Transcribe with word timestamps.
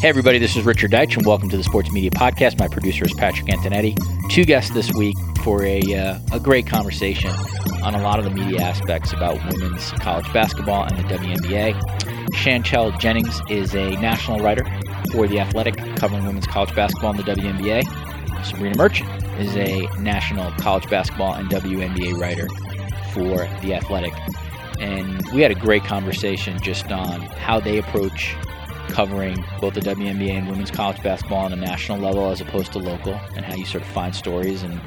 Hey, 0.00 0.10
everybody, 0.10 0.38
this 0.38 0.54
is 0.54 0.64
Richard 0.64 0.92
Deitsch, 0.92 1.16
and 1.16 1.26
welcome 1.26 1.48
to 1.48 1.56
the 1.56 1.64
Sports 1.64 1.90
Media 1.90 2.12
Podcast. 2.12 2.56
My 2.56 2.68
producer 2.68 3.04
is 3.04 3.12
Patrick 3.14 3.46
Antonetti. 3.48 3.98
Two 4.30 4.44
guests 4.44 4.70
this 4.70 4.92
week 4.92 5.16
for 5.42 5.64
a, 5.64 5.80
uh, 5.92 6.20
a 6.30 6.38
great 6.38 6.68
conversation 6.68 7.32
on 7.82 7.96
a 7.96 8.00
lot 8.00 8.20
of 8.20 8.24
the 8.24 8.30
media 8.30 8.60
aspects 8.60 9.12
about 9.12 9.44
women's 9.50 9.90
college 9.94 10.32
basketball 10.32 10.84
and 10.84 10.96
the 10.98 11.02
WNBA. 11.02 11.74
Chantel 12.32 12.96
Jennings 13.00 13.40
is 13.50 13.74
a 13.74 13.90
national 14.00 14.38
writer 14.38 14.64
for 15.10 15.26
The 15.26 15.40
Athletic, 15.40 15.76
covering 15.96 16.24
women's 16.24 16.46
college 16.46 16.72
basketball 16.76 17.10
and 17.10 17.18
the 17.18 17.34
WNBA. 17.34 17.82
Sabreena 18.44 18.76
Merchant 18.76 19.10
is 19.40 19.56
a 19.56 19.88
national 19.98 20.52
college 20.60 20.88
basketball 20.88 21.34
and 21.34 21.50
WNBA 21.50 22.16
writer 22.16 22.46
for 23.12 23.48
The 23.62 23.74
Athletic. 23.74 24.12
And 24.78 25.28
we 25.32 25.40
had 25.42 25.50
a 25.50 25.56
great 25.56 25.82
conversation 25.82 26.60
just 26.62 26.92
on 26.92 27.20
how 27.22 27.58
they 27.58 27.78
approach 27.78 28.36
covering 28.88 29.44
both 29.60 29.74
the 29.74 29.80
WNBA 29.80 30.30
and 30.30 30.48
women's 30.48 30.70
college 30.70 31.02
basketball 31.02 31.44
on 31.44 31.52
a 31.52 31.56
national 31.56 31.98
level 31.98 32.30
as 32.30 32.40
opposed 32.40 32.72
to 32.72 32.78
local, 32.78 33.14
and 33.36 33.44
how 33.44 33.54
you 33.54 33.64
sort 33.64 33.82
of 33.82 33.88
find 33.90 34.14
stories 34.14 34.62
and, 34.62 34.80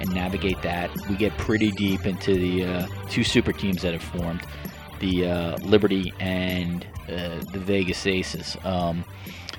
and 0.00 0.12
navigate 0.14 0.60
that. 0.62 0.90
We 1.08 1.16
get 1.16 1.36
pretty 1.38 1.70
deep 1.72 2.06
into 2.06 2.34
the 2.34 2.64
uh, 2.64 2.86
two 3.08 3.24
super 3.24 3.52
teams 3.52 3.82
that 3.82 3.92
have 3.92 4.02
formed 4.02 4.42
the 5.00 5.26
uh, 5.26 5.56
Liberty 5.58 6.12
and 6.20 6.86
uh, 7.08 7.40
the 7.52 7.58
Vegas 7.58 8.06
Aces. 8.06 8.56
Um, 8.64 9.04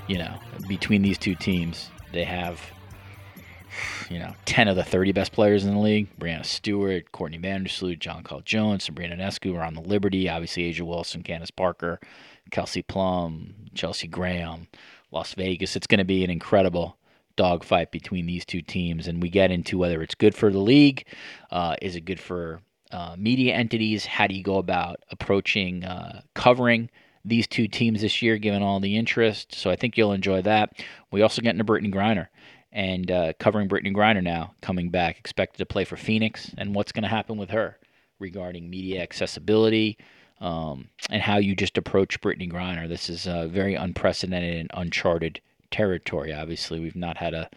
you 0.08 0.18
know, 0.18 0.34
between 0.68 1.02
these 1.02 1.18
two 1.18 1.36
teams, 1.36 1.90
they 2.12 2.24
have 2.24 2.62
you 4.10 4.20
know, 4.20 4.34
10 4.46 4.68
of 4.68 4.76
the 4.76 4.84
30 4.84 5.12
best 5.12 5.32
players 5.32 5.66
in 5.66 5.74
the 5.74 5.80
league. 5.80 6.08
Breanna 6.20 6.46
Stewart, 6.46 7.12
Courtney 7.12 7.38
Vandersloot, 7.38 8.00
Jonquel 8.00 8.44
Jones, 8.44 8.86
Sabrina 8.86 9.16
Ionescu 9.16 9.56
are 9.56 9.64
on 9.64 9.76
the 9.76 9.82
Liberty. 9.82 10.30
Obviously, 10.30 10.72
A'ja 10.72 10.82
Wilson, 10.82 11.24
Candace 11.24 11.52
Parker, 11.52 12.00
Kelsey 12.52 12.82
Plum, 12.82 13.54
Chelsea 13.74 14.08
Graham, 14.08 14.68
Las 15.12 15.34
Vegas. 15.34 15.76
It's 15.76 15.88
going 15.88 16.00
to 16.00 16.06
be 16.06 16.24
an 16.24 16.30
incredible 16.30 16.98
dogfight 17.36 17.92
between 17.92 18.26
these 18.26 18.46
two 18.46 18.62
teams. 18.62 19.08
And 19.08 19.22
we 19.22 19.30
get 19.30 19.52
into 19.52 19.78
whether 19.78 20.02
it's 20.02 20.16
good 20.16 20.36
for 20.36 20.52
the 20.52 20.60
league, 20.60 21.06
uh, 21.52 21.76
is 21.82 21.96
it 21.96 22.02
good 22.02 22.20
for 22.20 22.62
uh, 22.92 23.16
media 23.18 23.54
entities? 23.54 24.06
How 24.06 24.28
do 24.28 24.36
you 24.36 24.44
go 24.44 24.58
about 24.58 25.00
approaching 25.12 25.86
uh, 25.86 26.22
covering 26.34 26.90
these 27.24 27.48
two 27.48 27.68
teams 27.68 28.02
this 28.02 28.22
year, 28.22 28.38
given 28.38 28.64
all 28.64 28.80
the 28.80 28.98
interest? 28.98 29.54
So 29.56 29.70
I 29.70 29.76
think 29.76 29.98
you'll 29.98 30.14
enjoy 30.14 30.42
that. 30.42 30.74
We 31.12 31.22
also 31.22 31.42
get 31.42 31.52
into 31.52 31.64
Brittney 31.64 31.94
Griner 31.94 32.28
and 32.72 33.10
uh, 33.10 33.34
covering 33.40 33.70
Brittney 33.70 33.96
Griner 33.96 34.24
now, 34.24 34.54
coming 34.62 34.90
back, 34.90 35.18
expected 35.18 35.60
to 35.60 35.66
play 35.66 35.86
for 35.86 35.96
Phoenix, 35.96 36.54
and 36.58 36.76
what's 36.76 36.92
going 36.92 37.04
to 37.04 37.10
happen 37.10 37.38
with 37.38 37.50
her 37.52 37.78
regarding 38.20 38.70
media 38.70 39.02
accessibility 39.02 39.98
um, 40.40 40.90
and 41.10 41.22
how 41.22 41.38
you 41.38 41.56
just 41.56 41.78
approach 41.78 42.22
Brittney 42.22 42.52
Griner. 42.52 42.88
This 42.88 43.10
is 43.10 43.28
a 43.28 43.48
very 43.48 43.76
unprecedented 43.76 44.56
and 44.56 44.72
uncharted 44.74 45.42
territory. 45.72 46.34
Obviously, 46.34 46.80
we've 46.80 46.96
not 46.96 47.18
had 47.18 47.34
a 47.34 47.50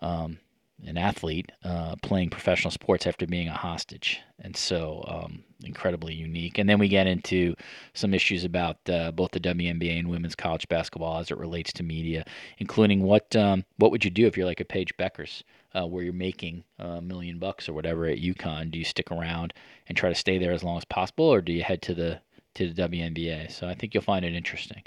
um, 0.00 0.38
an 0.86 0.96
athlete 0.96 1.52
uh, 1.62 1.94
playing 2.02 2.30
professional 2.30 2.70
sports 2.70 3.06
after 3.06 3.26
being 3.26 3.48
a 3.48 3.52
hostage, 3.52 4.20
and 4.38 4.56
so 4.56 5.04
um, 5.06 5.44
incredibly 5.62 6.14
unique. 6.14 6.58
And 6.58 6.68
then 6.68 6.78
we 6.78 6.88
get 6.88 7.06
into 7.06 7.54
some 7.92 8.14
issues 8.14 8.44
about 8.44 8.76
uh, 8.88 9.10
both 9.10 9.32
the 9.32 9.40
WNBA 9.40 9.98
and 9.98 10.08
women's 10.08 10.34
college 10.34 10.68
basketball 10.68 11.18
as 11.18 11.30
it 11.30 11.38
relates 11.38 11.72
to 11.74 11.82
media, 11.82 12.24
including 12.58 13.02
what 13.02 13.34
um, 13.36 13.64
what 13.76 13.90
would 13.90 14.04
you 14.04 14.10
do 14.10 14.26
if 14.26 14.36
you're 14.36 14.46
like 14.46 14.60
a 14.60 14.64
Paige 14.64 14.96
Bueckers, 14.96 15.42
uh, 15.74 15.86
where 15.86 16.02
you're 16.02 16.12
making 16.12 16.64
a 16.78 17.00
million 17.00 17.38
bucks 17.38 17.68
or 17.68 17.72
whatever 17.72 18.06
at 18.06 18.18
UConn? 18.18 18.70
Do 18.70 18.78
you 18.78 18.84
stick 18.84 19.10
around 19.10 19.54
and 19.86 19.96
try 19.96 20.08
to 20.08 20.14
stay 20.14 20.38
there 20.38 20.52
as 20.52 20.62
long 20.62 20.76
as 20.76 20.84
possible, 20.84 21.26
or 21.26 21.40
do 21.40 21.52
you 21.52 21.62
head 21.62 21.82
to 21.82 21.94
the 21.94 22.20
to 22.54 22.72
the 22.72 22.88
WNBA? 22.88 23.50
So 23.50 23.68
I 23.68 23.74
think 23.74 23.94
you'll 23.94 24.02
find 24.02 24.24
it 24.24 24.34
interesting. 24.34 24.82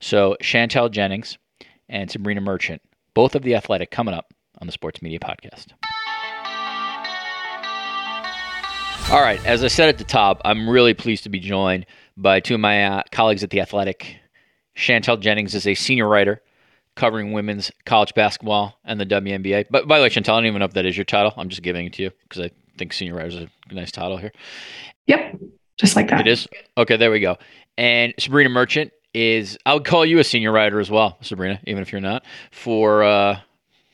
So 0.00 0.36
Chantel 0.42 0.90
Jennings 0.90 1.38
and 1.88 2.10
Sabreena 2.10 2.42
Merchant, 2.42 2.82
both 3.14 3.34
of 3.34 3.42
the 3.42 3.54
Athletic, 3.54 3.90
coming 3.90 4.14
up 4.14 4.32
on 4.60 4.66
the 4.66 4.72
Sports 4.72 5.02
Media 5.02 5.18
Podcast. 5.18 5.68
All 9.08 9.20
right, 9.20 9.44
as 9.46 9.62
I 9.62 9.68
said 9.68 9.88
at 9.88 9.98
the 9.98 10.04
top, 10.04 10.42
I'm 10.44 10.68
really 10.68 10.92
pleased 10.92 11.22
to 11.24 11.28
be 11.28 11.38
joined 11.38 11.86
by 12.16 12.40
two 12.40 12.54
of 12.54 12.60
my 12.60 12.84
uh, 12.84 13.02
colleagues 13.12 13.44
at 13.44 13.50
The 13.50 13.60
Athletic. 13.60 14.16
Chantel 14.76 15.20
Jennings 15.20 15.54
is 15.54 15.64
a 15.64 15.74
senior 15.74 16.08
writer 16.08 16.42
covering 16.96 17.32
women's 17.32 17.70
college 17.84 18.14
basketball 18.14 18.78
and 18.84 18.98
the 18.98 19.06
WNBA. 19.06 19.66
But 19.70 19.86
by 19.86 19.98
the 19.98 20.02
way, 20.02 20.08
Chantel, 20.10 20.32
I 20.32 20.36
don't 20.38 20.46
even 20.46 20.58
know 20.58 20.64
if 20.64 20.72
that 20.72 20.86
is 20.86 20.96
your 20.96 21.04
title. 21.04 21.32
I'm 21.36 21.48
just 21.48 21.62
giving 21.62 21.86
it 21.86 21.92
to 21.94 22.02
you 22.02 22.10
because 22.28 22.46
I 22.46 22.50
think 22.78 22.92
senior 22.92 23.14
writer 23.14 23.28
is 23.28 23.36
a 23.36 23.48
nice 23.70 23.92
title 23.92 24.16
here. 24.16 24.32
Yep, 25.06 25.38
just 25.76 25.94
like 25.94 26.08
that. 26.08 26.26
It 26.26 26.26
is? 26.26 26.48
Okay, 26.76 26.96
there 26.96 27.10
we 27.10 27.20
go. 27.20 27.36
And 27.78 28.14
Sabreena 28.16 28.50
Merchant 28.50 28.92
is, 29.14 29.56
I 29.64 29.74
would 29.74 29.84
call 29.84 30.04
you 30.04 30.18
a 30.18 30.24
senior 30.24 30.50
writer 30.50 30.80
as 30.80 30.90
well, 30.90 31.18
Sabreena, 31.22 31.60
even 31.66 31.82
if 31.82 31.92
you're 31.92 32.00
not, 32.00 32.24
for 32.50 33.04
uh, 33.04 33.38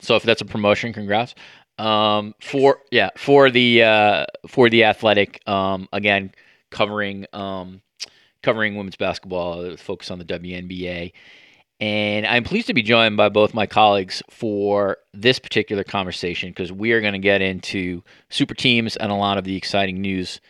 so 0.01 0.17
if 0.17 0.23
that's 0.23 0.41
a 0.41 0.45
promotion, 0.45 0.93
congrats. 0.93 1.35
Um, 1.79 2.35
for 2.41 2.81
yeah, 2.91 3.11
for 3.17 3.51
the 3.51 3.83
uh, 3.83 4.27
for 4.47 4.69
the 4.69 4.85
athletic, 4.85 5.41
um, 5.49 5.89
again 5.93 6.33
covering 6.71 7.27
um, 7.33 7.83
covering 8.43 8.77
women's 8.77 8.97
basketball, 8.97 9.77
focus 9.77 10.11
on 10.11 10.19
the 10.19 10.25
WNBA. 10.25 11.13
And 11.83 12.29
I'm 12.29 12.45
pleased 12.45 12.69
to 12.69 12.75
be 12.75 12.83
joined 12.85 13.17
by 13.17 13.29
both 13.29 13.55
my 13.55 13.67
colleagues 13.67 14.23
for 14.31 14.99
this 15.13 15.41
particular 15.41 15.83
conversation 15.83 16.51
because 16.51 16.71
we 16.71 16.93
are 16.93 17.01
going 17.01 17.15
to 17.15 17.19
get 17.19 17.43
into 17.43 18.05
super 18.31 18.55
teams 18.55 18.95
and 18.97 19.11
a 19.11 19.17
lot 19.17 19.37
of 19.37 19.43
the 19.43 19.57
exciting 19.57 20.01
news 20.01 20.41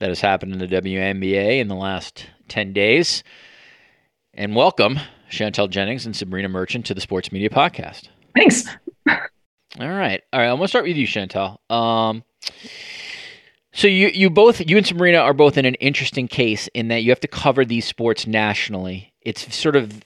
that 0.00 0.08
has 0.08 0.20
happened 0.20 0.52
in 0.52 0.58
the 0.58 0.66
WNBA 0.66 1.60
in 1.60 1.68
the 1.68 1.76
last 1.76 2.26
10 2.48 2.72
days. 2.72 3.22
And 4.34 4.56
welcome, 4.56 4.98
Chantel 5.30 5.70
Jennings 5.70 6.04
and 6.04 6.16
Sabreena 6.16 6.50
Merchant, 6.50 6.84
to 6.86 6.94
the 6.94 7.00
Sports 7.00 7.30
Media 7.30 7.48
Podcast. 7.48 8.08
Thanks. 8.34 8.66
All 9.06 9.88
right, 9.88 10.20
all 10.32 10.40
right. 10.40 10.48
I'm 10.48 10.56
gonna 10.56 10.66
start 10.66 10.84
with 10.84 10.96
you, 10.96 11.06
Chantel. 11.06 11.58
Um, 11.70 12.24
so 13.72 13.86
you 13.86 14.08
you 14.08 14.30
both 14.30 14.60
you 14.60 14.76
and 14.76 14.84
Sabreena 14.84 15.22
are 15.22 15.32
both 15.32 15.56
in 15.56 15.64
an 15.64 15.76
interesting 15.76 16.26
case 16.26 16.68
in 16.74 16.88
that 16.88 17.04
you 17.04 17.10
have 17.10 17.20
to 17.20 17.28
cover 17.28 17.64
these 17.64 17.86
sports 17.86 18.26
nationally. 18.26 19.14
It's 19.22 19.54
sort 19.54 19.76
of 19.76 20.02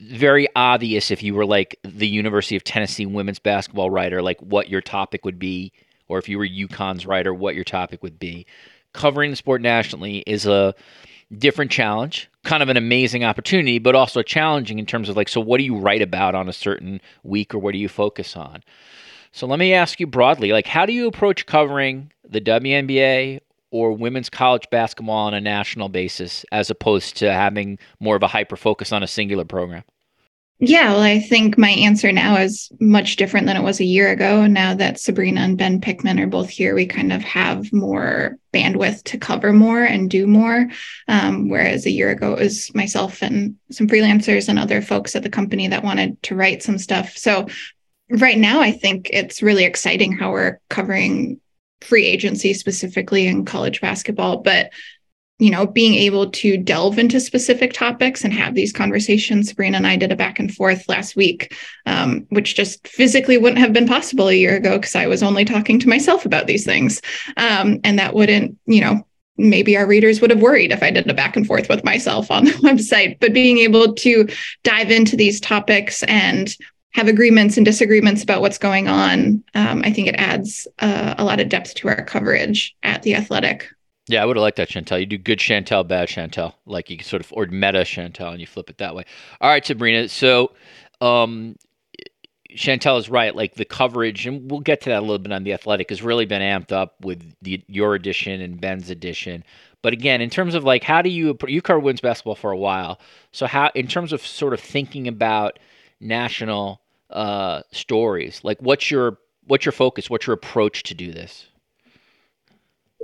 very 0.00 0.48
obvious 0.56 1.10
if 1.10 1.22
you 1.22 1.34
were 1.34 1.46
like 1.46 1.78
the 1.82 2.08
University 2.08 2.56
of 2.56 2.64
Tennessee 2.64 3.06
women's 3.06 3.38
basketball 3.38 3.90
writer, 3.90 4.22
like 4.22 4.40
what 4.40 4.68
your 4.68 4.80
topic 4.80 5.24
would 5.24 5.38
be 5.38 5.72
or 6.08 6.18
if 6.18 6.28
you 6.28 6.38
were 6.38 6.46
UConn's 6.46 7.06
writer, 7.06 7.32
what 7.32 7.54
your 7.54 7.64
topic 7.64 8.02
would 8.02 8.18
be. 8.18 8.46
Covering 8.92 9.30
the 9.30 9.36
sport 9.36 9.62
nationally 9.62 10.18
is 10.26 10.46
a 10.46 10.74
different 11.38 11.70
challenge, 11.70 12.28
kind 12.42 12.62
of 12.62 12.68
an 12.68 12.76
amazing 12.76 13.22
opportunity, 13.22 13.78
but 13.78 13.94
also 13.94 14.22
challenging 14.22 14.78
in 14.78 14.86
terms 14.86 15.08
of 15.08 15.16
like, 15.16 15.28
so 15.28 15.40
what 15.40 15.58
do 15.58 15.64
you 15.64 15.76
write 15.76 16.02
about 16.02 16.34
on 16.34 16.48
a 16.48 16.52
certain 16.52 17.00
week 17.22 17.54
or 17.54 17.58
what 17.58 17.72
do 17.72 17.78
you 17.78 17.88
focus 17.88 18.36
on? 18.36 18.64
So 19.32 19.46
let 19.46 19.60
me 19.60 19.72
ask 19.72 20.00
you 20.00 20.08
broadly, 20.08 20.50
like, 20.50 20.66
how 20.66 20.86
do 20.86 20.92
you 20.92 21.06
approach 21.06 21.46
covering 21.46 22.10
the 22.28 22.40
WNBA 22.40 23.40
or 23.70 23.92
women's 23.92 24.30
college 24.30 24.68
basketball 24.70 25.26
on 25.26 25.34
a 25.34 25.40
national 25.40 25.88
basis 25.88 26.44
as 26.52 26.70
opposed 26.70 27.16
to 27.18 27.32
having 27.32 27.78
more 28.00 28.16
of 28.16 28.22
a 28.22 28.28
hyper 28.28 28.56
focus 28.56 28.92
on 28.92 29.02
a 29.02 29.06
singular 29.06 29.44
program? 29.44 29.84
Yeah, 30.62 30.92
well, 30.92 31.00
I 31.00 31.20
think 31.20 31.56
my 31.56 31.70
answer 31.70 32.12
now 32.12 32.36
is 32.36 32.70
much 32.80 33.16
different 33.16 33.46
than 33.46 33.56
it 33.56 33.62
was 33.62 33.80
a 33.80 33.84
year 33.84 34.10
ago. 34.10 34.46
Now 34.46 34.74
that 34.74 34.96
Sabreena 34.96 35.38
and 35.38 35.56
Ben 35.56 35.80
Pickman 35.80 36.20
are 36.20 36.26
both 36.26 36.50
here, 36.50 36.74
we 36.74 36.84
kind 36.84 37.14
of 37.14 37.22
have 37.22 37.72
more 37.72 38.36
bandwidth 38.52 39.02
to 39.04 39.16
cover 39.16 39.54
more 39.54 39.82
and 39.82 40.10
do 40.10 40.26
more. 40.26 40.68
Um, 41.08 41.48
whereas 41.48 41.86
a 41.86 41.90
year 41.90 42.10
ago, 42.10 42.34
it 42.34 42.40
was 42.40 42.74
myself 42.74 43.22
and 43.22 43.56
some 43.70 43.88
freelancers 43.88 44.50
and 44.50 44.58
other 44.58 44.82
folks 44.82 45.16
at 45.16 45.22
the 45.22 45.30
company 45.30 45.66
that 45.68 45.82
wanted 45.82 46.22
to 46.24 46.34
write 46.34 46.62
some 46.62 46.76
stuff. 46.76 47.16
So 47.16 47.46
right 48.10 48.36
now, 48.36 48.60
I 48.60 48.72
think 48.72 49.08
it's 49.14 49.42
really 49.42 49.64
exciting 49.64 50.12
how 50.12 50.30
we're 50.32 50.60
covering 50.68 51.40
free 51.82 52.06
agency 52.06 52.54
specifically 52.54 53.26
in 53.26 53.44
college 53.44 53.80
basketball. 53.80 54.38
But 54.38 54.70
you 55.40 55.50
know, 55.50 55.66
being 55.66 55.94
able 55.94 56.30
to 56.30 56.58
delve 56.58 56.98
into 56.98 57.18
specific 57.18 57.72
topics 57.72 58.24
and 58.24 58.32
have 58.32 58.54
these 58.54 58.74
conversations. 58.74 59.50
Sabreena 59.50 59.76
and 59.76 59.86
I 59.86 59.96
did 59.96 60.12
a 60.12 60.16
back 60.16 60.38
and 60.38 60.54
forth 60.54 60.86
last 60.86 61.16
week, 61.16 61.56
um, 61.86 62.26
which 62.28 62.54
just 62.54 62.86
physically 62.86 63.38
wouldn't 63.38 63.58
have 63.58 63.72
been 63.72 63.88
possible 63.88 64.28
a 64.28 64.34
year 64.34 64.56
ago 64.56 64.76
because 64.76 64.94
I 64.94 65.06
was 65.06 65.22
only 65.22 65.46
talking 65.46 65.78
to 65.80 65.88
myself 65.88 66.26
about 66.26 66.46
these 66.46 66.66
things. 66.66 67.00
Um, 67.38 67.80
and 67.84 67.98
that 67.98 68.12
wouldn't, 68.12 68.58
you 68.66 68.82
know, 68.82 69.06
maybe 69.38 69.78
our 69.78 69.86
readers 69.86 70.20
would 70.20 70.30
have 70.30 70.42
worried 70.42 70.72
if 70.72 70.82
I 70.82 70.90
did 70.90 71.08
a 71.08 71.14
back 71.14 71.36
and 71.36 71.46
forth 71.46 71.70
with 71.70 71.84
myself 71.84 72.30
on 72.30 72.44
the 72.44 72.50
website. 72.62 73.18
But 73.18 73.32
being 73.32 73.58
able 73.58 73.94
to 73.94 74.28
dive 74.62 74.90
into 74.90 75.16
these 75.16 75.40
topics 75.40 76.02
and 76.02 76.54
have 76.92 77.08
agreements 77.08 77.56
and 77.56 77.64
disagreements 77.64 78.22
about 78.22 78.40
what's 78.40 78.58
going 78.58 78.88
on, 78.88 79.44
um, 79.54 79.82
I 79.84 79.92
think 79.92 80.08
it 80.08 80.16
adds 80.16 80.66
uh, 80.80 81.14
a 81.18 81.24
lot 81.24 81.40
of 81.40 81.48
depth 81.48 81.74
to 81.76 81.88
our 81.88 82.04
coverage 82.04 82.76
at 82.82 83.02
the 83.02 83.14
Athletic. 83.14 83.68
Yeah, 84.08 84.22
I 84.22 84.26
would 84.26 84.36
have 84.36 84.42
liked 84.42 84.56
that 84.56 84.68
Chantel. 84.68 84.98
You 84.98 85.06
do 85.06 85.18
good 85.18 85.38
Chantel, 85.38 85.86
bad 85.86 86.08
Chantel. 86.08 86.54
Like 86.66 86.90
you 86.90 86.98
sort 87.00 87.24
of 87.24 87.32
or 87.32 87.46
meta 87.46 87.80
Chantel 87.80 88.32
and 88.32 88.40
you 88.40 88.46
flip 88.46 88.68
it 88.68 88.78
that 88.78 88.94
way. 88.94 89.04
All 89.40 89.50
right, 89.50 89.64
Sabreena. 89.64 90.10
So 90.10 90.52
um 91.00 91.54
Chantel 92.56 92.98
is 92.98 93.08
right. 93.08 93.34
Like 93.34 93.54
the 93.54 93.64
coverage, 93.64 94.26
and 94.26 94.50
we'll 94.50 94.60
get 94.60 94.80
to 94.82 94.88
that 94.90 94.98
a 94.98 95.00
little 95.02 95.18
bit 95.18 95.32
on 95.32 95.44
the 95.44 95.52
athletic, 95.52 95.90
has 95.90 96.02
really 96.02 96.26
been 96.26 96.42
amped 96.42 96.72
up 96.72 96.96
with 97.00 97.34
the 97.40 97.62
your 97.68 97.94
edition 97.94 98.40
and 98.40 98.60
Ben's 98.60 98.90
edition. 98.90 99.44
But 99.82 99.92
again, 99.92 100.20
in 100.20 100.30
terms 100.30 100.54
of 100.54 100.64
like, 100.64 100.82
how 100.82 101.02
do 101.02 101.08
you 101.08 101.38
you 101.46 101.62
cover 101.62 101.78
women's 101.78 102.00
basketball 102.00 102.34
for 102.34 102.50
a 102.50 102.56
while? 102.56 103.00
So 103.32 103.46
how, 103.46 103.70
in 103.74 103.86
terms 103.86 104.12
of 104.12 104.26
sort 104.26 104.52
of 104.52 104.60
thinking 104.60 105.06
about 105.06 105.58
national 106.00 106.80
uh, 107.10 107.62
stories, 107.72 108.40
like 108.42 108.58
what's 108.60 108.90
your 108.90 109.18
what's 109.46 109.64
your 109.64 109.72
focus? 109.72 110.08
What's 110.08 110.26
your 110.26 110.34
approach 110.34 110.84
to 110.84 110.94
do 110.94 111.12
this? 111.12 111.46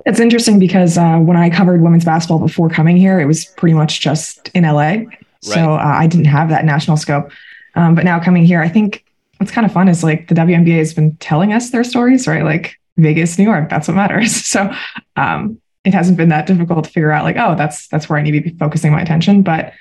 It's 0.04 0.20
interesting 0.20 0.58
because 0.58 0.98
uh, 0.98 1.18
when 1.18 1.36
I 1.36 1.50
covered 1.50 1.80
women's 1.80 2.04
basketball 2.04 2.38
before 2.38 2.68
coming 2.68 2.96
here, 2.96 3.18
it 3.18 3.24
was 3.24 3.44
pretty 3.44 3.74
much 3.74 4.00
just 4.00 4.48
in 4.48 4.64
LA. 4.64 4.78
Right. 4.80 5.18
So 5.40 5.72
uh, 5.72 5.76
I 5.78 6.06
didn't 6.06 6.26
have 6.26 6.50
that 6.50 6.64
national 6.64 6.96
scope. 6.96 7.30
Um, 7.74 7.94
but 7.94 8.04
now 8.04 8.20
coming 8.20 8.44
here, 8.44 8.60
I 8.60 8.68
think 8.68 9.04
what's 9.38 9.52
kind 9.52 9.66
of 9.66 9.72
fun 9.72 9.88
is 9.88 10.02
like 10.02 10.28
the 10.28 10.34
WNBA 10.34 10.78
has 10.78 10.94
been 10.94 11.16
telling 11.16 11.52
us 11.52 11.70
their 11.70 11.84
stories, 11.84 12.26
right? 12.26 12.42
Like 12.44 12.78
Vegas, 12.96 13.38
New 13.38 13.44
York, 13.44 13.68
that's 13.68 13.88
what 13.88 13.94
matters. 13.94 14.46
So 14.46 14.72
um, 15.16 15.60
it 15.84 15.92
hasn't 15.92 16.16
been 16.16 16.30
that 16.30 16.46
difficult 16.46 16.84
to 16.84 16.90
figure 16.90 17.12
out 17.12 17.24
like, 17.24 17.36
oh, 17.36 17.54
that's 17.54 17.88
that's 17.88 18.08
where 18.08 18.18
I 18.18 18.22
need 18.22 18.32
to 18.32 18.40
be 18.40 18.56
focusing 18.58 18.92
my 18.92 19.02
attention. 19.02 19.42
But 19.42 19.72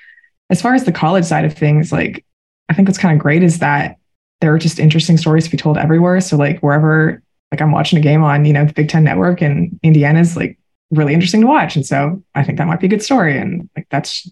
as 0.50 0.60
far 0.60 0.74
as 0.74 0.84
the 0.84 0.92
college 0.92 1.24
side 1.24 1.44
of 1.44 1.54
things, 1.54 1.90
like 1.90 2.24
I 2.68 2.74
think 2.74 2.88
what's 2.88 2.98
kind 2.98 3.16
of 3.16 3.22
great 3.22 3.42
is 3.42 3.60
that 3.60 3.96
there 4.40 4.52
are 4.54 4.58
just 4.58 4.78
interesting 4.78 5.16
stories 5.16 5.44
to 5.44 5.50
be 5.50 5.56
told 5.56 5.78
everywhere. 5.78 6.20
So 6.20 6.36
like 6.36 6.60
wherever 6.60 7.22
like 7.52 7.60
I'm 7.60 7.72
watching 7.72 7.98
a 7.98 8.02
game 8.02 8.22
on, 8.22 8.44
you 8.44 8.52
know, 8.52 8.64
the 8.64 8.72
Big 8.72 8.88
Ten 8.88 9.04
network 9.04 9.40
and 9.40 9.78
Indiana's 9.82 10.36
like 10.36 10.58
really 10.90 11.14
interesting 11.14 11.40
to 11.42 11.46
watch. 11.46 11.76
And 11.76 11.86
so 11.86 12.22
I 12.34 12.42
think 12.42 12.58
that 12.58 12.66
might 12.66 12.80
be 12.80 12.86
a 12.86 12.90
good 12.90 13.02
story. 13.02 13.38
And 13.38 13.68
like 13.76 13.86
that's 13.90 14.28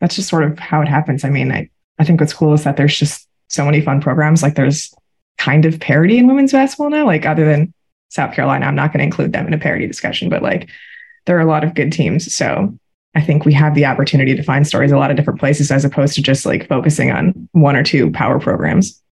that's 0.00 0.16
just 0.16 0.28
sort 0.28 0.44
of 0.44 0.58
how 0.58 0.80
it 0.80 0.88
happens. 0.88 1.24
I 1.24 1.30
mean, 1.30 1.52
I, 1.52 1.68
I 1.98 2.04
think 2.04 2.20
what's 2.20 2.32
cool 2.32 2.54
is 2.54 2.64
that 2.64 2.76
there's 2.76 2.98
just 2.98 3.28
so 3.48 3.64
many 3.64 3.80
fun 3.80 4.00
programs. 4.00 4.42
Like 4.42 4.54
there's 4.54 4.94
kind 5.38 5.64
of 5.64 5.80
parity 5.80 6.18
in 6.18 6.26
women's 6.26 6.52
basketball 6.52 6.90
now, 6.90 7.06
like 7.06 7.26
other 7.26 7.44
than 7.44 7.72
South 8.08 8.34
Carolina. 8.34 8.66
I'm 8.66 8.74
not 8.74 8.92
going 8.92 8.98
to 8.98 9.04
include 9.04 9.32
them 9.32 9.46
in 9.46 9.54
a 9.54 9.58
parity 9.58 9.86
discussion, 9.86 10.28
but 10.28 10.42
like 10.42 10.68
there 11.26 11.36
are 11.36 11.42
a 11.42 11.46
lot 11.46 11.64
of 11.64 11.74
good 11.74 11.92
teams. 11.92 12.32
So 12.32 12.78
I 13.14 13.20
think 13.22 13.44
we 13.44 13.52
have 13.54 13.74
the 13.74 13.86
opportunity 13.86 14.34
to 14.36 14.42
find 14.42 14.66
stories 14.66 14.92
a 14.92 14.98
lot 14.98 15.10
of 15.10 15.16
different 15.16 15.40
places 15.40 15.70
as 15.70 15.84
opposed 15.84 16.14
to 16.14 16.22
just 16.22 16.46
like 16.46 16.68
focusing 16.68 17.10
on 17.10 17.48
one 17.52 17.76
or 17.76 17.82
two 17.82 18.10
power 18.12 18.38
programs. 18.38 19.02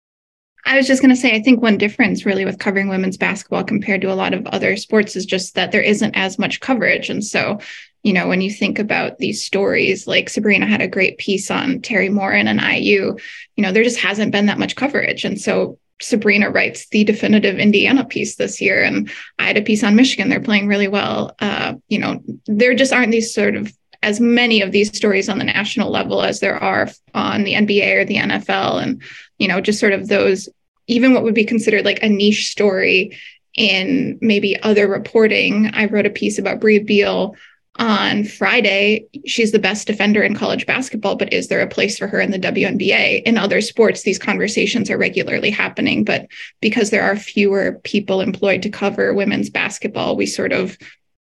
I 0.66 0.76
was 0.76 0.88
just 0.88 1.00
going 1.00 1.14
to 1.14 1.20
say, 1.20 1.32
I 1.32 1.40
think 1.40 1.62
one 1.62 1.78
difference 1.78 2.26
really 2.26 2.44
with 2.44 2.58
covering 2.58 2.88
women's 2.88 3.16
basketball 3.16 3.62
compared 3.62 4.00
to 4.02 4.12
a 4.12 4.14
lot 4.14 4.34
of 4.34 4.46
other 4.48 4.76
sports 4.76 5.14
is 5.14 5.24
just 5.24 5.54
that 5.54 5.70
there 5.70 5.80
isn't 5.80 6.16
as 6.16 6.40
much 6.40 6.60
coverage. 6.60 7.08
And 7.08 7.24
so, 7.24 7.60
you 8.02 8.12
know, 8.12 8.26
when 8.26 8.40
you 8.40 8.50
think 8.50 8.80
about 8.80 9.18
these 9.18 9.44
stories, 9.44 10.08
like 10.08 10.28
Sabreena 10.28 10.66
had 10.66 10.80
a 10.80 10.88
great 10.88 11.18
piece 11.18 11.52
on 11.52 11.80
Teri 11.80 12.10
Moren 12.10 12.48
and 12.48 12.60
IU, 12.60 13.16
you 13.54 13.62
know, 13.62 13.70
there 13.70 13.84
just 13.84 14.00
hasn't 14.00 14.32
been 14.32 14.46
that 14.46 14.58
much 14.58 14.74
coverage. 14.74 15.24
And 15.24 15.40
so 15.40 15.78
Sabreena 16.02 16.52
writes 16.52 16.88
the 16.88 17.04
definitive 17.04 17.58
Indiana 17.58 18.04
piece 18.04 18.36
this 18.36 18.60
year, 18.60 18.82
and 18.82 19.10
I 19.38 19.44
had 19.44 19.56
a 19.56 19.62
piece 19.62 19.82
on 19.82 19.96
Michigan. 19.96 20.28
They're 20.28 20.40
playing 20.40 20.66
really 20.66 20.88
well. 20.88 21.34
Uh, 21.38 21.74
you 21.88 21.98
know, 21.98 22.22
there 22.46 22.74
just 22.74 22.92
aren't 22.92 23.12
these 23.12 23.32
sort 23.32 23.56
of 23.56 23.72
as 24.06 24.20
many 24.20 24.62
of 24.62 24.70
these 24.70 24.96
stories 24.96 25.28
on 25.28 25.38
the 25.38 25.44
national 25.44 25.90
level 25.90 26.22
as 26.22 26.38
there 26.38 26.56
are 26.62 26.88
on 27.12 27.42
the 27.42 27.54
NBA 27.54 27.96
or 27.96 28.04
the 28.04 28.16
NFL, 28.16 28.80
and 28.80 29.02
you 29.38 29.48
know, 29.48 29.60
just 29.60 29.80
sort 29.80 29.92
of 29.92 30.06
those 30.06 30.48
even 30.86 31.12
what 31.12 31.24
would 31.24 31.34
be 31.34 31.44
considered 31.44 31.84
like 31.84 32.00
a 32.02 32.08
niche 32.08 32.48
story 32.48 33.18
in 33.54 34.16
maybe 34.20 34.60
other 34.62 34.86
reporting. 34.86 35.70
I 35.74 35.86
wrote 35.86 36.06
a 36.06 36.10
piece 36.10 36.38
about 36.38 36.60
Brea 36.60 36.78
Beal 36.78 37.34
on 37.80 38.22
Friday. 38.22 39.06
She's 39.26 39.50
the 39.50 39.58
best 39.58 39.88
defender 39.88 40.22
in 40.22 40.36
college 40.36 40.66
basketball, 40.66 41.16
but 41.16 41.32
is 41.32 41.48
there 41.48 41.60
a 41.60 41.66
place 41.66 41.98
for 41.98 42.06
her 42.06 42.20
in 42.20 42.30
the 42.30 42.38
WNBA? 42.38 43.24
In 43.24 43.36
other 43.36 43.60
sports, 43.60 44.02
these 44.02 44.20
conversations 44.20 44.88
are 44.88 44.96
regularly 44.96 45.50
happening, 45.50 46.04
but 46.04 46.28
because 46.60 46.90
there 46.90 47.02
are 47.02 47.16
fewer 47.16 47.80
people 47.82 48.20
employed 48.20 48.62
to 48.62 48.70
cover 48.70 49.12
women's 49.12 49.50
basketball, 49.50 50.14
we 50.14 50.26
sort 50.26 50.52
of 50.52 50.78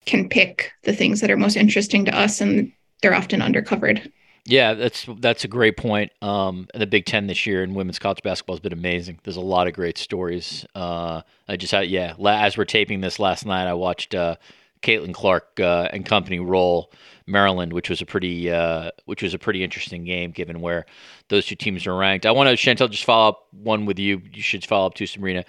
can 0.05 0.29
pick 0.29 0.73
the 0.83 0.93
things 0.93 1.21
that 1.21 1.31
are 1.31 1.37
most 1.37 1.57
interesting 1.57 2.05
to 2.07 2.19
us 2.19 2.41
and 2.41 2.73
they're 3.03 3.15
often 3.15 3.41
undercovered. 3.41 4.11
Yeah, 4.45 4.75
that's 4.75 5.07
that's 5.21 5.45
a 5.45 5.49
great 5.49 5.77
point. 5.77 6.11
Um, 6.21 6.67
the 6.75 6.87
Big 6.87 7.07
Ten 7.07 7.29
this 7.29 7.47
year 7.47 7.63
in 7.63 7.75
women's 7.75 8.01
college 8.01 8.23
basketball 8.23 8.57
has 8.57 8.61
been 8.61 8.73
amazing. 8.73 9.21
There's 9.23 9.37
a 9.37 9.41
lot 9.41 9.69
of 9.69 9.75
great 9.75 9.99
stories. 9.99 10.67
Uh, 10.75 11.23
I 11.47 11.57
just 11.57 11.73
had, 11.73 11.89
yeah, 11.89 12.15
as 12.27 12.57
we're 12.57 12.65
taping 12.65 13.03
this 13.03 13.21
last 13.21 13.47
night, 13.47 13.69
I 13.69 13.75
watched 13.75 14.17
uh, 14.17 14.37
Caitlin 14.83 15.15
Clark 15.15 15.61
uh, 15.61 15.89
and 15.93 16.05
company 16.05 16.41
roll 16.41 16.93
Maryland, 17.27 17.73
which 17.73 17.89
was 17.89 18.01
a 18.01 18.07
pretty 18.07 18.51
uh, 18.51 18.91
which 19.05 19.23
was 19.23 19.33
a 19.33 19.39
pretty 19.39 19.63
interesting 19.63 20.05
game 20.05 20.33
given 20.33 20.61
where 20.61 20.87
those 21.29 21.47
two 21.47 21.55
teams 21.55 21.87
are 21.87 21.95
ranked. 21.95 22.27
I 22.27 22.33
want 22.33 22.49
to 22.49 22.57
Chantel 22.57 22.91
just 22.91 23.05
follow 23.05 23.29
up 23.29 23.47
one 23.53 23.87
with 23.87 24.01
you. 24.01 24.23
You 24.33 24.43
should 24.43 24.65
follow 24.65 24.89
up 24.89 24.95
too, 24.95 25.05
Sabreena. 25.05 25.45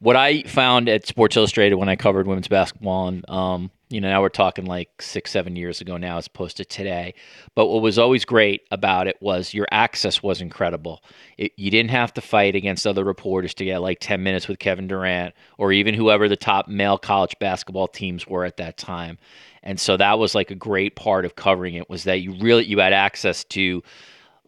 What 0.00 0.16
I 0.16 0.42
found 0.42 0.90
at 0.90 1.06
Sports 1.06 1.36
Illustrated 1.36 1.76
when 1.76 1.88
I 1.88 1.96
covered 1.96 2.26
women's 2.26 2.48
basketball 2.48 3.08
and 3.08 3.30
um, 3.30 3.70
you 3.90 4.00
know, 4.00 4.08
now 4.08 4.22
we're 4.22 4.30
talking 4.30 4.64
like 4.64 5.02
six, 5.02 5.30
seven 5.30 5.56
years 5.56 5.80
ago 5.80 5.96
now 5.96 6.16
as 6.16 6.26
opposed 6.26 6.56
to 6.56 6.64
today. 6.64 7.14
But 7.54 7.66
what 7.66 7.82
was 7.82 7.98
always 7.98 8.24
great 8.24 8.62
about 8.70 9.06
it 9.06 9.16
was 9.20 9.52
your 9.52 9.66
access 9.70 10.22
was 10.22 10.40
incredible. 10.40 11.02
It, 11.36 11.52
you 11.56 11.70
didn't 11.70 11.90
have 11.90 12.12
to 12.14 12.20
fight 12.20 12.54
against 12.54 12.86
other 12.86 13.04
reporters 13.04 13.54
to 13.54 13.64
get 13.64 13.82
like 13.82 13.98
10 14.00 14.22
minutes 14.22 14.48
with 14.48 14.58
Kevin 14.58 14.88
Durant 14.88 15.34
or 15.58 15.70
even 15.72 15.94
whoever 15.94 16.28
the 16.28 16.36
top 16.36 16.66
male 16.66 16.98
college 16.98 17.36
basketball 17.38 17.86
teams 17.86 18.26
were 18.26 18.44
at 18.44 18.56
that 18.56 18.78
time. 18.78 19.18
And 19.62 19.78
so 19.78 19.96
that 19.96 20.18
was 20.18 20.34
like 20.34 20.50
a 20.50 20.56
great 20.56 20.96
part 20.96 21.24
of 21.24 21.36
covering 21.36 21.74
it 21.74 21.88
was 21.90 22.04
that 22.04 22.20
you 22.20 22.32
really 22.40 22.64
you 22.64 22.78
had 22.78 22.92
access 22.92 23.44
to 23.44 23.82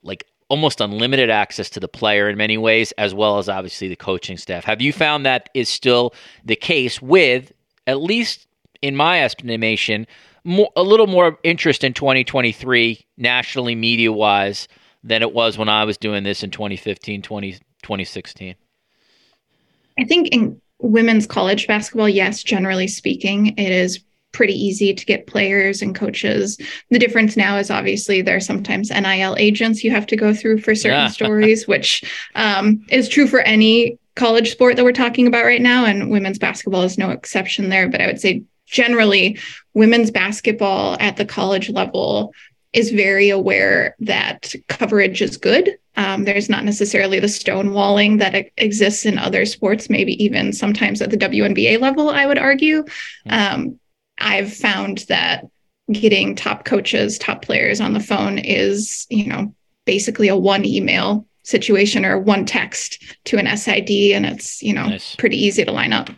like 0.02 0.24
almost 0.48 0.80
unlimited 0.80 1.28
access 1.28 1.68
to 1.70 1.80
the 1.80 1.88
player 1.88 2.28
in 2.28 2.36
many 2.36 2.56
ways 2.56 2.92
as 2.92 3.12
well 3.12 3.38
as 3.38 3.48
obviously 3.48 3.88
the 3.88 3.96
coaching 3.96 4.36
staff. 4.36 4.64
Have 4.64 4.80
you 4.80 4.92
found 4.92 5.26
that 5.26 5.50
is 5.54 5.68
still 5.68 6.14
the 6.44 6.56
case 6.56 7.02
with 7.02 7.52
at 7.86 8.00
least 8.00 8.45
in 8.83 8.97
my 8.97 9.23
estimation, 9.23 10.06
more, 10.45 10.71
a 10.76 10.83
little 10.83 11.06
more 11.06 11.38
interest 11.42 11.85
in 11.85 11.92
2023 11.92 13.04
nationally 13.16 13.75
media 13.75 14.12
wise 14.12 14.68
than 15.02 15.23
it 15.23 15.33
was 15.33 15.59
when 15.59 15.68
I 15.68 15.85
was 15.85 15.97
doing 15.97 16.25
this 16.25 16.42
in 16.42 16.50
2015, 16.50 17.23
20, 17.23 17.52
2016. 17.52 18.54
I 19.99 20.04
think 20.04 20.28
in 20.28 20.61
women's 20.80 21.26
college 21.26 21.66
basketball, 21.66 22.09
yes, 22.09 22.42
generally 22.42 22.88
speaking, 22.88 23.49
it 23.59 23.73
is 23.73 24.02
pretty 24.33 24.52
easy 24.52 24.92
to 24.92 25.04
get 25.06 25.26
players 25.26 25.80
and 25.80 25.95
coaches. 25.95 26.59
The 26.90 26.99
difference 26.99 27.37
now 27.37 27.56
is 27.56 27.71
obviously 27.71 28.21
there 28.21 28.37
are 28.37 28.40
sometimes 28.40 28.90
NIL 28.90 29.35
agents 29.38 29.83
you 29.83 29.90
have 29.92 30.06
to 30.09 30.16
go 30.16 30.35
through 30.35 30.59
for 30.59 30.75
certain 30.75 30.99
yeah. 30.99 31.09
stories, 31.09 31.66
which 31.66 32.04
um, 32.35 32.85
is 32.90 33.09
true 33.09 33.26
for 33.26 33.40
any 33.40 33.99
college 34.14 34.50
sport 34.50 34.76
that 34.76 34.85
we're 34.85 34.92
talking 34.92 35.26
about 35.26 35.45
right 35.45 35.62
now, 35.62 35.87
and 35.87 36.11
women's 36.11 36.38
basketball 36.38 36.83
is 36.83 36.99
no 36.99 37.11
exception 37.11 37.71
there. 37.71 37.88
But 37.88 38.02
I 38.02 38.06
would 38.06 38.21
say 38.21 38.42
generally, 38.66 39.38
women's 39.75 40.11
basketball 40.11 40.96
at 41.00 41.16
the 41.16 41.25
college 41.25 41.70
level 41.70 42.32
is 42.73 42.90
very 42.90 43.30
aware 43.30 43.96
that 44.00 44.54
coverage 44.68 45.23
is 45.23 45.37
good. 45.37 45.78
Um, 45.96 46.25
there's 46.25 46.50
not 46.50 46.64
necessarily 46.64 47.18
the 47.18 47.26
stonewalling 47.26 48.18
that 48.18 48.50
exists 48.58 49.06
in 49.06 49.18
other 49.18 49.46
sports, 49.46 49.88
maybe 49.88 50.23
even 50.23 50.52
sometimes 50.52 51.00
at 51.00 51.11
the 51.11 51.16
WNBA 51.16 51.80
level, 51.80 52.11
I 52.11 52.26
would 52.26 52.38
argue. 52.38 52.85
Um, 53.30 53.80
I've 54.18 54.52
found 54.52 54.99
that 55.08 55.46
getting 55.90 56.35
top 56.35 56.64
coaches, 56.64 57.18
top 57.18 57.42
players 57.42 57.80
on 57.80 57.94
the 57.94 58.00
phone 58.00 58.38
is, 58.38 59.06
you 59.08 59.26
know, 59.26 59.54
basically 59.87 60.28
a 60.28 60.37
one 60.37 60.64
email 60.64 61.26
situation 61.44 62.04
or 62.04 62.18
one 62.18 62.44
text 62.44 63.02
to 63.25 63.38
an 63.38 63.56
SID, 63.56 64.12
and 64.12 64.26
it's, 64.26 64.62
you 64.62 64.75
know, 64.75 64.88
nice. 64.88 65.16
pretty 65.16 65.42
easy 65.42 65.64
to 65.64 65.73
line 65.73 65.92
up. 65.92 66.11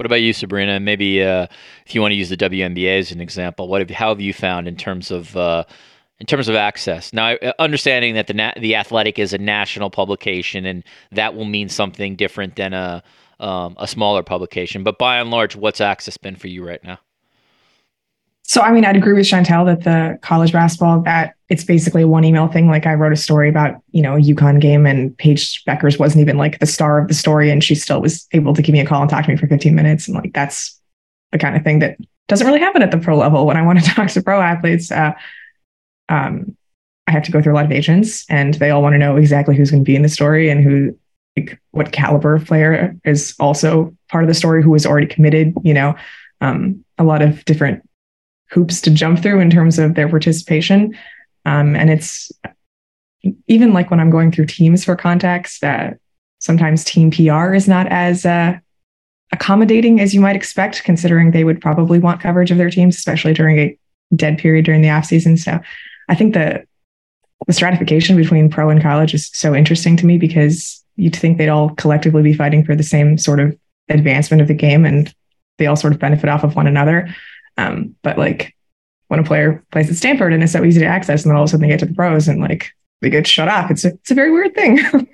What 0.00 0.06
about 0.06 0.22
you, 0.22 0.32
Sabreena? 0.32 0.82
Maybe 0.82 1.22
uh, 1.22 1.46
if 1.84 1.94
you 1.94 2.00
want 2.00 2.12
to 2.12 2.16
use 2.16 2.30
the 2.30 2.36
WNBA 2.38 3.00
as 3.00 3.12
an 3.12 3.20
example, 3.20 3.68
what 3.68 3.82
have 3.82 3.90
how 3.90 4.08
have 4.08 4.18
you 4.18 4.32
found 4.32 4.66
in 4.66 4.74
terms 4.74 5.10
of 5.10 5.36
uh, 5.36 5.64
in 6.18 6.24
terms 6.24 6.48
of 6.48 6.54
access? 6.54 7.12
Now, 7.12 7.34
uh, 7.34 7.52
understanding 7.58 8.14
that 8.14 8.26
the 8.26 8.32
na- 8.32 8.54
the 8.56 8.76
Athletic 8.76 9.18
is 9.18 9.34
a 9.34 9.38
national 9.38 9.90
publication, 9.90 10.64
and 10.64 10.84
that 11.12 11.34
will 11.34 11.44
mean 11.44 11.68
something 11.68 12.16
different 12.16 12.56
than 12.56 12.72
a 12.72 13.02
um, 13.40 13.76
a 13.78 13.86
smaller 13.86 14.22
publication. 14.22 14.84
But 14.84 14.96
by 14.98 15.18
and 15.18 15.30
large, 15.30 15.54
what's 15.54 15.82
access 15.82 16.16
been 16.16 16.36
for 16.36 16.48
you 16.48 16.66
right 16.66 16.82
now? 16.82 16.98
So, 18.50 18.62
I 18.62 18.72
mean, 18.72 18.84
I'd 18.84 18.96
agree 18.96 19.12
with 19.12 19.26
Chantel 19.26 19.64
that 19.66 19.84
the 19.84 20.18
college 20.22 20.50
basketball 20.50 21.02
that 21.02 21.36
it's 21.50 21.62
basically 21.62 22.04
one 22.04 22.24
email 22.24 22.48
thing. 22.48 22.66
Like 22.66 22.84
I 22.84 22.94
wrote 22.94 23.12
a 23.12 23.16
story 23.16 23.48
about, 23.48 23.80
you 23.92 24.02
know, 24.02 24.16
a 24.16 24.20
UConn 24.20 24.60
game 24.60 24.86
and 24.86 25.16
Paige 25.18 25.64
Bueckers 25.66 26.00
wasn't 26.00 26.22
even 26.22 26.36
like 26.36 26.58
the 26.58 26.66
star 26.66 26.98
of 26.98 27.06
the 27.06 27.14
story. 27.14 27.48
And 27.48 27.62
she 27.62 27.76
still 27.76 28.00
was 28.00 28.26
able 28.32 28.52
to 28.54 28.60
give 28.60 28.72
me 28.72 28.80
a 28.80 28.84
call 28.84 29.02
and 29.02 29.08
talk 29.08 29.24
to 29.24 29.30
me 29.30 29.36
for 29.36 29.46
15 29.46 29.72
minutes. 29.72 30.08
And 30.08 30.16
like, 30.16 30.32
that's 30.32 30.80
the 31.30 31.38
kind 31.38 31.56
of 31.56 31.62
thing 31.62 31.78
that 31.78 31.96
doesn't 32.26 32.44
really 32.44 32.58
happen 32.58 32.82
at 32.82 32.90
the 32.90 32.98
pro 32.98 33.16
level. 33.16 33.46
When 33.46 33.56
I 33.56 33.62
want 33.62 33.84
to 33.84 33.84
talk 33.94 34.08
to 34.08 34.20
pro 34.20 34.40
athletes, 34.40 34.90
uh, 34.90 35.12
um, 36.08 36.56
I 37.06 37.12
have 37.12 37.22
to 37.22 37.30
go 37.30 37.40
through 37.40 37.52
a 37.52 37.54
lot 37.54 37.66
of 37.66 37.70
agents 37.70 38.26
and 38.28 38.54
they 38.54 38.70
all 38.70 38.82
want 38.82 38.94
to 38.94 38.98
know 38.98 39.14
exactly 39.14 39.54
who's 39.54 39.70
going 39.70 39.84
to 39.84 39.88
be 39.88 39.94
in 39.94 40.02
the 40.02 40.08
story 40.08 40.50
and 40.50 40.60
who, 40.60 40.98
like, 41.36 41.60
what 41.70 41.92
caliber 41.92 42.34
of 42.34 42.46
player 42.46 42.96
is 43.04 43.32
also 43.38 43.96
part 44.08 44.24
of 44.24 44.28
the 44.28 44.34
story, 44.34 44.60
who 44.60 44.74
is 44.74 44.86
already 44.86 45.06
committed, 45.06 45.54
you 45.62 45.72
know, 45.72 45.94
um, 46.40 46.84
a 46.98 47.04
lot 47.04 47.22
of 47.22 47.44
different 47.44 47.88
hoops 48.50 48.80
to 48.82 48.90
jump 48.90 49.22
through 49.22 49.40
in 49.40 49.50
terms 49.50 49.78
of 49.78 49.94
their 49.94 50.08
participation. 50.08 50.96
Um, 51.44 51.76
and 51.76 51.90
it's 51.90 52.32
even 53.46 53.72
like 53.72 53.90
when 53.90 54.00
I'm 54.00 54.10
going 54.10 54.32
through 54.32 54.46
teams 54.46 54.84
for 54.84 54.96
contacts, 54.96 55.60
that 55.60 55.98
sometimes 56.38 56.84
team 56.84 57.10
PR 57.10 57.54
is 57.54 57.68
not 57.68 57.86
as 57.88 58.24
uh, 58.24 58.58
accommodating 59.32 60.00
as 60.00 60.14
you 60.14 60.20
might 60.20 60.36
expect, 60.36 60.84
considering 60.84 61.30
they 61.30 61.44
would 61.44 61.60
probably 61.60 61.98
want 61.98 62.20
coverage 62.20 62.50
of 62.50 62.58
their 62.58 62.70
teams, 62.70 62.96
especially 62.96 63.34
during 63.34 63.58
a 63.58 63.78
dead 64.14 64.38
period 64.38 64.64
during 64.64 64.82
the 64.82 64.90
off 64.90 65.04
season. 65.04 65.36
So 65.36 65.60
I 66.08 66.14
think 66.14 66.34
the 66.34 66.64
the 67.46 67.52
stratification 67.54 68.16
between 68.16 68.50
pro 68.50 68.68
and 68.68 68.82
college 68.82 69.14
is 69.14 69.30
so 69.32 69.54
interesting 69.54 69.96
to 69.96 70.04
me 70.04 70.18
because 70.18 70.84
you'd 70.96 71.16
think 71.16 71.38
they'd 71.38 71.48
all 71.48 71.70
collectively 71.70 72.22
be 72.22 72.34
fighting 72.34 72.62
for 72.62 72.76
the 72.76 72.82
same 72.82 73.16
sort 73.16 73.40
of 73.40 73.56
advancement 73.88 74.42
of 74.42 74.48
the 74.48 74.54
game 74.54 74.84
and 74.84 75.14
they 75.56 75.66
all 75.66 75.76
sort 75.76 75.94
of 75.94 75.98
benefit 75.98 76.28
off 76.28 76.44
of 76.44 76.54
one 76.54 76.66
another. 76.66 77.08
Um, 77.60 77.94
but 78.02 78.16
like 78.18 78.54
when 79.08 79.20
a 79.20 79.24
player 79.24 79.64
plays 79.72 79.90
at 79.90 79.96
Stanford 79.96 80.32
and 80.32 80.42
it's 80.42 80.52
so 80.52 80.64
easy 80.64 80.80
to 80.80 80.86
access, 80.86 81.22
and 81.22 81.30
then 81.30 81.36
all 81.36 81.42
of 81.42 81.48
a 81.48 81.50
sudden 81.50 81.62
they 81.62 81.72
get 81.72 81.80
to 81.80 81.86
the 81.86 81.94
pros 81.94 82.28
and 82.28 82.40
like 82.40 82.72
they 83.00 83.10
get 83.10 83.26
shut 83.26 83.48
off. 83.48 83.70
It's 83.70 83.84
a, 83.84 83.88
it's 83.88 84.10
a 84.10 84.14
very 84.14 84.30
weird 84.30 84.54
thing. 84.54 84.78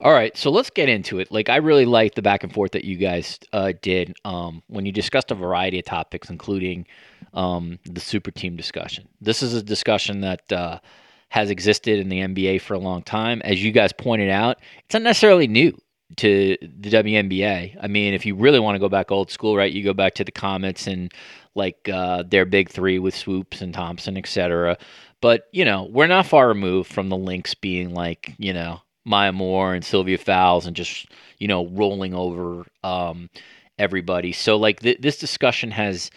All 0.00 0.12
right, 0.12 0.36
so 0.36 0.50
let's 0.50 0.70
get 0.70 0.88
into 0.88 1.20
it. 1.20 1.30
Like, 1.30 1.48
I 1.48 1.56
really 1.56 1.84
liked 1.84 2.16
the 2.16 2.22
back 2.22 2.42
and 2.42 2.52
forth 2.52 2.72
that 2.72 2.84
you 2.84 2.96
guys 2.96 3.38
uh, 3.52 3.72
did 3.82 4.16
um, 4.24 4.62
when 4.66 4.84
you 4.84 4.90
discussed 4.90 5.30
a 5.30 5.34
variety 5.36 5.78
of 5.78 5.84
topics, 5.84 6.28
including 6.28 6.86
um, 7.34 7.78
the 7.84 8.00
super 8.00 8.32
team 8.32 8.56
discussion. 8.56 9.06
This 9.20 9.44
is 9.44 9.54
a 9.54 9.62
discussion 9.62 10.22
that 10.22 10.50
uh, 10.50 10.80
has 11.28 11.50
existed 11.50 12.00
in 12.00 12.08
the 12.08 12.20
NBA 12.20 12.62
for 12.62 12.74
a 12.74 12.80
long 12.80 13.02
time. 13.02 13.42
As 13.44 13.62
you 13.62 13.70
guys 13.70 13.92
pointed 13.92 14.30
out, 14.30 14.58
it's 14.84 14.94
not 14.94 15.02
necessarily 15.02 15.46
new 15.46 15.78
to 16.16 16.56
the 16.60 16.90
WNBA. 16.90 17.76
I 17.80 17.86
mean, 17.86 18.14
if 18.14 18.26
you 18.26 18.34
really 18.34 18.60
want 18.60 18.74
to 18.74 18.80
go 18.80 18.88
back 18.88 19.10
old 19.10 19.30
school, 19.30 19.56
right, 19.56 19.72
you 19.72 19.82
go 19.82 19.94
back 19.94 20.14
to 20.14 20.24
the 20.24 20.32
Comets 20.32 20.86
and 20.86 21.12
like 21.54 21.88
uh, 21.88 22.22
their 22.22 22.44
big 22.44 22.70
three 22.70 22.98
with 22.98 23.16
Swoopes 23.16 23.60
and 23.60 23.74
Thompson, 23.74 24.16
etc. 24.16 24.78
But 25.20 25.48
you 25.52 25.64
know, 25.64 25.84
we're 25.84 26.06
not 26.06 26.26
far 26.26 26.48
removed 26.48 26.92
from 26.92 27.08
the 27.08 27.16
Lynx 27.16 27.54
being 27.54 27.94
like 27.94 28.34
you 28.38 28.52
know 28.52 28.80
Maya 29.04 29.32
Moore 29.32 29.74
and 29.74 29.84
Sylvia 29.84 30.18
Fowles 30.18 30.66
and 30.66 30.76
just 30.76 31.06
you 31.38 31.48
know 31.48 31.66
rolling 31.68 32.14
over 32.14 32.66
um, 32.82 33.30
everybody. 33.78 34.32
So 34.32 34.56
like 34.56 34.80
th- 34.80 35.00
this 35.00 35.18
discussion 35.18 35.70
has 35.70 36.10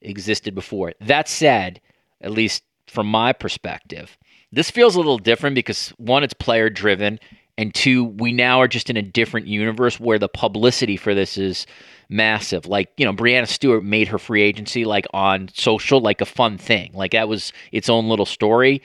existed 0.00 0.54
before. 0.54 0.92
That 1.00 1.28
said, 1.28 1.80
at 2.20 2.32
least 2.32 2.62
from 2.86 3.06
my 3.06 3.32
perspective, 3.32 4.16
this 4.50 4.70
feels 4.70 4.94
a 4.94 4.98
little 4.98 5.18
different 5.18 5.54
because 5.54 5.90
one, 5.90 6.22
it's 6.22 6.34
player 6.34 6.68
driven 6.68 7.18
and 7.62 7.74
two, 7.74 8.04
we 8.04 8.32
now 8.32 8.60
are 8.60 8.68
just 8.68 8.90
in 8.90 8.96
a 8.96 9.02
different 9.02 9.46
universe 9.46 9.98
where 9.98 10.18
the 10.18 10.28
publicity 10.28 10.96
for 10.96 11.14
this 11.14 11.38
is 11.38 11.66
massive. 12.08 12.66
Like, 12.66 12.90
you 12.96 13.06
know, 13.06 13.12
Breanna 13.12 13.48
Stewart 13.48 13.84
made 13.84 14.08
her 14.08 14.18
free 14.18 14.42
agency 14.42 14.84
like 14.84 15.06
on 15.14 15.48
social 15.54 16.00
like 16.00 16.20
a 16.20 16.26
fun 16.26 16.58
thing. 16.58 16.90
Like 16.92 17.12
that 17.12 17.28
was 17.28 17.52
its 17.70 17.88
own 17.88 18.08
little 18.08 18.26
story. 18.26 18.82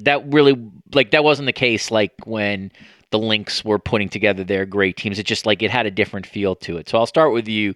That 0.00 0.30
really 0.32 0.70
like 0.94 1.10
that 1.10 1.24
wasn't 1.24 1.46
the 1.46 1.52
case 1.52 1.90
like 1.90 2.12
when 2.24 2.70
the 3.10 3.18
Lynx 3.18 3.64
were 3.64 3.78
putting 3.78 4.10
together 4.10 4.44
their 4.44 4.66
great 4.66 4.96
teams. 4.98 5.18
It 5.18 5.24
just 5.24 5.46
like 5.46 5.62
it 5.62 5.70
had 5.70 5.86
a 5.86 5.90
different 5.90 6.26
feel 6.26 6.54
to 6.56 6.76
it. 6.76 6.88
So 6.88 6.98
I'll 6.98 7.06
start 7.06 7.32
with 7.32 7.48
you, 7.48 7.74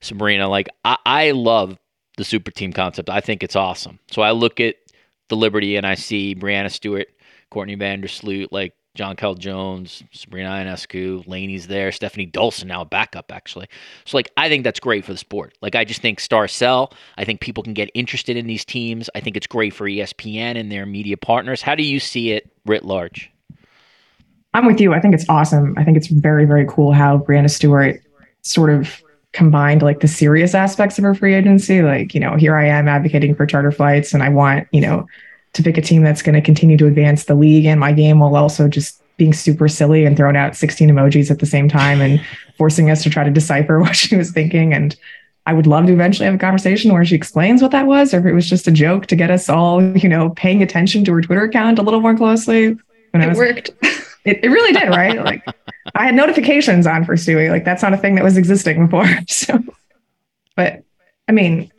Sabreena. 0.00 0.48
Like 0.48 0.68
I, 0.84 0.96
I 1.04 1.30
love 1.32 1.78
the 2.16 2.24
super 2.24 2.50
team 2.50 2.72
concept. 2.72 3.10
I 3.10 3.20
think 3.20 3.42
it's 3.42 3.56
awesome. 3.56 3.98
So 4.10 4.22
I 4.22 4.30
look 4.30 4.58
at 4.60 4.76
the 5.28 5.36
Liberty 5.36 5.76
and 5.76 5.86
I 5.86 5.94
see 5.94 6.34
Breanna 6.34 6.72
Stewart, 6.72 7.08
Courtney 7.50 7.76
Vandersloot, 7.76 8.48
like 8.50 8.72
Jonquel 8.96 9.38
Jones, 9.38 10.02
Sabrina 10.12 10.48
Ionescu, 10.48 11.26
Laney's 11.26 11.68
there, 11.68 11.90
Stefanie 11.90 12.30
Dolson 12.30 12.64
now 12.64 12.82
a 12.82 12.84
backup 12.84 13.30
actually. 13.32 13.68
So 14.04 14.16
like 14.16 14.30
I 14.36 14.48
think 14.48 14.64
that's 14.64 14.80
great 14.80 15.04
for 15.04 15.12
the 15.12 15.18
sport. 15.18 15.56
Like 15.62 15.74
I 15.74 15.84
just 15.84 16.02
think 16.02 16.20
stars 16.20 16.52
sell. 16.52 16.92
I 17.16 17.24
think 17.24 17.40
people 17.40 17.62
can 17.62 17.74
get 17.74 17.90
interested 17.94 18.36
in 18.36 18.46
these 18.46 18.64
teams. 18.64 19.08
I 19.14 19.20
think 19.20 19.36
it's 19.36 19.46
great 19.46 19.72
for 19.72 19.86
ESPN 19.86 20.58
and 20.58 20.72
their 20.72 20.86
media 20.86 21.16
partners. 21.16 21.62
How 21.62 21.74
do 21.74 21.84
you 21.84 22.00
see 22.00 22.32
it 22.32 22.50
writ 22.66 22.84
large? 22.84 23.30
I'm 24.52 24.66
with 24.66 24.80
you. 24.80 24.92
I 24.92 25.00
think 25.00 25.14
it's 25.14 25.28
awesome. 25.28 25.74
I 25.78 25.84
think 25.84 25.96
it's 25.96 26.08
very, 26.08 26.44
very 26.44 26.66
cool 26.68 26.92
how 26.92 27.18
Breanna 27.18 27.50
Stewart 27.50 28.00
sort 28.42 28.70
of 28.70 29.00
combined 29.32 29.82
like 29.82 30.00
the 30.00 30.08
serious 30.08 30.54
aspects 30.54 30.98
of 30.98 31.04
her 31.04 31.14
free 31.14 31.34
agency. 31.34 31.82
Like, 31.82 32.14
you 32.14 32.20
know, 32.20 32.34
here 32.34 32.56
I 32.56 32.66
am 32.66 32.88
advocating 32.88 33.36
for 33.36 33.46
charter 33.46 33.70
flights 33.70 34.12
and 34.12 34.24
I 34.24 34.28
want, 34.28 34.66
you 34.72 34.80
know, 34.80 35.06
to 35.52 35.62
pick 35.62 35.76
a 35.76 35.82
team 35.82 36.02
that's 36.02 36.22
going 36.22 36.34
to 36.34 36.40
continue 36.40 36.76
to 36.76 36.86
advance 36.86 37.24
the 37.24 37.34
league 37.34 37.64
and 37.64 37.80
my 37.80 37.92
game 37.92 38.20
while 38.20 38.36
also 38.36 38.68
just 38.68 39.02
being 39.16 39.32
super 39.32 39.68
silly 39.68 40.04
and 40.04 40.16
throwing 40.16 40.36
out 40.36 40.56
16 40.56 40.88
emojis 40.88 41.30
at 41.30 41.40
the 41.40 41.46
same 41.46 41.68
time 41.68 42.00
and 42.00 42.24
forcing 42.58 42.90
us 42.90 43.02
to 43.02 43.10
try 43.10 43.24
to 43.24 43.30
decipher 43.30 43.80
what 43.80 43.96
she 43.96 44.16
was 44.16 44.30
thinking. 44.30 44.72
And 44.72 44.96
I 45.46 45.52
would 45.52 45.66
love 45.66 45.86
to 45.86 45.92
eventually 45.92 46.26
have 46.26 46.34
a 46.34 46.38
conversation 46.38 46.92
where 46.92 47.04
she 47.04 47.16
explains 47.16 47.62
what 47.62 47.72
that 47.72 47.86
was, 47.86 48.14
or 48.14 48.18
if 48.18 48.26
it 48.26 48.32
was 48.32 48.48
just 48.48 48.68
a 48.68 48.70
joke 48.70 49.06
to 49.06 49.16
get 49.16 49.30
us 49.30 49.48
all, 49.48 49.82
you 49.96 50.08
know, 50.08 50.30
paying 50.30 50.62
attention 50.62 51.04
to 51.04 51.12
her 51.12 51.20
Twitter 51.20 51.44
account 51.44 51.78
a 51.78 51.82
little 51.82 52.00
more 52.00 52.16
closely. 52.16 52.76
When 53.10 53.22
it 53.22 53.28
was, 53.28 53.38
worked. 53.38 53.70
It, 54.22 54.44
it 54.44 54.48
really 54.48 54.78
did, 54.78 54.90
right? 54.90 55.24
like 55.24 55.42
I 55.94 56.04
had 56.04 56.14
notifications 56.14 56.86
on 56.86 57.06
for 57.06 57.14
Stewie. 57.14 57.48
Like 57.48 57.64
that's 57.64 57.82
not 57.82 57.94
a 57.94 57.96
thing 57.96 58.16
that 58.16 58.22
was 58.22 58.36
existing 58.36 58.86
before. 58.86 59.08
So, 59.28 59.58
but 60.54 60.84
I 61.26 61.32
mean, 61.32 61.72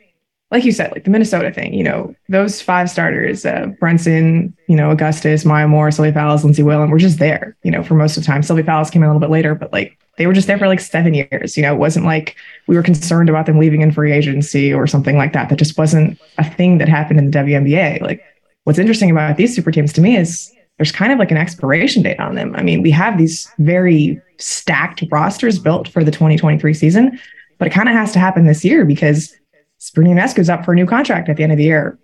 like 0.52 0.64
you 0.66 0.70
said, 0.70 0.92
like 0.92 1.04
the 1.04 1.10
Minnesota 1.10 1.50
thing, 1.50 1.72
you 1.72 1.82
know, 1.82 2.14
those 2.28 2.60
five 2.60 2.90
starters, 2.90 3.46
uh, 3.46 3.68
Brunson, 3.80 4.54
you 4.68 4.76
know, 4.76 4.90
Augustus, 4.90 5.46
Maya 5.46 5.66
Moore, 5.66 5.90
Sylvia 5.90 6.12
Fowles, 6.12 6.44
Lindsay 6.44 6.62
Whalen, 6.62 6.90
were 6.90 6.98
just 6.98 7.18
there, 7.18 7.56
you 7.62 7.70
know, 7.70 7.82
for 7.82 7.94
most 7.94 8.18
of 8.18 8.22
the 8.22 8.26
time. 8.26 8.42
Sylvie 8.42 8.62
Fowles 8.62 8.90
came 8.90 9.02
in 9.02 9.08
a 9.08 9.12
little 9.12 9.26
bit 9.26 9.30
later, 9.30 9.54
but 9.54 9.72
like 9.72 9.98
they 10.18 10.26
were 10.26 10.34
just 10.34 10.46
there 10.46 10.58
for 10.58 10.68
like 10.68 10.80
seven 10.80 11.14
years. 11.14 11.56
You 11.56 11.62
know, 11.62 11.72
it 11.72 11.78
wasn't 11.78 12.04
like 12.04 12.36
we 12.66 12.76
were 12.76 12.82
concerned 12.82 13.30
about 13.30 13.46
them 13.46 13.58
leaving 13.58 13.80
in 13.80 13.92
free 13.92 14.12
agency 14.12 14.74
or 14.74 14.86
something 14.86 15.16
like 15.16 15.32
that. 15.32 15.48
That 15.48 15.58
just 15.58 15.78
wasn't 15.78 16.20
a 16.36 16.44
thing 16.44 16.76
that 16.78 16.88
happened 16.88 17.18
in 17.18 17.30
the 17.30 17.38
WNBA. 17.38 18.02
Like 18.02 18.22
what's 18.64 18.78
interesting 18.78 19.10
about 19.10 19.38
these 19.38 19.56
super 19.56 19.72
teams 19.72 19.90
to 19.94 20.02
me 20.02 20.18
is 20.18 20.52
there's 20.76 20.92
kind 20.92 21.12
of 21.12 21.18
like 21.18 21.30
an 21.30 21.38
expiration 21.38 22.02
date 22.02 22.20
on 22.20 22.34
them. 22.34 22.54
I 22.56 22.62
mean, 22.62 22.82
we 22.82 22.90
have 22.90 23.16
these 23.16 23.50
very 23.58 24.20
stacked 24.36 25.02
rosters 25.10 25.58
built 25.58 25.88
for 25.88 26.04
the 26.04 26.10
2023 26.10 26.74
season, 26.74 27.18
but 27.56 27.68
it 27.68 27.72
kind 27.72 27.88
of 27.88 27.94
has 27.94 28.12
to 28.12 28.18
happen 28.18 28.46
this 28.46 28.66
year 28.66 28.84
because 28.84 29.34
Sabrina 29.82 30.14
Ionescu's 30.14 30.48
up 30.48 30.64
for 30.64 30.70
a 30.70 30.76
new 30.76 30.86
contract 30.86 31.28
at 31.28 31.36
the 31.36 31.42
end 31.42 31.50
of 31.50 31.58
the 31.58 31.64
year. 31.64 31.98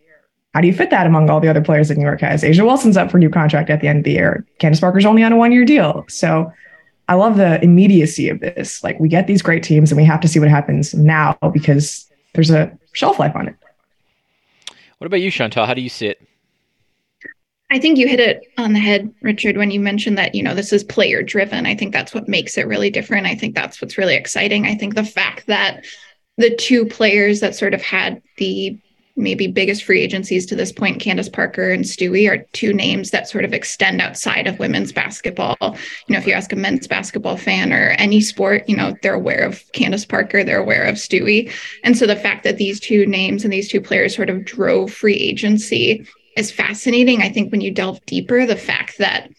How 0.53 0.61
do 0.61 0.67
you 0.67 0.73
fit 0.73 0.91
that 0.91 1.07
among 1.07 1.31
all 1.31 1.39
the 1.39 1.47
other 1.47 1.61
players 1.61 1.87
that 1.89 1.97
New 1.97 2.05
York 2.05 2.21
has? 2.23 2.43
A'ja 2.43 2.65
Wilson's 2.65 2.97
up 2.97 3.09
for 3.09 3.19
a 3.19 3.21
new 3.21 3.31
contract 3.31 3.71
at 3.71 3.81
the 3.81 3.87
end 3.87 3.99
of 3.99 4.05
the 4.05 4.11
year. 4.11 4.45
Candace 4.59 4.81
Parker's 4.81 5.07
only 5.07 5.23
on 5.23 5.33
a 5.33 5.37
one 5.37 5.53
year 5.53 5.65
deal. 5.65 6.05
So 6.09 6.53
I 7.07 7.15
love 7.15 7.37
the 7.37 7.63
immediacy 7.63 8.31
of 8.31 8.41
this. 8.41 8.83
Like 8.83 8.99
we 8.99 9.09
get 9.09 9.29
these 9.29 9.43
great 9.43 9.63
teams 9.63 9.93
and 9.93 9.97
we 9.97 10.05
have 10.05 10.21
to 10.23 10.29
see 10.29 10.41
what 10.41 10.49
happens 10.49 10.93
now 10.93 11.39
because 11.53 12.11
there's 12.35 12.51
a 12.51 12.77
shelf 12.95 13.21
life 13.21 13.37
on 13.37 13.47
it. 13.47 13.55
What 14.99 15.07
about 15.07 15.21
you, 15.21 15.31
Chantel? 15.31 15.65
How 15.65 15.75
do 15.75 15.81
you 15.81 15.89
see 15.89 16.09
it? 16.09 16.21
I 17.71 17.79
think 17.79 17.97
you 17.97 18.09
hit 18.09 18.19
it 18.19 18.41
on 18.57 18.73
the 18.73 18.81
head, 18.81 19.15
Richard, 19.23 19.57
when 19.57 19.71
you 19.71 19.79
mentioned 19.79 20.19
that, 20.19 20.35
you 20.35 20.43
know, 20.43 20.55
this 20.55 20.73
is 20.73 20.83
player 20.83 21.23
driven. 21.23 21.65
I 21.65 21.77
think 21.77 21.93
that's 21.93 22.13
what 22.13 22.27
makes 22.27 22.59
it 22.59 22.67
really 22.67 22.91
different. 22.91 23.29
I 23.29 23.37
think 23.37 23.55
that's 23.55 23.81
what's 23.81 23.99
really 23.99 24.17
exciting. 24.17 24.67
I 24.67 24.75
think 24.75 24.97
the 24.97 25.05
fact 25.05 25.47
that 25.47 25.85
the 26.39 26.55
two 26.57 26.87
players 26.87 27.41
that 27.41 27.55
sort 27.55 27.75
of 27.75 27.83
had 27.83 28.23
the 28.39 28.79
maybe 29.17 29.49
biggest 29.49 29.83
free 29.83 30.01
agencies 30.01 30.47
to 30.47 30.55
this 30.55 30.71
point, 30.71 31.01
Candace 31.01 31.29
Parker 31.29 31.71
and 31.71 31.85
Stewie, 31.85 32.31
are 32.31 32.45
two 32.53 32.73
names 32.73 33.11
that 33.11 33.29
sort 33.29 33.45
of 33.45 33.53
extend 33.53 34.01
outside 34.01 34.47
of 34.47 34.61
women's 34.61 34.93
basketball. 34.93 35.57
You 35.61 36.13
know, 36.13 36.19
if 36.19 36.27
you 36.27 36.33
ask 36.33 36.53
a 36.53 36.57
men's 36.57 36.87
basketball 36.87 37.37
fan 37.37 37.73
or 37.73 37.97
any 37.99 38.21
sport, 38.21 38.69
you 38.69 38.77
know, 38.77 38.95
they're 39.03 39.15
aware 39.15 39.45
of 39.45 39.65
Candace 39.73 40.05
Parker, 40.05 40.45
they're 40.45 40.61
aware 40.61 40.85
of 40.85 40.95
Stewie. 40.95 41.53
And 41.83 41.99
so 41.99 42.07
the 42.07 42.15
fact 42.15 42.45
that 42.45 42.59
these 42.59 42.79
two 42.79 43.07
names 43.07 43.43
and 43.43 43.53
these 43.53 43.69
two 43.69 43.81
players 43.81 44.15
sort 44.15 44.31
of 44.31 44.45
drove 44.45 44.93
free 44.93 45.17
agency 45.17 46.07
is 46.37 46.53
fascinating. 46.53 47.21
I 47.21 47.29
think 47.29 47.51
when 47.51 47.61
you 47.61 47.73
delve 47.73 48.05
deeper, 48.07 48.47
the 48.47 48.55
fact 48.55 48.99
that, 48.99 49.31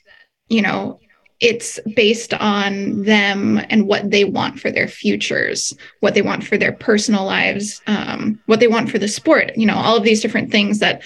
you 0.50 0.62
know, 0.62 1.00
it's 1.40 1.80
based 1.96 2.34
on 2.34 3.04
them 3.04 3.62
and 3.70 3.88
what 3.88 4.12
they 4.12 4.26
want 4.26 4.60
for 4.60 4.72
their 4.72 4.88
futures, 4.88 5.74
what 6.02 6.14
they 6.14 6.22
want 6.22 6.44
for 6.44 6.58
their 6.58 6.74
personal 6.74 7.26
lives, 7.26 7.82
um, 7.88 8.40
what 8.48 8.60
they 8.60 8.68
want 8.68 8.90
for 8.90 9.00
the 9.00 9.08
sport, 9.08 9.56
you 9.56 9.66
know, 9.66 9.76
all 9.76 9.96
of 9.96 10.04
these 10.04 10.22
different 10.22 10.52
things 10.52 10.80
that 10.80 11.02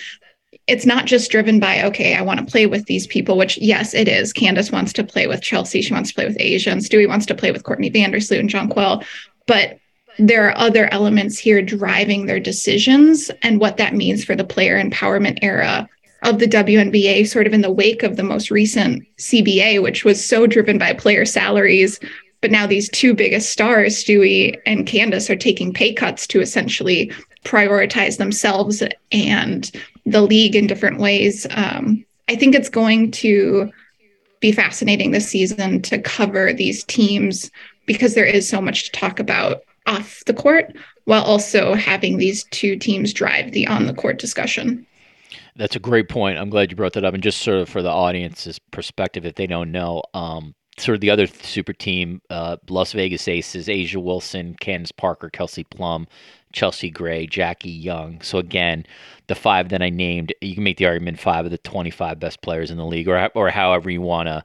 it's 0.65 0.85
not 0.85 1.05
just 1.05 1.29
driven 1.29 1.59
by, 1.59 1.83
okay, 1.83 2.15
I 2.15 2.21
want 2.21 2.39
to 2.39 2.51
play 2.51 2.65
with 2.65 2.85
these 2.85 3.05
people, 3.05 3.37
which 3.37 3.57
yes, 3.57 3.93
it 3.93 4.07
is. 4.07 4.33
Candace 4.33 4.71
wants 4.71 4.93
to 4.93 5.03
play 5.03 5.27
with 5.27 5.41
Chelsea. 5.41 5.81
She 5.81 5.93
wants 5.93 6.09
to 6.09 6.15
play 6.15 6.25
with 6.25 6.37
A'ja 6.37 6.71
and 6.71 6.81
Stewie 6.81 7.07
wants 7.07 7.25
to 7.27 7.35
play 7.35 7.51
with 7.51 7.63
Courtney 7.63 7.91
Vandersloot 7.91 8.39
and 8.39 8.49
Jonquel. 8.49 9.05
But 9.45 9.77
there 10.17 10.47
are 10.47 10.57
other 10.57 10.91
elements 10.91 11.37
here 11.37 11.61
driving 11.61 12.25
their 12.25 12.39
decisions 12.39 13.29
and 13.41 13.59
what 13.59 13.77
that 13.77 13.93
means 13.93 14.23
for 14.23 14.35
the 14.35 14.43
player 14.43 14.81
empowerment 14.81 15.39
era 15.41 15.89
of 16.23 16.39
the 16.39 16.47
WNBA, 16.47 17.27
sort 17.27 17.47
of 17.47 17.53
in 17.53 17.61
the 17.61 17.71
wake 17.71 18.03
of 18.03 18.15
the 18.15 18.23
most 18.23 18.49
recent 18.49 19.03
CBA, 19.17 19.81
which 19.81 20.03
was 20.03 20.23
so 20.23 20.47
driven 20.47 20.77
by 20.77 20.93
player 20.93 21.25
salaries. 21.25 21.99
But 22.41 22.51
now 22.51 22.67
these 22.67 22.89
two 22.89 23.13
biggest 23.13 23.51
stars, 23.51 24.03
Stewie 24.03 24.59
and 24.65 24.85
Candace, 24.85 25.29
are 25.29 25.35
taking 25.35 25.73
pay 25.73 25.93
cuts 25.93 26.27
to 26.27 26.41
essentially 26.41 27.11
prioritize 27.45 28.17
themselves 28.17 28.83
and 29.11 29.71
the 30.05 30.21
league 30.21 30.55
in 30.55 30.67
different 30.67 30.99
ways. 30.99 31.45
Um, 31.51 32.05
I 32.27 32.35
think 32.35 32.55
it's 32.55 32.69
going 32.69 33.11
to 33.11 33.71
be 34.39 34.51
fascinating 34.51 35.11
this 35.11 35.27
season 35.27 35.81
to 35.83 35.97
cover 35.97 36.53
these 36.53 36.83
teams 36.85 37.49
because 37.85 38.13
there 38.13 38.25
is 38.25 38.47
so 38.47 38.61
much 38.61 38.85
to 38.85 38.91
talk 38.91 39.19
about 39.19 39.63
off 39.85 40.23
the 40.25 40.33
court 40.33 40.75
while 41.05 41.23
also 41.23 41.73
having 41.73 42.17
these 42.17 42.45
two 42.45 42.77
teams 42.77 43.13
drive 43.13 43.51
the 43.51 43.67
on 43.67 43.87
the 43.87 43.93
court 43.93 44.19
discussion. 44.19 44.85
That's 45.55 45.75
a 45.75 45.79
great 45.79 46.09
point. 46.09 46.37
I'm 46.39 46.49
glad 46.49 46.71
you 46.71 46.77
brought 46.77 46.93
that 46.93 47.05
up. 47.05 47.13
And 47.13 47.23
just 47.23 47.41
sort 47.41 47.59
of 47.59 47.69
for 47.69 47.81
the 47.81 47.89
audience's 47.89 48.59
perspective, 48.59 49.25
if 49.25 49.35
they 49.35 49.47
don't 49.47 49.71
know, 49.71 50.01
um, 50.13 50.55
sort 50.77 50.95
of 50.95 51.01
the 51.01 51.11
other 51.11 51.27
super 51.27 51.73
team, 51.73 52.21
uh, 52.29 52.57
Las 52.69 52.93
Vegas 52.93 53.27
Aces, 53.27 53.67
A'ja 53.67 54.01
Wilson, 54.01 54.55
Candace 54.59 54.91
Parker, 54.91 55.29
Kelsey 55.29 55.63
Plum, 55.63 56.07
Chelsea 56.51 56.89
Gray, 56.89 57.27
Jackie 57.27 57.69
Young. 57.69 58.21
So 58.21 58.39
again, 58.39 58.85
the 59.27 59.35
five 59.35 59.69
that 59.69 59.81
I 59.81 59.89
named, 59.89 60.33
you 60.41 60.55
can 60.55 60.63
make 60.63 60.77
the 60.77 60.87
argument 60.87 61.19
five 61.19 61.45
of 61.45 61.51
the 61.51 61.59
25 61.59 62.19
best 62.19 62.41
players 62.41 62.71
in 62.71 62.77
the 62.77 62.85
league, 62.85 63.07
or 63.07 63.29
or 63.35 63.49
however 63.49 63.89
you 63.89 64.01
want 64.01 64.27
to 64.27 64.43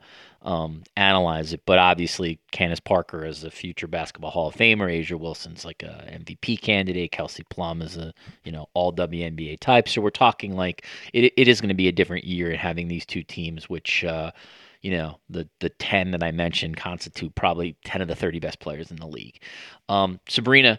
um, 0.49 0.83
analyze 0.97 1.52
it. 1.52 1.61
But 1.67 1.78
obviously, 1.78 2.40
Candace 2.52 2.81
Parker 2.81 3.26
is 3.26 3.45
a 3.45 3.50
future 3.50 3.87
basketball 3.87 4.31
Hall 4.31 4.49
of 4.49 4.55
Famer. 4.55 4.90
A'ja 4.90 5.21
Wilson's 5.21 5.62
like 5.62 5.83
a 5.83 6.09
MVP 6.11 6.62
candidate. 6.62 7.12
Kelsey 7.12 7.45
Plum 7.50 7.83
is 7.83 7.99
a 7.99 8.14
you 8.45 8.50
know 8.50 8.67
all 8.73 8.93
WNBA 8.93 9.61
type. 9.61 9.88
So 9.88 10.00
we're 10.00 10.09
talking 10.09 10.57
like 10.57 10.87
it, 11.12 11.35
it 11.37 11.49
is 11.49 11.61
going 11.61 11.69
to 11.69 11.75
be 11.75 11.88
a 11.88 11.93
different 11.93 12.25
year 12.25 12.50
in 12.50 12.59
having 12.59 12.88
these 12.88 13.07
two 13.07 13.23
teams, 13.23 13.69
which. 13.69 14.05
Uh, 14.05 14.33
you 14.81 14.93
know 14.93 15.19
the 15.28 15.49
the 15.59 15.71
10 15.71 16.12
that 16.12 16.23
i 16.23 16.31
mentioned 16.31 16.76
constitute 16.76 17.35
probably 17.35 17.76
10 17.85 18.00
of 18.00 18.07
the 18.07 18.14
30 18.14 18.38
best 18.38 18.61
players 18.61 18.93
in 18.93 18.97
the 18.99 19.09
league 19.09 19.43
um, 19.88 20.21
sabreena 20.28 20.78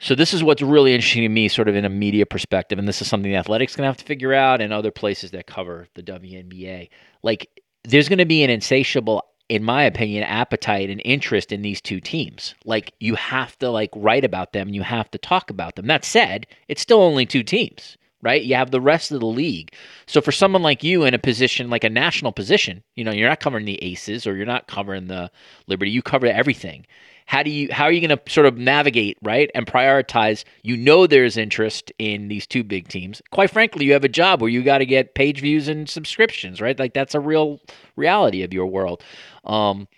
so 0.00 0.14
this 0.14 0.32
is 0.32 0.42
what's 0.42 0.62
really 0.62 0.94
interesting 0.94 1.22
to 1.22 1.28
me, 1.28 1.48
sort 1.48 1.68
of 1.68 1.74
in 1.74 1.84
a 1.84 1.88
media 1.88 2.24
perspective, 2.24 2.78
and 2.78 2.86
this 2.86 3.02
is 3.02 3.08
something 3.08 3.30
the 3.30 3.36
Athletics 3.36 3.74
going 3.74 3.82
to 3.82 3.88
have 3.88 3.96
to 3.96 4.04
figure 4.04 4.32
out, 4.32 4.60
and 4.60 4.72
other 4.72 4.92
places 4.92 5.32
that 5.32 5.48
cover 5.48 5.88
the 5.94 6.02
WNBA. 6.04 6.88
Like 7.24 7.50
there's 7.88 8.08
going 8.08 8.18
to 8.18 8.26
be 8.26 8.42
an 8.42 8.50
insatiable 8.50 9.24
in 9.48 9.64
my 9.64 9.82
opinion 9.82 10.22
appetite 10.24 10.90
and 10.90 11.00
interest 11.06 11.52
in 11.52 11.62
these 11.62 11.80
two 11.80 12.00
teams. 12.00 12.54
Like 12.66 12.92
you 13.00 13.14
have 13.14 13.58
to 13.60 13.70
like 13.70 13.90
write 13.96 14.24
about 14.24 14.52
them 14.52 14.68
you 14.68 14.82
have 14.82 15.10
to 15.12 15.18
talk 15.18 15.50
about 15.50 15.74
them. 15.74 15.86
That 15.86 16.04
said 16.04 16.46
it's 16.68 16.82
still 16.82 17.02
only 17.02 17.26
two 17.26 17.42
teams 17.42 17.96
right? 18.20 18.42
You 18.42 18.56
have 18.56 18.72
the 18.72 18.80
rest 18.80 19.12
of 19.12 19.20
the 19.20 19.26
league. 19.26 19.72
So 20.06 20.20
for 20.20 20.32
someone 20.32 20.60
like 20.60 20.82
you 20.82 21.04
in 21.04 21.14
a 21.14 21.20
position 21.20 21.70
like 21.70 21.84
a 21.84 21.90
national 21.90 22.32
position 22.32 22.82
you 22.94 23.04
know 23.04 23.12
you're 23.12 23.28
not 23.28 23.40
covering 23.40 23.64
the 23.64 23.82
aces 23.82 24.26
or 24.26 24.36
you're 24.36 24.44
not 24.46 24.66
covering 24.66 25.06
the 25.06 25.30
liberty. 25.66 25.90
You 25.90 26.02
cover 26.02 26.26
everything 26.26 26.86
how 27.28 27.42
do 27.42 27.50
you 27.50 27.68
how 27.70 27.84
are 27.84 27.92
you 27.92 28.00
going 28.00 28.18
to 28.18 28.32
sort 28.32 28.46
of 28.46 28.56
navigate 28.56 29.18
right 29.22 29.50
and 29.54 29.66
prioritize? 29.66 30.44
You 30.62 30.78
know 30.78 31.06
there's 31.06 31.36
interest 31.36 31.92
in 31.98 32.28
these 32.28 32.46
two 32.46 32.64
big 32.64 32.88
teams. 32.88 33.20
Quite 33.30 33.50
frankly 33.50 33.84
you 33.84 33.92
have 33.92 34.02
a 34.02 34.08
job 34.08 34.40
where 34.40 34.48
you 34.48 34.62
got 34.62 34.78
to 34.78 34.86
get 34.86 35.14
page 35.14 35.42
views 35.42 35.68
and 35.68 35.90
subscriptions 35.90 36.62
right? 36.62 36.78
Like 36.78 36.94
that's 36.94 37.14
a 37.14 37.20
real 37.20 37.60
reality 37.96 38.42
of 38.44 38.54
your 38.54 38.64
world. 38.64 39.04
Um, 39.44 39.88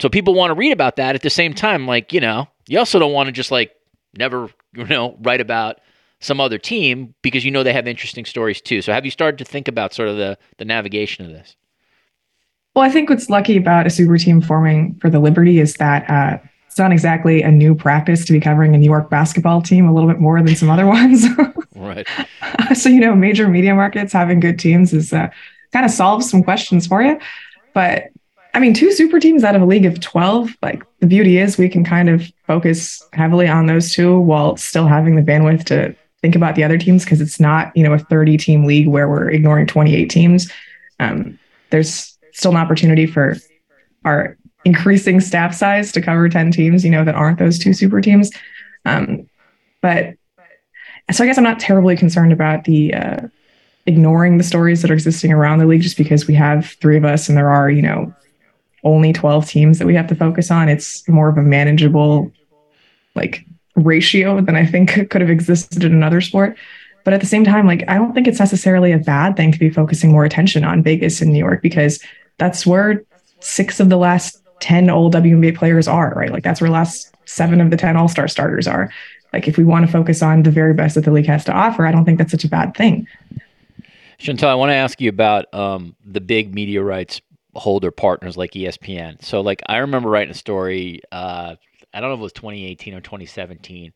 so 0.00 0.08
people 0.08 0.32
want 0.32 0.48
to 0.48 0.54
read 0.54 0.72
about 0.72 0.96
that. 0.96 1.14
At 1.14 1.20
the 1.20 1.28
same 1.28 1.52
time 1.52 1.86
like 1.86 2.10
you 2.10 2.20
know 2.20 2.48
you 2.66 2.78
also 2.78 2.98
don't 2.98 3.12
want 3.12 3.26
to 3.26 3.32
just 3.32 3.50
like 3.50 3.72
never 4.16 4.48
you 4.74 4.86
know 4.86 5.18
write 5.20 5.42
about 5.42 5.78
some 6.20 6.40
other 6.40 6.56
team 6.56 7.14
because 7.20 7.44
you 7.44 7.50
know 7.50 7.62
they 7.62 7.74
have 7.74 7.86
interesting 7.86 8.24
stories 8.24 8.62
too. 8.62 8.80
So 8.80 8.94
have 8.94 9.04
you 9.04 9.10
started 9.10 9.36
to 9.38 9.44
think 9.44 9.68
about 9.68 9.92
sort 9.92 10.08
of 10.08 10.16
the 10.16 10.38
the 10.56 10.64
navigation 10.64 11.26
of 11.26 11.32
this? 11.32 11.54
Well, 12.74 12.82
I 12.82 12.88
think 12.88 13.10
what's 13.10 13.28
lucky 13.28 13.58
about 13.58 13.86
a 13.86 13.90
super 13.90 14.16
team 14.16 14.40
forming 14.40 14.94
for 15.02 15.10
the 15.10 15.20
Liberty 15.20 15.60
is 15.60 15.74
that 15.74 16.08
uh, 16.08 16.38
it's 16.72 16.78
not 16.78 16.90
exactly 16.90 17.42
a 17.42 17.50
new 17.50 17.74
practice 17.74 18.24
to 18.24 18.32
be 18.32 18.40
covering 18.40 18.74
a 18.74 18.78
New 18.78 18.86
York 18.86 19.10
basketball 19.10 19.60
team 19.60 19.86
a 19.86 19.92
little 19.92 20.08
bit 20.08 20.18
more 20.18 20.42
than 20.42 20.56
some 20.56 20.70
other 20.70 20.86
ones. 20.98 21.26
right. 21.76 22.08
so, 22.74 22.88
you 22.88 22.98
know, 22.98 23.14
major 23.14 23.46
media 23.46 23.74
markets 23.74 24.10
having 24.10 24.40
good 24.40 24.58
teams 24.58 24.94
is 24.94 25.12
uh, 25.12 25.28
kind 25.74 25.84
of 25.84 25.90
solves 25.90 26.30
some 26.30 26.42
questions 26.42 26.86
for 26.86 27.02
you. 27.02 27.20
But 27.74 28.04
I 28.54 28.58
mean, 28.58 28.72
two 28.72 28.90
super 28.90 29.20
teams 29.20 29.44
out 29.44 29.54
of 29.54 29.60
a 29.60 29.66
league 29.66 29.84
of 29.84 30.00
12, 30.00 30.56
like 30.62 30.82
the 31.00 31.06
beauty 31.06 31.36
is 31.36 31.58
we 31.58 31.68
can 31.68 31.84
kind 31.84 32.08
of 32.08 32.32
focus 32.46 33.06
heavily 33.12 33.48
on 33.48 33.66
those 33.66 33.92
two 33.92 34.18
while 34.18 34.56
still 34.56 34.86
having 34.86 35.14
the 35.14 35.20
bandwidth 35.20 35.64
to 35.64 35.94
think 36.22 36.34
about 36.34 36.54
the 36.54 36.64
other 36.64 36.78
teams 36.78 37.04
because 37.04 37.20
it's 37.20 37.38
not, 37.38 37.70
you 37.76 37.82
know, 37.82 37.92
a 37.92 37.98
30 37.98 38.38
team 38.38 38.64
league 38.64 38.88
where 38.88 39.10
we're 39.10 39.28
ignoring 39.28 39.66
28 39.66 40.08
teams. 40.08 40.50
Um, 41.00 41.38
there's 41.68 42.16
still 42.32 42.52
an 42.52 42.56
opportunity 42.56 43.04
for 43.04 43.36
our 44.06 44.38
increasing 44.64 45.20
staff 45.20 45.54
size 45.54 45.92
to 45.92 46.00
cover 46.00 46.28
10 46.28 46.52
teams, 46.52 46.84
you 46.84 46.90
know, 46.90 47.04
that 47.04 47.14
aren't 47.14 47.38
those 47.38 47.58
two 47.58 47.72
super 47.72 48.00
teams. 48.00 48.30
Um, 48.84 49.28
but 49.80 50.14
so 51.10 51.24
I 51.24 51.26
guess 51.26 51.38
I'm 51.38 51.44
not 51.44 51.60
terribly 51.60 51.96
concerned 51.96 52.32
about 52.32 52.64
the 52.64 52.94
uh, 52.94 53.20
ignoring 53.86 54.38
the 54.38 54.44
stories 54.44 54.82
that 54.82 54.90
are 54.90 54.94
existing 54.94 55.32
around 55.32 55.58
the 55.58 55.66
league 55.66 55.82
just 55.82 55.96
because 55.96 56.26
we 56.26 56.34
have 56.34 56.66
three 56.80 56.96
of 56.96 57.04
us 57.04 57.28
and 57.28 57.36
there 57.36 57.50
are, 57.50 57.70
you 57.70 57.82
know, 57.82 58.14
only 58.84 59.12
12 59.12 59.48
teams 59.48 59.78
that 59.78 59.86
we 59.86 59.94
have 59.94 60.06
to 60.08 60.14
focus 60.14 60.50
on. 60.50 60.68
It's 60.68 61.06
more 61.08 61.28
of 61.28 61.38
a 61.38 61.42
manageable 61.42 62.32
like 63.14 63.44
ratio 63.76 64.40
than 64.40 64.56
I 64.56 64.66
think 64.66 64.90
could 65.10 65.20
have 65.20 65.30
existed 65.30 65.84
in 65.84 65.92
another 65.92 66.20
sport. 66.20 66.56
But 67.04 67.14
at 67.14 67.20
the 67.20 67.26
same 67.26 67.44
time, 67.44 67.66
like 67.66 67.84
I 67.88 67.94
don't 67.94 68.12
think 68.12 68.28
it's 68.28 68.38
necessarily 68.38 68.92
a 68.92 68.98
bad 68.98 69.36
thing 69.36 69.50
to 69.50 69.58
be 69.58 69.70
focusing 69.70 70.12
more 70.12 70.24
attention 70.24 70.64
on 70.64 70.82
Vegas 70.82 71.20
and 71.20 71.32
New 71.32 71.38
York 71.38 71.62
because 71.62 72.00
that's 72.38 72.64
where 72.64 73.04
six 73.40 73.80
of 73.80 73.88
the 73.88 73.96
last 73.96 74.41
10 74.62 74.88
old 74.88 75.12
WNBA 75.12 75.56
players 75.56 75.88
are, 75.88 76.14
right? 76.16 76.30
Like 76.30 76.44
that's 76.44 76.60
where 76.60 76.70
last 76.70 77.12
seven 77.26 77.60
of 77.60 77.70
the 77.70 77.76
10 77.76 77.96
all 77.96 78.08
star 78.08 78.28
starters 78.28 78.66
are. 78.66 78.90
Like 79.32 79.48
if 79.48 79.58
we 79.58 79.64
want 79.64 79.84
to 79.84 79.90
focus 79.90 80.22
on 80.22 80.44
the 80.44 80.50
very 80.50 80.72
best 80.72 80.94
that 80.94 81.04
the 81.04 81.10
league 81.10 81.26
has 81.26 81.44
to 81.46 81.52
offer, 81.52 81.84
I 81.84 81.92
don't 81.92 82.04
think 82.04 82.18
that's 82.18 82.30
such 82.30 82.44
a 82.44 82.48
bad 82.48 82.74
thing. 82.74 83.06
Chantel, 84.20 84.48
I 84.48 84.54
want 84.54 84.70
to 84.70 84.74
ask 84.74 85.00
you 85.00 85.08
about 85.08 85.52
um, 85.52 85.96
the 86.04 86.20
big 86.20 86.54
media 86.54 86.80
rights 86.82 87.20
holder 87.56 87.90
partners 87.90 88.36
like 88.36 88.52
ESPN. 88.52 89.22
So, 89.22 89.40
like, 89.40 89.62
I 89.66 89.78
remember 89.78 90.08
writing 90.08 90.30
a 90.30 90.34
story, 90.34 91.00
uh, 91.10 91.56
I 91.92 92.00
don't 92.00 92.10
know 92.10 92.14
if 92.14 92.20
it 92.20 92.22
was 92.22 92.32
2018 92.34 92.94
or 92.94 93.00
2017, 93.00 93.92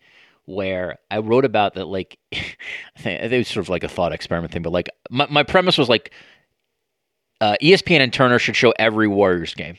where 0.46 0.98
I 1.12 1.18
wrote 1.18 1.44
about 1.44 1.74
that, 1.74 1.86
like, 1.86 2.18
it 2.32 3.30
was 3.30 3.46
sort 3.46 3.64
of 3.64 3.68
like 3.68 3.84
a 3.84 3.88
thought 3.88 4.12
experiment 4.12 4.52
thing, 4.52 4.62
but 4.62 4.72
like, 4.72 4.88
my, 5.10 5.28
my 5.30 5.44
premise 5.44 5.78
was 5.78 5.88
like, 5.88 6.12
uh, 7.40 7.56
ESPN 7.62 8.00
and 8.00 8.12
Turner 8.12 8.40
should 8.40 8.56
show 8.56 8.74
every 8.78 9.06
Warriors 9.06 9.54
game 9.54 9.76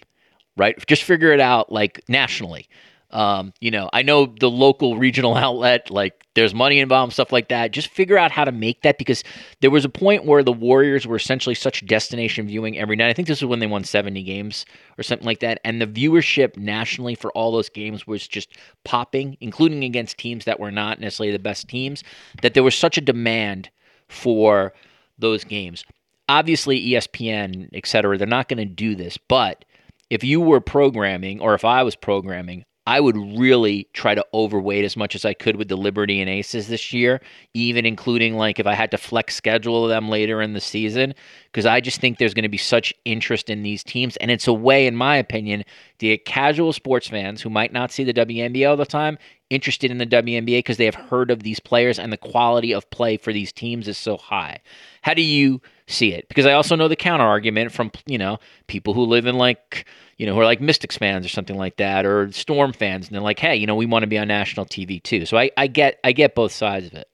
right? 0.57 0.75
Just 0.87 1.03
figure 1.03 1.31
it 1.31 1.39
out 1.39 1.71
like 1.71 2.03
nationally. 2.09 2.67
Um, 3.11 3.53
you 3.61 3.71
know, 3.71 3.89
I 3.93 4.01
know 4.01 4.25
the 4.25 4.49
local 4.49 4.97
regional 4.97 5.35
outlet, 5.37 5.89
like 5.89 6.25
there's 6.35 6.53
money 6.53 6.79
involved, 6.79 7.13
stuff 7.13 7.31
like 7.31 7.47
that. 7.49 7.71
Just 7.71 7.87
figure 7.87 8.17
out 8.17 8.31
how 8.31 8.43
to 8.43 8.51
make 8.51 8.81
that 8.81 8.97
because 8.97 9.23
there 9.61 9.71
was 9.71 9.85
a 9.85 9.89
point 9.89 10.25
where 10.25 10.43
the 10.43 10.51
Warriors 10.53 11.07
were 11.07 11.15
essentially 11.15 11.55
such 11.55 11.85
destination 11.85 12.47
viewing 12.47 12.77
every 12.77 12.97
night. 12.97 13.09
I 13.09 13.13
think 13.13 13.29
this 13.29 13.41
was 13.41 13.49
when 13.49 13.59
they 13.59 13.67
won 13.67 13.85
70 13.85 14.21
games 14.23 14.65
or 14.97 15.03
something 15.03 15.25
like 15.25 15.39
that. 15.39 15.59
And 15.63 15.81
the 15.81 15.87
viewership 15.87 16.57
nationally 16.57 17.15
for 17.15 17.31
all 17.31 17.51
those 17.51 17.69
games 17.69 18.05
was 18.05 18.27
just 18.27 18.49
popping, 18.83 19.37
including 19.39 19.83
against 19.85 20.17
teams 20.17 20.45
that 20.45 20.59
were 20.59 20.71
not 20.71 20.99
necessarily 20.99 21.31
the 21.31 21.39
best 21.39 21.69
teams, 21.69 22.03
that 22.41 22.53
there 22.53 22.63
was 22.63 22.75
such 22.75 22.97
a 22.97 23.01
demand 23.01 23.69
for 24.09 24.73
those 25.17 25.43
games. 25.45 25.83
obviously 26.29 26.79
ESPN, 26.89 27.69
et 27.73 27.87
cetera, 27.87 28.17
they're 28.17 28.27
not 28.27 28.49
going 28.49 28.57
to 28.57 28.65
do 28.65 28.95
this. 28.95 29.17
But 29.17 29.65
if 30.09 30.23
you 30.23 30.41
were 30.41 30.61
programming, 30.61 31.41
or 31.41 31.53
if 31.53 31.65
I 31.65 31.83
was 31.83 31.95
programming, 31.95 32.63
I 32.87 33.01
would 33.01 33.17
really 33.17 33.89
try 33.91 34.15
to 34.15 34.25
overweight 34.33 34.85
as 34.85 34.95
much 34.95 35.13
as 35.13 35.25
I 35.25 35.33
could 35.33 35.57
with 35.57 35.67
the 35.67 35.75
Liberty 35.75 36.21
and 36.21 36.29
Aces 36.29 36.69
this 36.69 36.93
year, 36.93 37.19
even 37.53 37.85
including 37.85 38.35
like 38.35 38.59
if 38.59 38.65
I 38.65 38.75
had 38.75 38.91
to 38.91 38.97
flex 38.97 39.35
schedule 39.35 39.87
them 39.89 40.07
later 40.07 40.41
in 40.41 40.53
the 40.53 40.61
season, 40.61 41.13
because 41.51 41.65
I 41.65 41.81
just 41.81 41.99
think 41.99 42.17
there's 42.17 42.33
going 42.33 42.43
to 42.43 42.49
be 42.49 42.57
such 42.57 42.93
interest 43.03 43.49
in 43.49 43.61
these 43.61 43.83
teams. 43.83 44.15
And 44.17 44.31
it's 44.31 44.47
a 44.47 44.53
way, 44.53 44.87
in 44.87 44.95
my 44.95 45.17
opinion, 45.17 45.65
to 45.99 46.05
get 46.05 46.23
casual 46.23 46.71
sports 46.71 47.09
fans 47.09 47.41
who 47.41 47.49
might 47.49 47.73
not 47.73 47.91
see 47.91 48.05
the 48.05 48.13
WNBA 48.13 48.69
all 48.69 48.77
the 48.77 48.85
time 48.85 49.17
interested 49.49 49.91
in 49.91 49.97
the 49.97 50.05
WNBA 50.05 50.59
because 50.59 50.77
they 50.77 50.85
have 50.85 50.95
heard 50.95 51.31
of 51.31 51.43
these 51.43 51.59
players 51.59 51.99
and 51.99 52.11
the 52.11 52.17
quality 52.17 52.73
of 52.73 52.89
play 52.89 53.17
for 53.17 53.31
these 53.31 53.51
teams 53.51 53.87
is 53.87 53.97
so 53.97 54.17
high. 54.17 54.59
How 55.01 55.13
do 55.13 55.21
you 55.21 55.61
see 55.87 56.13
it? 56.13 56.27
Because 56.27 56.45
I 56.45 56.53
also 56.53 56.75
know 56.75 56.87
the 56.87 56.95
counter 56.95 57.25
argument 57.25 57.71
from, 57.71 57.91
you 58.05 58.17
know, 58.17 58.39
people 58.67 58.93
who 58.93 59.03
live 59.03 59.25
in 59.25 59.37
like 59.37 59.85
you 60.17 60.25
know, 60.25 60.33
who 60.33 60.39
are 60.39 60.45
like 60.45 60.59
Mystics 60.59 60.97
fans 60.97 61.25
or 61.25 61.29
something 61.29 61.57
like 61.57 61.77
that, 61.77 62.05
or 62.05 62.31
Storm 62.31 62.73
fans, 62.73 63.07
and 63.07 63.15
they're 63.15 63.21
like, 63.21 63.39
hey, 63.39 63.55
you 63.55 63.67
know, 63.67 63.75
we 63.75 63.85
want 63.85 64.03
to 64.03 64.07
be 64.07 64.17
on 64.17 64.27
national 64.27 64.65
TV 64.65 65.01
too. 65.01 65.25
So 65.25 65.37
I, 65.37 65.51
I 65.57 65.67
get 65.67 65.99
I 66.03 66.11
get 66.11 66.35
both 66.35 66.51
sides 66.51 66.87
of 66.87 66.93
it. 66.95 67.07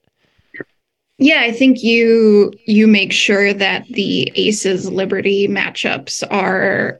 Yeah, 1.18 1.42
I 1.42 1.52
think 1.52 1.82
you 1.82 2.52
you 2.64 2.86
make 2.86 3.12
sure 3.12 3.52
that 3.52 3.86
the 3.88 4.32
Aces 4.34 4.90
Liberty 4.90 5.46
matchups 5.46 6.24
are 6.30 6.98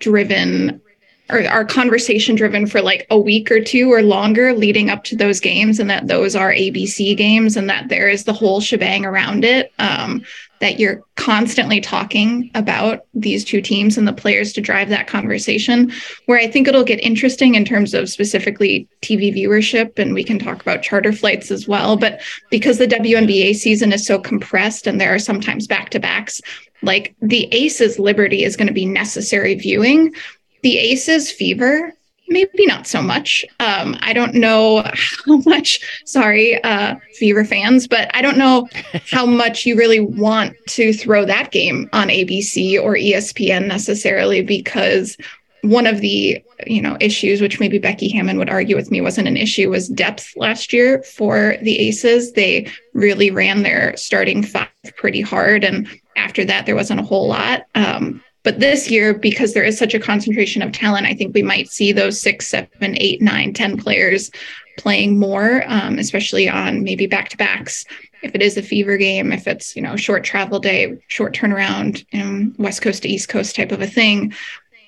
driven 0.00 0.80
or 1.30 1.46
are 1.46 1.64
conversation 1.64 2.34
driven 2.34 2.66
for 2.66 2.80
like 2.80 3.06
a 3.10 3.18
week 3.18 3.50
or 3.50 3.60
two 3.60 3.92
or 3.92 4.02
longer 4.02 4.52
leading 4.52 4.90
up 4.90 5.04
to 5.04 5.16
those 5.16 5.40
games 5.40 5.78
and 5.78 5.90
that 5.90 6.06
those 6.06 6.34
are 6.34 6.52
ABC 6.52 7.16
games 7.16 7.56
and 7.56 7.68
that 7.68 7.88
there 7.88 8.08
is 8.08 8.24
the 8.24 8.32
whole 8.32 8.60
shebang 8.60 9.04
around 9.04 9.44
it. 9.44 9.72
Um, 9.78 10.24
that 10.60 10.80
you're 10.80 11.02
constantly 11.16 11.80
talking 11.80 12.50
about 12.54 13.04
these 13.14 13.44
two 13.44 13.60
teams 13.60 13.96
and 13.96 14.08
the 14.08 14.12
players 14.12 14.52
to 14.52 14.60
drive 14.60 14.88
that 14.88 15.06
conversation. 15.06 15.92
Where 16.26 16.38
I 16.38 16.48
think 16.48 16.66
it'll 16.66 16.84
get 16.84 17.00
interesting 17.00 17.54
in 17.54 17.64
terms 17.64 17.94
of 17.94 18.08
specifically 18.08 18.88
TV 19.02 19.34
viewership, 19.34 19.98
and 19.98 20.14
we 20.14 20.24
can 20.24 20.38
talk 20.38 20.60
about 20.60 20.82
charter 20.82 21.12
flights 21.12 21.50
as 21.50 21.68
well. 21.68 21.96
But 21.96 22.20
because 22.50 22.78
the 22.78 22.88
WNBA 22.88 23.54
season 23.54 23.92
is 23.92 24.06
so 24.06 24.18
compressed 24.18 24.86
and 24.86 25.00
there 25.00 25.14
are 25.14 25.20
sometimes 25.20 25.66
back 25.66 25.90
to 25.90 26.00
backs, 26.00 26.40
like 26.82 27.14
the 27.20 27.48
Aces 27.52 27.98
Liberty 27.98 28.44
is 28.44 28.56
going 28.56 28.68
to 28.68 28.74
be 28.74 28.86
necessary 28.86 29.54
viewing 29.54 30.14
the 30.62 30.78
Aces 30.78 31.30
Fever, 31.30 31.92
maybe 32.28 32.66
not 32.66 32.86
so 32.86 33.02
much. 33.02 33.44
Um, 33.60 33.96
I 34.00 34.12
don't 34.12 34.34
know 34.34 34.84
how 34.94 35.36
much, 35.46 35.80
sorry, 36.04 36.62
uh, 36.62 36.96
Fever 37.14 37.44
fans, 37.44 37.86
but 37.86 38.10
I 38.14 38.22
don't 38.22 38.38
know 38.38 38.68
how 39.10 39.26
much 39.42 39.66
you 39.66 39.76
really 39.76 40.00
want 40.00 40.54
to 40.68 40.92
throw 40.92 41.24
that 41.24 41.50
game 41.50 41.88
on 41.92 42.08
ABC 42.08 42.80
or 42.82 42.94
ESPN 42.94 43.66
necessarily 43.66 44.42
because 44.42 45.16
one 45.62 45.86
of 45.88 46.00
the 46.00 46.42
you 46.66 46.80
know 46.80 46.96
issues 47.00 47.40
which 47.40 47.58
maybe 47.58 47.78
becky 47.78 48.08
hammon 48.08 48.38
would 48.38 48.48
argue 48.48 48.76
with 48.76 48.92
me 48.92 49.00
wasn't 49.00 49.26
an 49.26 49.36
issue 49.36 49.68
was 49.68 49.88
depth 49.88 50.32
last 50.36 50.72
year 50.72 51.02
for 51.02 51.56
the 51.62 51.78
aces. 51.78 52.32
They 52.32 52.70
really 52.94 53.32
ran 53.32 53.64
their 53.64 53.96
starting 53.96 54.44
five 54.44 54.68
pretty 54.96 55.20
hard 55.20 55.64
and 55.64 55.88
after 56.16 56.44
that 56.44 56.66
there 56.66 56.76
wasn't 56.76 57.00
a 57.00 57.04
whole 57.04 57.28
lot. 57.28 57.66
Um, 57.74 58.22
but 58.48 58.60
this 58.60 58.90
year, 58.90 59.12
because 59.12 59.52
there 59.52 59.62
is 59.62 59.76
such 59.76 59.92
a 59.92 60.00
concentration 60.00 60.62
of 60.62 60.72
talent, 60.72 61.04
I 61.04 61.12
think 61.12 61.34
we 61.34 61.42
might 61.42 61.68
see 61.68 61.92
those 61.92 62.18
six, 62.18 62.48
seven, 62.48 62.96
eight, 62.96 63.20
nine, 63.20 63.52
ten 63.52 63.76
players 63.76 64.30
playing 64.78 65.18
more, 65.18 65.64
um, 65.66 65.98
especially 65.98 66.48
on 66.48 66.82
maybe 66.82 67.06
back 67.06 67.28
to 67.28 67.36
backs. 67.36 67.84
If 68.22 68.34
it 68.34 68.40
is 68.40 68.56
a 68.56 68.62
fever 68.62 68.96
game, 68.96 69.32
if 69.32 69.46
it's 69.46 69.76
you 69.76 69.82
know 69.82 69.96
short 69.96 70.24
travel 70.24 70.60
day, 70.60 70.96
short 71.08 71.34
turnaround, 71.34 72.06
um, 72.18 72.54
West 72.56 72.80
Coast 72.80 73.02
to 73.02 73.08
East 73.10 73.28
Coast 73.28 73.54
type 73.54 73.70
of 73.70 73.82
a 73.82 73.86
thing, 73.86 74.32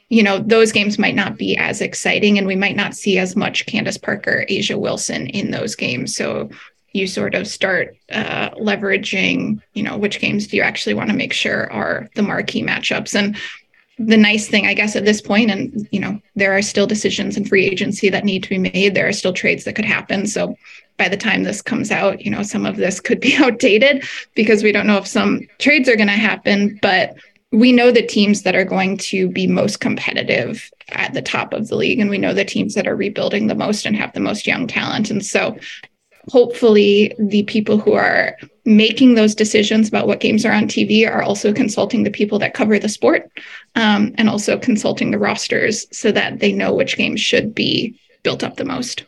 you 0.08 0.22
know 0.22 0.38
those 0.38 0.72
games 0.72 0.98
might 0.98 1.14
not 1.14 1.36
be 1.36 1.54
as 1.58 1.82
exciting, 1.82 2.38
and 2.38 2.46
we 2.46 2.56
might 2.56 2.76
not 2.76 2.94
see 2.94 3.18
as 3.18 3.36
much 3.36 3.66
Candace 3.66 3.98
Parker, 3.98 4.46
A'ja 4.48 4.80
Wilson 4.80 5.26
in 5.26 5.50
those 5.50 5.76
games. 5.76 6.16
So 6.16 6.48
you 6.92 7.06
sort 7.06 7.34
of 7.34 7.46
start 7.46 7.96
uh, 8.10 8.50
leveraging, 8.50 9.60
you 9.74 9.82
know, 9.82 9.96
which 9.96 10.20
games 10.20 10.46
do 10.46 10.56
you 10.56 10.62
actually 10.62 10.94
want 10.94 11.10
to 11.10 11.16
make 11.16 11.32
sure 11.32 11.70
are 11.72 12.08
the 12.14 12.22
marquee 12.22 12.62
matchups. 12.62 13.14
And 13.14 13.36
the 13.98 14.16
nice 14.16 14.48
thing, 14.48 14.66
I 14.66 14.74
guess, 14.74 14.96
at 14.96 15.04
this 15.04 15.20
point, 15.20 15.50
and 15.50 15.86
you 15.92 16.00
know, 16.00 16.20
there 16.34 16.56
are 16.56 16.62
still 16.62 16.86
decisions 16.86 17.36
in 17.36 17.44
free 17.44 17.66
agency 17.66 18.08
that 18.08 18.24
need 18.24 18.42
to 18.44 18.48
be 18.48 18.58
made. 18.58 18.94
There 18.94 19.06
are 19.06 19.12
still 19.12 19.32
trades 19.32 19.64
that 19.64 19.76
could 19.76 19.84
happen. 19.84 20.26
So 20.26 20.56
by 20.96 21.08
the 21.08 21.16
time 21.16 21.44
this 21.44 21.62
comes 21.62 21.90
out, 21.90 22.24
you 22.24 22.30
know, 22.30 22.42
some 22.42 22.66
of 22.66 22.76
this 22.76 22.98
could 22.98 23.20
be 23.20 23.36
outdated 23.38 24.04
because 24.34 24.62
we 24.62 24.72
don't 24.72 24.86
know 24.86 24.98
if 24.98 25.06
some 25.06 25.46
trades 25.58 25.88
are 25.88 25.96
going 25.96 26.08
to 26.08 26.14
happen. 26.14 26.78
But 26.80 27.14
we 27.52 27.72
know 27.72 27.90
the 27.90 28.06
teams 28.06 28.42
that 28.42 28.54
are 28.54 28.64
going 28.64 28.96
to 28.96 29.28
be 29.28 29.46
most 29.46 29.80
competitive 29.80 30.70
at 30.90 31.14
the 31.14 31.22
top 31.22 31.52
of 31.52 31.68
the 31.68 31.76
league, 31.76 31.98
and 31.98 32.08
we 32.08 32.18
know 32.18 32.32
the 32.32 32.44
teams 32.44 32.74
that 32.74 32.86
are 32.86 32.96
rebuilding 32.96 33.48
the 33.48 33.54
most 33.54 33.84
and 33.84 33.96
have 33.96 34.12
the 34.12 34.20
most 34.20 34.46
young 34.46 34.66
talent. 34.66 35.10
And 35.10 35.24
so 35.24 35.56
hopefully 36.28 37.14
the 37.18 37.42
people 37.44 37.78
who 37.78 37.92
are 37.92 38.36
making 38.64 39.14
those 39.14 39.34
decisions 39.34 39.88
about 39.88 40.06
what 40.06 40.20
games 40.20 40.44
are 40.44 40.52
on 40.52 40.64
TV 40.64 41.08
are 41.08 41.22
also 41.22 41.52
consulting 41.52 42.04
the 42.04 42.10
people 42.10 42.38
that 42.38 42.54
cover 42.54 42.78
the 42.78 42.88
sport 42.88 43.30
um, 43.74 44.14
and 44.16 44.28
also 44.28 44.58
consulting 44.58 45.10
the 45.10 45.18
rosters 45.18 45.86
so 45.96 46.12
that 46.12 46.40
they 46.40 46.52
know 46.52 46.72
which 46.74 46.96
games 46.96 47.20
should 47.20 47.54
be 47.54 47.98
built 48.22 48.44
up 48.44 48.56
the 48.56 48.64
most. 48.64 49.04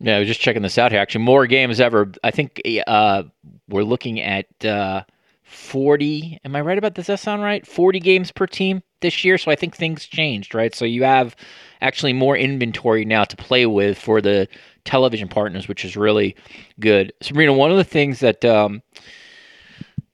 Yeah, 0.00 0.16
I 0.16 0.18
was 0.18 0.28
just 0.28 0.40
checking 0.40 0.62
this 0.62 0.78
out 0.78 0.92
here. 0.92 1.00
Actually, 1.00 1.24
more 1.24 1.46
games 1.46 1.80
ever. 1.80 2.12
I 2.22 2.30
think 2.30 2.60
uh, 2.86 3.22
we're 3.68 3.82
looking 3.82 4.20
at 4.20 4.46
uh, 4.64 5.04
40. 5.44 6.40
Am 6.44 6.54
I 6.54 6.60
right 6.60 6.76
about 6.76 6.96
this? 6.96 7.06
Does 7.06 7.20
that 7.20 7.24
sound 7.24 7.42
right? 7.42 7.66
40 7.66 8.00
games 8.00 8.30
per 8.30 8.46
team 8.46 8.82
this 9.00 9.24
year. 9.24 9.38
So 9.38 9.50
I 9.50 9.56
think 9.56 9.74
things 9.74 10.06
changed, 10.06 10.54
right? 10.54 10.74
So 10.74 10.84
you 10.84 11.04
have 11.04 11.34
actually 11.80 12.12
more 12.12 12.36
inventory 12.36 13.04
now 13.04 13.24
to 13.24 13.36
play 13.36 13.64
with 13.64 13.98
for 13.98 14.20
the 14.20 14.48
television 14.86 15.28
partners, 15.28 15.68
which 15.68 15.84
is 15.84 15.96
really 15.96 16.36
good. 16.80 17.12
Sabreena, 17.22 17.56
one 17.56 17.70
of 17.70 17.76
the 17.76 17.84
things 17.84 18.20
that 18.20 18.44
um, 18.44 18.82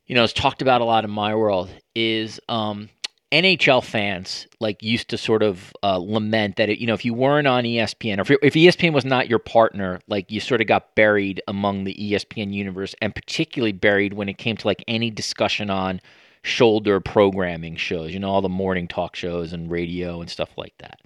you 0.07 0.15
know 0.15 0.25
is 0.25 0.33
talked 0.33 0.63
about 0.63 0.81
a 0.81 0.85
lot 0.85 1.05
in 1.05 1.11
my 1.11 1.35
world 1.35 1.71
is 1.95 2.41
um, 2.49 2.89
NHL 3.31 3.85
fans 3.85 4.47
like 4.61 4.83
used 4.83 5.09
to 5.11 5.19
sort 5.19 5.43
of 5.43 5.73
uh, 5.83 5.97
lament 5.97 6.57
that 6.57 6.69
it, 6.69 6.79
you 6.79 6.87
know 6.87 6.95
if 6.95 7.05
you 7.05 7.15
weren't 7.15 7.47
on 7.47 7.65
ESPN 7.65 8.19
or 8.19 8.23
if, 8.23 8.31
if 8.43 8.55
ESPN 8.55 8.93
was 8.93 9.05
not 9.05 9.29
your 9.29 9.39
partner, 9.39 10.01
like 10.09 10.31
you 10.31 10.41
sort 10.41 10.61
of 10.61 10.67
got 10.67 10.95
buried 10.95 11.41
among 11.47 11.85
the 11.85 11.95
ESPN 11.95 12.53
universe, 12.53 12.95
and 13.01 13.15
particularly 13.15 13.73
buried 13.73 14.15
when 14.15 14.29
it 14.29 14.39
came 14.39 14.57
to 14.57 14.67
like 14.67 14.83
any 14.89 15.11
discussion 15.11 15.71
on 15.71 16.01
shoulder 16.45 17.01
programming 17.01 17.77
shows, 17.77 18.13
you 18.13 18.19
know, 18.19 18.29
all 18.29 18.43
the 18.43 18.49
morning 18.49 18.89
talk 18.89 19.15
shows 19.15 19.53
and 19.53 19.71
radio 19.71 20.21
and 20.21 20.29
stuff 20.29 20.51
like 20.57 20.75
that. 20.79 20.99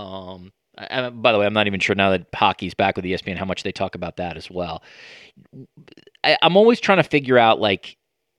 Um, 0.00 0.52
I, 0.78 1.10
by 1.10 1.32
the 1.32 1.38
way, 1.38 1.46
I'm 1.46 1.52
not 1.52 1.66
even 1.66 1.80
sure 1.80 1.96
now 1.96 2.10
that 2.10 2.26
hockey's 2.34 2.74
back 2.74 2.96
with 2.96 3.04
ESPN 3.04 3.36
how 3.36 3.44
much 3.44 3.62
they 3.62 3.72
talk 3.72 3.94
about 3.94 4.16
that 4.16 4.36
as 4.36 4.50
well. 4.50 4.82
I, 6.22 6.38
I'm 6.40 6.56
always 6.56 6.80
trying 6.80 6.98
to 6.98 7.02
figure 7.02 7.38
out 7.38 7.60
like 7.60 7.96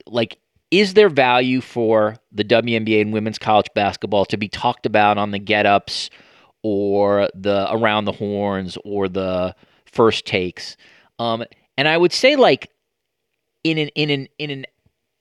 like 0.08 0.40
is 0.72 0.94
there 0.94 1.10
value 1.10 1.62
for 1.62 2.16
the 2.32 2.44
WNBA 2.44 3.02
and 3.02 3.12
women's 3.12 3.40
college 3.40 3.68
basketball 3.74 4.26
to 4.26 4.38
be 4.38 4.48
talked 4.48 4.86
about 4.86 5.18
on 5.18 5.32
the 5.32 5.40
get 5.40 5.66
ups 5.66 6.10
or 6.64 7.30
the 7.34 7.68
around 7.74 8.06
the 8.06 8.12
horns 8.12 8.78
or 8.86 9.10
the 9.10 9.56
first 9.86 10.26
takes? 10.26 10.78
Um, 11.18 11.44
and 11.78 11.88
I 11.88 11.98
would 11.98 12.14
say 12.14 12.36
like 12.36 12.70
in 13.64 13.78
an 13.78 13.90
in 13.90 14.10
an 14.10 14.28
in 14.38 14.50
an 14.50 14.66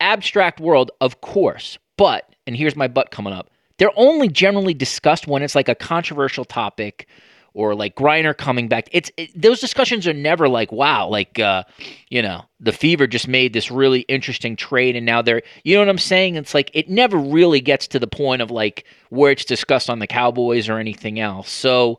abstract 0.01 0.61
world, 0.61 0.93
of 1.01 1.21
course, 1.21 1.79
but 1.97 2.33
and 2.47 2.57
here's 2.57 2.77
my 2.77 2.87
butt 2.87 3.11
coming 3.11 3.33
up 3.33 3.51
they're 3.79 3.91
only 3.97 4.29
generally 4.29 4.75
discussed 4.75 5.27
when 5.27 5.43
it's 5.43 5.55
like 5.55 5.69
a 5.69 5.75
controversial 5.75 6.45
topic 6.45 7.09
or 7.55 7.75
like 7.75 7.97
Griner 7.97 8.37
coming 8.37 8.69
back. 8.69 8.89
It's 8.93 9.11
it, 9.17 9.31
those 9.41 9.61
discussions 9.61 10.07
are 10.07 10.13
never 10.13 10.49
like, 10.49 10.71
wow, 10.71 11.09
like 11.09 11.39
uh, 11.39 11.65
you 12.09 12.23
know, 12.23 12.45
the 12.61 12.73
Fever 12.73 13.07
just 13.07 13.27
made 13.27 13.53
this 13.53 13.71
really 13.71 14.01
interesting 14.03 14.55
trade, 14.55 14.95
and 14.95 15.07
now 15.07 15.23
they're, 15.23 15.43
you 15.65 15.75
know 15.75 15.81
what 15.81 15.89
I'm 15.89 15.99
saying? 15.99 16.37
It's 16.37 16.55
like 16.55 16.71
it 16.75 16.89
never 16.89 17.17
really 17.17 17.61
gets 17.61 17.89
to 17.89 17.99
the 17.99 18.07
point 18.07 18.43
of 18.43 18.51
like 18.51 18.85
where 19.11 19.33
it's 19.33 19.45
discussed 19.45 19.91
on 19.91 19.99
the 19.99 20.07
Cowboys 20.07 20.69
or 20.69 20.79
anything 20.79 21.19
else. 21.19 21.51
So 21.51 21.99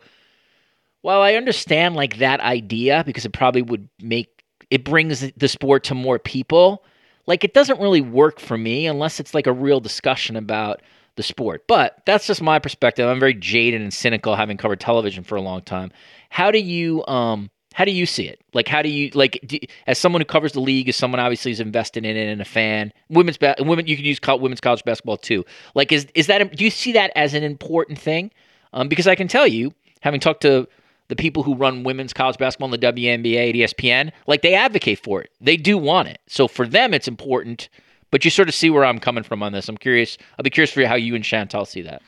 while 1.02 1.22
I 1.22 1.34
understand 1.34 1.96
like 1.96 2.18
that 2.18 2.40
idea 2.42 3.04
because 3.06 3.26
it 3.26 3.34
probably 3.34 3.62
would 3.62 3.90
make 4.02 4.44
it 4.70 4.84
brings 4.84 5.30
the 5.32 5.48
sport 5.48 5.84
to 5.86 5.96
more 5.96 6.20
people, 6.20 6.84
like 7.26 7.44
it 7.44 7.54
doesn't 7.54 7.80
really 7.80 8.02
work 8.02 8.40
for 8.40 8.58
me 8.58 8.86
unless 8.86 9.20
it's 9.20 9.34
like 9.34 9.48
a 9.48 9.54
real 9.54 9.80
discussion 9.80 10.36
about 10.36 10.82
the 11.20 11.24
sport. 11.24 11.68
But 11.68 12.02
that's 12.06 12.26
just 12.26 12.42
my 12.42 12.60
perspective. 12.60 13.06
I'm 13.06 13.20
very 13.20 13.34
jaded 13.34 13.82
and 13.82 13.94
cynical, 13.94 14.36
having 14.36 14.56
covered 14.56 14.80
television 14.80 15.26
for 15.26 15.36
a 15.36 15.42
long 15.42 15.62
time. 15.62 15.92
How 16.30 16.50
do 16.50 16.60
you 16.60 17.06
um 17.08 17.52
how 17.74 17.84
do 17.84 17.92
you 17.92 18.06
see 18.06 18.24
it? 18.24 18.42
Like, 18.54 18.70
how 18.70 18.82
do 18.82 18.88
you 18.90 19.12
like 19.14 19.38
do, 19.46 19.60
as 19.86 20.00
someone 20.00 20.22
who 20.22 20.26
covers 20.26 20.54
the 20.54 20.62
league, 20.62 20.88
as 20.88 20.96
someone 20.96 21.20
obviously 21.20 21.52
is 21.52 21.60
invested 21.60 22.06
in 22.06 22.16
it 22.16 22.32
and 22.32 22.42
a 22.42 22.46
fan? 22.46 22.94
Women's 23.10 23.38
ba- 23.38 23.58
women, 23.60 23.86
you 23.86 23.98
could 23.98 24.06
use 24.06 24.18
co- 24.18 24.38
women's 24.38 24.62
college 24.62 24.82
basketball 24.86 25.18
too. 25.18 25.44
Like, 25.76 25.92
is 25.92 26.08
is 26.16 26.28
that 26.28 26.56
do 26.56 26.64
you 26.64 26.72
see 26.72 26.94
that 26.94 27.12
as 27.18 27.34
an 27.34 27.44
important 27.44 28.00
thing? 28.00 28.32
Um, 28.72 28.88
because 28.88 29.06
I 29.06 29.16
can 29.16 29.28
tell 29.28 29.46
you, 29.46 29.74
having 30.00 30.22
talked 30.22 30.42
to 30.44 30.70
the 31.10 31.18
people 31.18 31.44
who 31.44 31.54
run 31.54 31.84
women's 31.84 32.14
college 32.14 32.38
basketball 32.38 32.74
in 32.74 32.80
the 32.80 32.88
WNBA 32.94 33.50
at 33.50 33.56
ESPN, 33.56 34.14
like 34.26 34.42
they 34.42 34.54
advocate 34.54 35.00
for 35.00 35.22
it. 35.22 35.32
They 35.42 35.58
do 35.58 35.78
want 35.78 36.08
it. 36.08 36.22
So 36.28 36.48
for 36.48 36.66
them, 36.66 36.94
it's 36.94 37.10
important 37.10 37.68
but 38.12 38.26
you 38.26 38.32
sort 38.32 38.50
of 38.50 38.56
see 38.56 38.70
where 38.70 38.86
I'm 38.86 39.00
coming 39.00 39.24
from 39.24 39.44
on 39.44 39.52
this. 39.52 39.70
I'm 39.70 39.78
curious. 39.78 40.18
I'll 40.38 40.44
be 40.44 40.50
curious 40.50 40.72
for 40.72 40.82
you 40.82 40.88
how 40.88 40.96
you 40.96 41.16
and 41.16 41.24
Chantel 41.24 41.68
see 41.68 41.82
that. 41.82 42.02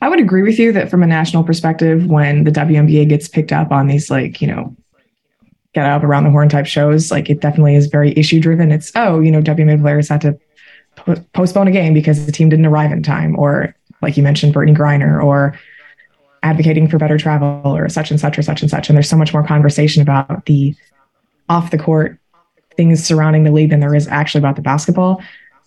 I 0.00 0.08
would 0.08 0.20
agree 0.20 0.42
with 0.42 0.58
you 0.58 0.72
that 0.72 0.90
from 0.90 1.02
a 1.02 1.06
national 1.06 1.44
perspective, 1.44 2.06
when 2.06 2.44
the 2.44 2.50
WNBA 2.50 3.08
gets 3.08 3.28
picked 3.28 3.52
up 3.52 3.72
on 3.72 3.86
these 3.86 4.10
like 4.10 4.40
you 4.40 4.46
know 4.46 4.74
get 5.72 5.86
up 5.86 6.04
around 6.04 6.24
the 6.24 6.30
horn 6.30 6.48
type 6.48 6.66
shows, 6.66 7.10
like 7.10 7.30
it 7.30 7.40
definitely 7.40 7.74
is 7.74 7.86
very 7.86 8.12
issue 8.16 8.40
driven. 8.40 8.70
It's 8.70 8.92
oh 8.96 9.20
you 9.20 9.30
know 9.30 9.40
WNBA 9.40 9.80
players 9.80 10.08
had 10.08 10.20
to 10.22 10.38
postpone 11.32 11.68
a 11.68 11.72
game 11.72 11.94
because 11.94 12.26
the 12.26 12.32
team 12.32 12.48
didn't 12.48 12.66
arrive 12.66 12.92
in 12.92 13.02
time, 13.02 13.38
or 13.38 13.74
like 14.02 14.16
you 14.16 14.22
mentioned, 14.22 14.54
Brittney 14.54 14.76
Griner, 14.76 15.22
or 15.22 15.58
advocating 16.42 16.88
for 16.88 16.98
better 16.98 17.16
travel, 17.16 17.74
or 17.74 17.88
such 17.88 18.10
and 18.10 18.20
such 18.20 18.38
or 18.38 18.42
such 18.42 18.60
and 18.60 18.70
such. 18.70 18.88
And 18.88 18.96
there's 18.96 19.08
so 19.08 19.16
much 19.16 19.32
more 19.32 19.46
conversation 19.46 20.02
about 20.02 20.46
the 20.46 20.74
off 21.48 21.70
the 21.70 21.78
court 21.78 22.18
things 22.76 23.04
surrounding 23.04 23.44
the 23.44 23.52
league 23.52 23.70
than 23.70 23.80
there 23.80 23.94
is 23.94 24.08
actually 24.08 24.40
about 24.40 24.56
the 24.56 24.62
basketball. 24.62 25.22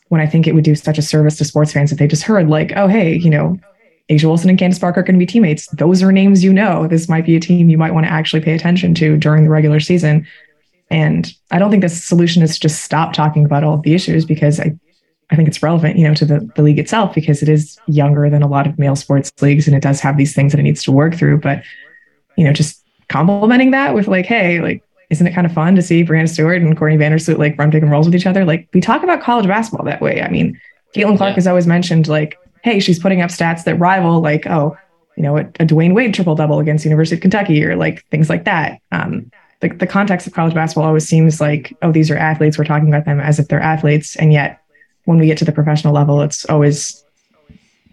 When 0.09 0.21
I 0.21 0.27
think 0.27 0.47
it 0.47 0.55
would 0.55 0.63
do 0.63 0.75
such 0.75 0.97
a 0.97 1.01
service 1.01 1.37
to 1.37 1.45
sports 1.45 1.73
fans 1.73 1.91
if 1.91 1.99
they 1.99 2.07
just 2.07 2.23
heard 2.23 2.49
like, 2.49 2.73
oh 2.75 2.87
hey, 2.87 3.15
you 3.15 3.29
know, 3.29 3.59
A'ja 4.09 4.25
Wilson 4.25 4.49
and 4.49 4.57
Candace 4.57 4.79
Parker 4.79 5.01
are 5.01 5.03
going 5.03 5.15
to 5.15 5.19
be 5.19 5.25
teammates. 5.25 5.67
Those 5.67 6.01
are 6.01 6.11
names 6.11 6.43
you 6.43 6.53
know. 6.53 6.87
This 6.87 7.09
might 7.09 7.25
be 7.25 7.35
a 7.35 7.41
team 7.41 7.69
you 7.69 7.77
might 7.77 7.93
want 7.93 8.05
to 8.05 8.11
actually 8.11 8.41
pay 8.41 8.53
attention 8.53 8.93
to 8.95 9.17
during 9.17 9.43
the 9.43 9.49
regular 9.49 9.79
season. 9.79 10.25
And 10.89 11.33
I 11.51 11.59
don't 11.59 11.69
think 11.69 11.83
the 11.83 11.89
solution 11.89 12.41
is 12.41 12.57
just 12.57 12.83
stop 12.83 13.11
talking 13.11 13.43
about 13.43 13.63
all 13.63 13.73
of 13.73 13.81
the 13.81 13.93
issues 13.93 14.23
because 14.23 14.59
I 14.59 14.77
I 15.29 15.35
think 15.35 15.49
it's 15.49 15.61
relevant, 15.61 15.97
you 15.97 16.07
know, 16.07 16.13
to 16.13 16.25
the, 16.25 16.49
the 16.55 16.61
league 16.61 16.79
itself 16.79 17.13
because 17.13 17.43
it 17.43 17.49
is 17.49 17.77
younger 17.87 18.29
than 18.29 18.43
a 18.43 18.47
lot 18.47 18.65
of 18.65 18.79
male 18.79 18.95
sports 18.95 19.31
leagues 19.41 19.67
and 19.67 19.75
it 19.75 19.83
does 19.83 19.99
have 19.99 20.17
these 20.17 20.33
things 20.33 20.53
that 20.53 20.59
it 20.59 20.63
needs 20.63 20.83
to 20.83 20.91
work 20.91 21.15
through. 21.15 21.39
But, 21.39 21.63
you 22.37 22.45
know, 22.45 22.53
just 22.53 22.81
complementing 23.09 23.71
that 23.71 23.93
with 23.93 24.07
like, 24.07 24.25
hey, 24.25 24.61
like, 24.61 24.83
isn't 25.09 25.25
it 25.25 25.33
kind 25.33 25.47
of 25.47 25.53
fun 25.53 25.75
to 25.75 25.81
see 25.81 26.03
Breanna 26.03 26.29
Stewart 26.29 26.61
and 26.61 26.77
Courtney 26.77 26.97
Vandersloot 26.97 27.37
like 27.37 27.57
run 27.57 27.71
pick 27.71 27.81
and 27.81 27.91
rolls 27.91 28.05
with 28.07 28.15
each 28.15 28.25
other? 28.25 28.45
Like 28.45 28.67
we 28.73 28.81
talk 28.81 29.03
about 29.03 29.21
college 29.21 29.47
basketball 29.47 29.85
that 29.85 30.01
way. 30.01 30.21
I 30.21 30.29
mean, 30.29 30.59
Caitlin 30.95 31.17
Clark 31.17 31.31
yeah. 31.31 31.35
has 31.35 31.47
always 31.47 31.67
mentioned 31.67 32.07
like, 32.07 32.37
hey, 32.63 32.79
she's 32.79 32.99
putting 32.99 33.21
up 33.21 33.29
stats 33.29 33.63
that 33.63 33.75
rival 33.75 34.21
like, 34.21 34.45
oh, 34.47 34.75
you 35.15 35.23
know, 35.23 35.37
a, 35.37 35.41
a 35.41 35.65
Dwyane 35.65 35.93
Wade 35.93 36.13
triple 36.13 36.35
double 36.35 36.59
against 36.59 36.85
University 36.85 37.15
of 37.15 37.21
Kentucky 37.21 37.63
or 37.63 37.75
like 37.75 38.05
things 38.07 38.29
like 38.29 38.45
that. 38.45 38.79
Um, 38.91 39.31
the, 39.61 39.69
the 39.69 39.87
context 39.87 40.27
of 40.27 40.33
college 40.33 40.53
basketball 40.53 40.87
always 40.87 41.07
seems 41.07 41.41
like, 41.41 41.75
oh, 41.81 41.91
these 41.91 42.11
are 42.11 42.17
athletes. 42.17 42.57
We're 42.57 42.65
talking 42.65 42.87
about 42.87 43.05
them 43.05 43.19
as 43.19 43.39
if 43.39 43.47
they're 43.47 43.61
athletes. 43.61 44.15
And 44.17 44.31
yet 44.31 44.61
when 45.05 45.17
we 45.17 45.25
get 45.25 45.37
to 45.39 45.45
the 45.45 45.51
professional 45.51 45.93
level, 45.93 46.21
it's 46.21 46.45
always, 46.45 47.03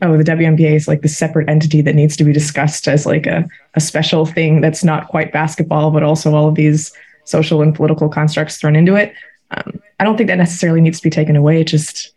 oh, 0.02 0.16
the 0.16 0.24
WNBA 0.24 0.74
is 0.74 0.88
like 0.88 1.02
the 1.02 1.08
separate 1.08 1.48
entity 1.48 1.80
that 1.82 1.94
needs 1.94 2.16
to 2.16 2.24
be 2.24 2.32
discussed 2.32 2.88
as 2.88 3.06
like 3.06 3.26
a, 3.26 3.48
a 3.74 3.80
special 3.80 4.26
thing 4.26 4.60
that's 4.60 4.84
not 4.84 5.08
quite 5.08 5.32
basketball, 5.32 5.90
but 5.90 6.02
also 6.02 6.34
all 6.34 6.48
of 6.48 6.54
these 6.54 6.92
social 7.24 7.62
and 7.62 7.74
political 7.74 8.08
constructs 8.08 8.58
thrown 8.58 8.76
into 8.76 8.96
it. 8.96 9.14
Um, 9.50 9.80
I 10.00 10.04
don't 10.04 10.16
think 10.16 10.28
that 10.28 10.38
necessarily 10.38 10.80
needs 10.80 10.98
to 10.98 11.04
be 11.04 11.10
taken 11.10 11.36
away. 11.36 11.60
It 11.60 11.68
just 11.68 12.12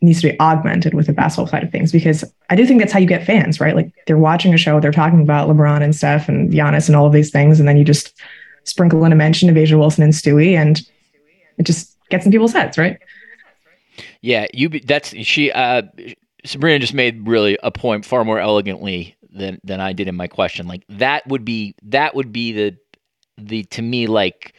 needs 0.00 0.20
to 0.20 0.30
be 0.30 0.40
augmented 0.40 0.94
with 0.94 1.06
the 1.06 1.12
basketball 1.12 1.46
side 1.46 1.62
of 1.62 1.70
things 1.70 1.90
because 1.90 2.24
I 2.50 2.56
do 2.56 2.66
think 2.66 2.80
that's 2.80 2.92
how 2.92 2.98
you 2.98 3.06
get 3.06 3.24
fans, 3.24 3.60
right? 3.60 3.74
Like 3.74 3.92
they're 4.06 4.18
watching 4.18 4.52
a 4.52 4.58
show, 4.58 4.78
they're 4.78 4.92
talking 4.92 5.22
about 5.22 5.48
LeBron 5.48 5.82
and 5.82 5.96
Steph 5.96 6.28
and 6.28 6.52
Giannis 6.52 6.88
and 6.88 6.96
all 6.96 7.06
of 7.06 7.12
these 7.12 7.30
things, 7.30 7.58
and 7.58 7.68
then 7.68 7.76
you 7.76 7.84
just 7.84 8.12
sprinkle 8.64 9.04
in 9.04 9.12
a 9.12 9.16
mention 9.16 9.48
of 9.48 9.56
A'ja 9.56 9.78
Wilson 9.78 10.02
and 10.02 10.12
Stewie, 10.12 10.54
and 10.54 10.82
it 11.58 11.64
just 11.64 11.96
gets 12.10 12.26
in 12.26 12.32
people's 12.32 12.52
heads, 12.52 12.76
right? 12.76 12.98
Yeah, 14.20 14.46
you. 14.52 14.68
That's 14.68 15.14
she. 15.24 15.52
Uh, 15.52 15.82
Sabreena 16.46 16.80
just 16.80 16.94
made 16.94 17.26
really 17.26 17.58
a 17.62 17.70
point 17.70 18.04
far 18.04 18.24
more 18.24 18.38
elegantly 18.38 19.16
than 19.30 19.60
than 19.64 19.80
I 19.80 19.92
did 19.92 20.08
in 20.08 20.14
my 20.14 20.28
question. 20.28 20.66
Like 20.66 20.84
that 20.88 21.26
would 21.26 21.44
be 21.44 21.74
that 21.82 22.14
would 22.14 22.32
be 22.32 22.52
the 22.52 22.76
the 23.38 23.64
to 23.64 23.82
me 23.82 24.06
like 24.06 24.54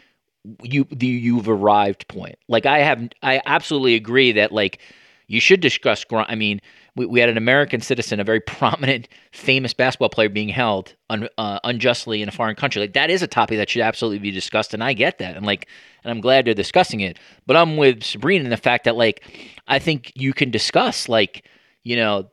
you 0.61 0.85
the 0.91 1.07
you've 1.07 1.49
arrived 1.49 2.07
point. 2.07 2.37
Like 2.47 2.65
I 2.65 2.79
have 2.79 3.09
I 3.21 3.41
absolutely 3.45 3.95
agree 3.95 4.33
that 4.33 4.51
like 4.51 4.79
you 5.27 5.39
should 5.39 5.59
discuss. 5.59 6.05
I 6.11 6.35
mean, 6.35 6.61
we, 6.95 7.05
we 7.05 7.19
had 7.19 7.29
an 7.29 7.37
American 7.37 7.81
citizen, 7.81 8.19
a 8.19 8.23
very 8.23 8.39
prominent, 8.41 9.07
famous 9.31 9.73
basketball 9.73 10.09
player 10.09 10.29
being 10.29 10.49
held 10.49 10.93
un, 11.09 11.27
uh, 11.37 11.59
unjustly 11.63 12.21
in 12.21 12.29
a 12.29 12.31
foreign 12.31 12.55
country. 12.55 12.81
Like 12.81 12.93
that 12.93 13.09
is 13.09 13.21
a 13.21 13.27
topic 13.27 13.57
that 13.57 13.69
should 13.69 13.81
absolutely 13.81 14.19
be 14.19 14.31
discussed, 14.31 14.73
and 14.73 14.83
I 14.83 14.93
get 14.93 15.17
that, 15.19 15.35
and 15.35 15.45
like, 15.45 15.67
and 16.03 16.11
I'm 16.11 16.21
glad 16.21 16.45
they're 16.45 16.53
discussing 16.53 16.99
it. 16.99 17.17
But 17.45 17.55
I'm 17.57 17.77
with 17.77 18.01
Sabreena 18.01 18.43
in 18.43 18.49
the 18.49 18.57
fact 18.57 18.85
that 18.85 18.95
like, 18.95 19.23
I 19.67 19.79
think 19.79 20.11
you 20.15 20.33
can 20.33 20.51
discuss 20.51 21.09
like, 21.09 21.45
you 21.85 21.95
know, 21.95 22.29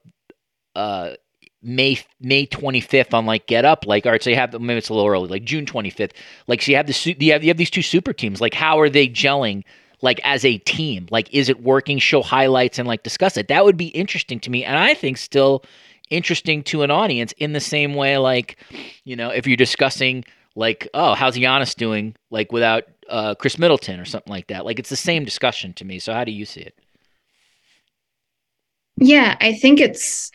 uh, 0.75 1.11
May 1.63 2.01
May 2.21 2.47
25th 2.47 3.15
on 3.15 3.25
like 3.25 3.47
Get 3.47 3.65
Up, 3.65 3.87
like 3.87 4.05
all 4.05 4.11
right, 4.11 4.21
so 4.21 4.31
you 4.31 4.37
have 4.37 4.61
maybe 4.61 4.79
it's 4.79 4.89
a 4.89 4.95
little 4.95 5.09
early, 5.09 5.29
like 5.29 5.45
June 5.45 5.65
25th, 5.65 6.11
like 6.49 6.61
so 6.61 6.73
you 6.73 6.77
have 6.77 6.89
the 6.89 7.17
you 7.21 7.33
have 7.33 7.45
you 7.45 7.51
have 7.51 7.57
these 7.57 7.71
two 7.71 7.83
super 7.83 8.13
teams, 8.13 8.41
like 8.41 8.55
how 8.55 8.81
are 8.81 8.91
they 8.91 9.07
gelling? 9.07 9.63
like 10.03 10.21
as 10.25 10.45
a 10.45 10.59
team? 10.59 11.07
Like, 11.11 11.33
is 11.33 11.49
it 11.49 11.63
working? 11.63 11.99
Show 11.99 12.23
highlights 12.23 12.79
and 12.79 12.87
like 12.87 13.05
discuss 13.05 13.37
it. 13.37 13.49
That 13.49 13.65
would 13.65 13.77
be 13.77 13.87
interesting 13.89 14.41
to 14.41 14.51
me. 14.51 14.65
And 14.65 14.77
I 14.77 14.95
think 14.95 15.17
still 15.17 15.65
interesting 16.11 16.63
to 16.65 16.83
an 16.83 16.91
audience 16.91 17.33
in 17.39 17.53
the 17.53 17.61
same 17.61 17.95
way, 17.95 18.19
like, 18.19 18.59
you 19.05 19.17
know, 19.17 19.31
if 19.31 19.47
you're 19.47 19.57
discussing 19.57 20.25
like, 20.55 20.89
oh, 20.93 21.15
how's 21.15 21.37
Giannis 21.37 21.75
doing? 21.75 22.15
Like 22.31 22.53
without 22.53 22.85
uh, 23.09 23.35
Khris 23.37 23.59
Middleton 23.59 23.99
or 23.99 24.05
something 24.05 24.31
like 24.31 24.49
that. 24.49 24.67
Like 24.67 24.79
it's 24.79 24.91
the 24.91 24.97
same 24.97 25.25
discussion 25.25 25.73
to 25.75 25.85
me. 25.85 25.99
So 25.99 26.13
how 26.13 26.25
do 26.25 26.33
you 26.33 26.45
see 26.45 26.61
it? 26.61 26.79
Yeah, 28.97 29.37
I 29.41 29.55
think 29.55 29.81
it's 29.81 30.31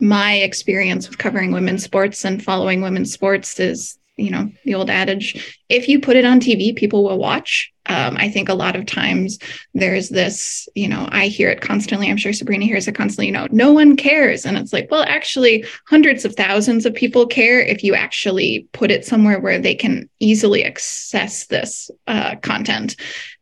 my 0.00 0.34
experience 0.34 1.08
with 1.08 1.18
covering 1.18 1.52
women's 1.52 1.84
sports 1.84 2.24
and 2.24 2.42
following 2.42 2.82
women's 2.82 3.12
sports 3.12 3.60
is 3.60 3.98
you 4.16 4.30
know 4.30 4.50
the 4.64 4.74
old 4.74 4.90
adage 4.90 5.58
if 5.68 5.88
you 5.88 5.98
put 5.98 6.16
it 6.16 6.24
on 6.24 6.40
tv 6.40 6.76
people 6.76 7.04
will 7.04 7.18
watch. 7.18 7.70
Um, 7.86 8.16
i 8.16 8.28
think 8.28 8.48
a 8.48 8.54
lot 8.54 8.76
of 8.76 8.86
times 8.86 9.40
there's 9.74 10.08
this 10.08 10.68
you 10.76 10.86
know 10.86 11.08
i 11.10 11.26
hear 11.26 11.50
it 11.50 11.60
constantly. 11.60 12.08
I'm 12.08 12.16
sure 12.16 12.32
sabreena 12.32 12.62
hears 12.62 12.86
it 12.86 12.94
constantly 12.94 13.26
you 13.26 13.32
know 13.32 13.48
no 13.50 13.72
one 13.72 13.96
cares. 13.96 14.46
And 14.46 14.56
it's 14.56 14.72
like 14.72 14.88
well 14.90 15.04
actually 15.08 15.64
hundreds 15.88 16.24
of 16.24 16.36
thousands 16.36 16.86
of 16.86 16.94
people 16.94 17.26
care 17.26 17.60
if 17.60 17.82
you 17.82 17.94
actually 17.94 18.68
put 18.72 18.90
it 18.90 19.04
somewhere 19.04 19.40
where 19.40 19.58
they 19.58 19.74
can 19.74 20.08
easily 20.20 20.64
access 20.64 21.46
this 21.46 21.90
uh, 22.06 22.36
content. 22.36 22.94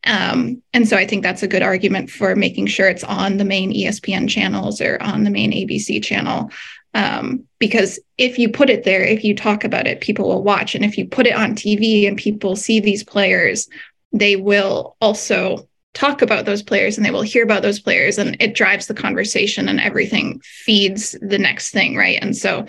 Um, 0.07 0.63
and 0.73 0.87
so 0.87 0.97
i 0.97 1.05
think 1.05 1.21
that's 1.21 1.43
a 1.43 1.47
good 1.47 1.61
argument 1.61 2.09
for 2.09 2.35
making 2.35 2.65
sure 2.65 2.87
it's 2.87 3.03
on 3.03 3.37
the 3.37 3.45
main 3.45 3.71
espn 3.71 4.27
channels 4.27 4.81
or 4.81 5.01
on 5.01 5.23
the 5.23 5.29
main 5.29 5.51
abc 5.51 6.03
channel 6.03 6.49
um, 6.93 7.45
because 7.59 7.99
if 8.17 8.37
you 8.37 8.49
put 8.49 8.69
it 8.69 8.83
there, 8.83 9.03
if 9.03 9.23
you 9.23 9.35
talk 9.35 9.63
about 9.63 9.87
it, 9.87 10.01
people 10.01 10.27
will 10.27 10.43
watch. 10.43 10.75
And 10.75 10.83
if 10.83 10.97
you 10.97 11.05
put 11.05 11.27
it 11.27 11.35
on 11.35 11.55
TV 11.55 12.07
and 12.07 12.17
people 12.17 12.55
see 12.55 12.79
these 12.79 13.03
players, 13.03 13.69
they 14.11 14.35
will 14.35 14.97
also 14.99 15.67
talk 15.93 16.21
about 16.21 16.45
those 16.45 16.63
players 16.63 16.97
and 16.97 17.05
they 17.05 17.11
will 17.11 17.21
hear 17.21 17.43
about 17.43 17.61
those 17.61 17.79
players 17.79 18.17
and 18.17 18.37
it 18.39 18.55
drives 18.55 18.87
the 18.87 18.93
conversation 18.93 19.67
and 19.67 19.79
everything 19.79 20.39
feeds 20.43 21.17
the 21.21 21.37
next 21.37 21.71
thing 21.71 21.97
right 21.97 22.17
and 22.21 22.35
so 22.35 22.65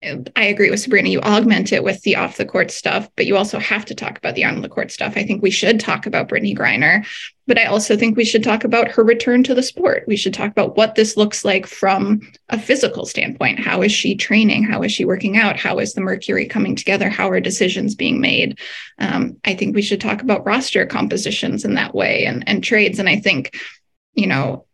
I 0.00 0.44
agree 0.44 0.70
with 0.70 0.78
Sabreena. 0.78 1.10
You 1.10 1.20
augment 1.22 1.72
it 1.72 1.82
with 1.82 2.00
the 2.02 2.14
off 2.14 2.36
the 2.36 2.46
court 2.46 2.70
stuff, 2.70 3.08
but 3.16 3.26
you 3.26 3.36
also 3.36 3.58
have 3.58 3.84
to 3.86 3.96
talk 3.96 4.16
about 4.16 4.36
the 4.36 4.44
on 4.44 4.62
the 4.62 4.68
court 4.68 4.92
stuff. 4.92 5.14
I 5.16 5.24
think 5.24 5.42
we 5.42 5.50
should 5.50 5.80
talk 5.80 6.06
about 6.06 6.28
Brittney 6.28 6.56
Griner, 6.56 7.04
but 7.48 7.58
I 7.58 7.64
also 7.64 7.96
think 7.96 8.16
we 8.16 8.24
should 8.24 8.44
talk 8.44 8.62
about 8.62 8.86
her 8.92 9.02
return 9.02 9.42
to 9.42 9.56
the 9.56 9.62
sport. 9.62 10.04
We 10.06 10.14
should 10.14 10.34
talk 10.34 10.52
about 10.52 10.76
what 10.76 10.94
this 10.94 11.16
looks 11.16 11.44
like 11.44 11.66
from 11.66 12.20
a 12.48 12.60
physical 12.60 13.06
standpoint. 13.06 13.58
How 13.58 13.82
is 13.82 13.90
she 13.90 14.14
training? 14.14 14.62
How 14.62 14.82
is 14.82 14.92
she 14.92 15.04
working 15.04 15.36
out? 15.36 15.56
How 15.56 15.80
is 15.80 15.94
the 15.94 16.00
Mercury 16.00 16.46
coming 16.46 16.76
together? 16.76 17.08
How 17.08 17.28
are 17.30 17.40
decisions 17.40 17.96
being 17.96 18.20
made? 18.20 18.60
Um, 19.00 19.38
I 19.44 19.54
think 19.54 19.74
we 19.74 19.82
should 19.82 20.00
talk 20.00 20.22
about 20.22 20.46
roster 20.46 20.86
compositions 20.86 21.64
in 21.64 21.74
that 21.74 21.92
way 21.92 22.24
and, 22.24 22.48
and 22.48 22.62
trades. 22.62 23.00
And 23.00 23.08
I 23.08 23.16
think, 23.16 23.58
you 24.14 24.28
know, 24.28 24.64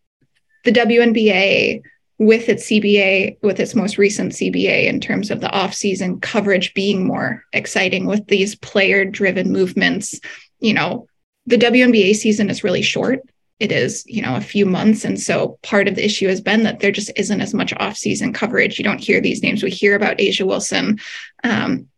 the 0.64 0.72
WNBA 0.72 1.82
with 2.24 2.48
its 2.48 2.66
CBA, 2.66 3.38
with 3.42 3.60
its 3.60 3.74
most 3.74 3.98
recent 3.98 4.32
CBA, 4.32 4.86
in 4.86 5.00
terms 5.00 5.30
of 5.30 5.40
the 5.40 5.50
off-season 5.50 6.20
coverage 6.20 6.74
being 6.74 7.06
more 7.06 7.44
exciting 7.52 8.06
with 8.06 8.26
these 8.28 8.54
player-driven 8.56 9.52
movements. 9.52 10.18
You 10.60 10.74
know, 10.74 11.06
the 11.46 11.58
WNBA 11.58 12.14
season 12.14 12.50
is 12.50 12.64
really 12.64 12.82
short. 12.82 13.20
It 13.60 13.70
is, 13.70 14.04
you 14.06 14.22
know, 14.22 14.36
a 14.36 14.40
few 14.40 14.66
months. 14.66 15.04
And 15.04 15.20
so 15.20 15.58
part 15.62 15.86
of 15.86 15.94
the 15.94 16.04
issue 16.04 16.26
has 16.28 16.40
been 16.40 16.64
that 16.64 16.80
there 16.80 16.90
just 16.90 17.10
isn't 17.16 17.40
as 17.40 17.54
much 17.54 17.72
off-season 17.74 18.32
coverage. 18.32 18.78
You 18.78 18.84
don't 18.84 19.04
hear 19.04 19.20
these 19.20 19.42
names. 19.42 19.62
We 19.62 19.70
hear 19.70 19.94
about 19.94 20.18
A'ja 20.18 20.46
Wilson. 20.46 20.98
Um, 21.44 21.88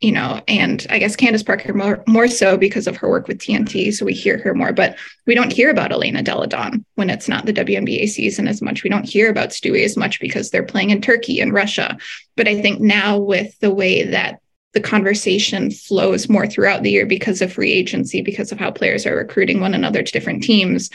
you 0.00 0.12
know, 0.12 0.42
and 0.46 0.86
I 0.90 0.98
guess 0.98 1.16
Candace 1.16 1.42
Parker 1.42 1.72
more, 1.72 2.04
more 2.06 2.28
so 2.28 2.58
because 2.58 2.86
of 2.86 2.96
her 2.96 3.08
work 3.08 3.28
with 3.28 3.38
TNT. 3.38 3.94
So 3.94 4.04
we 4.04 4.12
hear 4.12 4.38
her 4.38 4.52
more, 4.52 4.72
but 4.72 4.98
we 5.26 5.34
don't 5.34 5.52
hear 5.52 5.70
about 5.70 5.90
Elena 5.90 6.22
Delle 6.22 6.46
Donne 6.46 6.84
when 6.96 7.08
it's 7.08 7.28
not 7.28 7.46
the 7.46 7.52
WNBA 7.52 8.08
season 8.08 8.46
as 8.46 8.60
much. 8.60 8.82
We 8.82 8.90
don't 8.90 9.08
hear 9.08 9.30
about 9.30 9.50
Stewie 9.50 9.84
as 9.84 9.96
much 9.96 10.20
because 10.20 10.50
they're 10.50 10.62
playing 10.62 10.90
in 10.90 11.00
Turkey 11.00 11.40
and 11.40 11.52
Russia. 11.52 11.96
But 12.36 12.46
I 12.46 12.60
think 12.60 12.80
now 12.80 13.18
with 13.18 13.58
the 13.60 13.72
way 13.72 14.04
that 14.04 14.40
the 14.74 14.80
conversation 14.82 15.70
flows 15.70 16.28
more 16.28 16.46
throughout 16.46 16.82
the 16.82 16.90
year 16.90 17.06
because 17.06 17.40
of 17.40 17.50
free 17.50 17.72
agency, 17.72 18.20
because 18.20 18.52
of 18.52 18.58
how 18.58 18.70
players 18.70 19.06
are 19.06 19.16
recruiting 19.16 19.60
one 19.60 19.72
another 19.72 20.02
to 20.02 20.12
different 20.12 20.42
teams. 20.42 20.90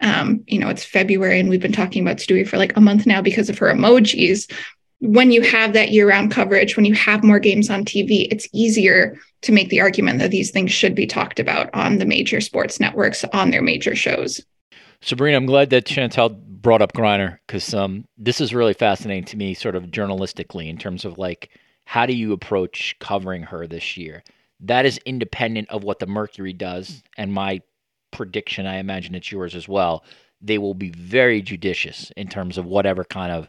Um, 0.00 0.44
you 0.46 0.60
know, 0.60 0.68
it's 0.68 0.84
February 0.84 1.40
and 1.40 1.48
we've 1.48 1.60
been 1.60 1.72
talking 1.72 2.02
about 2.02 2.18
Stewie 2.18 2.46
for 2.46 2.58
like 2.58 2.76
a 2.76 2.80
month 2.80 3.04
now 3.04 3.20
because 3.20 3.48
of 3.48 3.58
her 3.58 3.66
emojis 3.66 4.48
when 5.00 5.30
you 5.32 5.42
have 5.42 5.72
that 5.72 5.90
year 5.90 6.08
round 6.08 6.30
coverage, 6.30 6.76
when 6.76 6.84
you 6.84 6.94
have 6.94 7.24
more 7.24 7.38
games 7.38 7.70
on 7.70 7.84
TV, 7.84 8.28
it's 8.30 8.48
easier 8.52 9.18
to 9.42 9.52
make 9.52 9.68
the 9.68 9.80
argument 9.80 10.18
that 10.18 10.30
these 10.30 10.50
things 10.50 10.72
should 10.72 10.94
be 10.94 11.06
talked 11.06 11.38
about 11.38 11.68
on 11.74 11.98
the 11.98 12.06
major 12.06 12.40
sports 12.40 12.80
networks 12.80 13.24
on 13.32 13.50
their 13.50 13.62
major 13.62 13.94
shows. 13.94 14.44
Sabreena, 15.02 15.36
I'm 15.36 15.46
glad 15.46 15.70
that 15.70 15.84
Chantel 15.84 16.40
brought 16.64 16.80
up 16.80 16.94
Griner 16.94 17.38
because 17.46 17.74
um, 17.74 18.06
this 18.16 18.40
is 18.40 18.54
really 18.54 18.72
fascinating 18.72 19.24
to 19.24 19.36
me, 19.36 19.52
sort 19.52 19.76
of 19.76 19.84
journalistically, 19.84 20.68
in 20.68 20.78
terms 20.78 21.04
of 21.04 21.18
like 21.18 21.50
how 21.84 22.06
do 22.06 22.14
you 22.14 22.32
approach 22.32 22.96
covering 23.00 23.42
her 23.42 23.66
this 23.66 23.96
year? 23.96 24.22
That 24.60 24.86
is 24.86 24.98
independent 25.04 25.68
of 25.68 25.84
what 25.84 25.98
the 25.98 26.06
Mercury 26.06 26.54
does, 26.54 27.02
and 27.18 27.32
my 27.32 27.60
prediction, 28.12 28.66
I 28.66 28.76
imagine 28.76 29.14
it's 29.14 29.30
yours 29.30 29.54
as 29.54 29.68
well. 29.68 30.04
They 30.40 30.56
will 30.56 30.74
be 30.74 30.90
very 30.90 31.42
judicious 31.42 32.10
in 32.16 32.28
terms 32.28 32.56
of 32.56 32.64
whatever 32.64 33.04
kind 33.04 33.32
of 33.32 33.48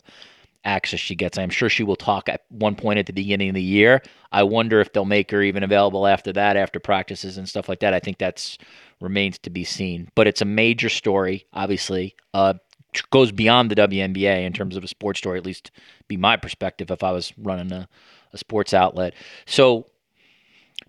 access 0.65 0.99
she 0.99 1.15
gets. 1.15 1.38
I'm 1.38 1.49
sure 1.49 1.69
she 1.69 1.84
will 1.84 1.95
talk 1.95 2.28
at 2.28 2.41
one 2.49 2.75
point 2.75 2.99
at 2.99 3.06
the 3.06 3.13
beginning 3.13 3.49
of 3.49 3.56
the 3.56 3.62
year. 3.62 4.01
I 4.32 4.43
wonder 4.43 4.82
if 4.82 4.91
they'll 4.91 5.06
make 5.06 5.32
her 5.32 5.41
even 5.41 5.63
available 5.63 6.08
after 6.08 6.34
that, 6.34 6.58
after 6.58 6.80
practices 6.80 7.38
and 7.38 7.47
stuff 7.47 7.69
like 7.69 7.80
that. 7.80 7.93
I 7.93 7.99
think 7.99 8.17
that's 8.17 8.58
remains 8.99 9.38
to 9.39 9.49
be 9.49 9.63
seen. 9.63 10.10
But 10.15 10.28
it's 10.28 10.41
a 10.41 10.45
major 10.45 10.89
story, 10.89 11.45
obviously. 11.54 12.15
Uh, 12.34 12.56
goes 13.10 13.32
beyond 13.32 13.69
the 13.69 13.75
WNBA 13.75 14.45
in 14.45 14.54
terms 14.54 14.75
of 14.75 14.84
a 14.84 14.88
sports 14.88 15.19
story, 15.19 15.38
at 15.38 15.45
least 15.45 15.71
be 16.08 16.17
my 16.17 16.38
perspective 16.38 16.91
if 16.91 17.04
I 17.04 17.12
was 17.12 17.34
running 17.38 17.71
a, 17.71 17.88
a 18.34 18.38
sports 18.38 18.73
outlet. 18.73 19.13
So, 19.45 19.86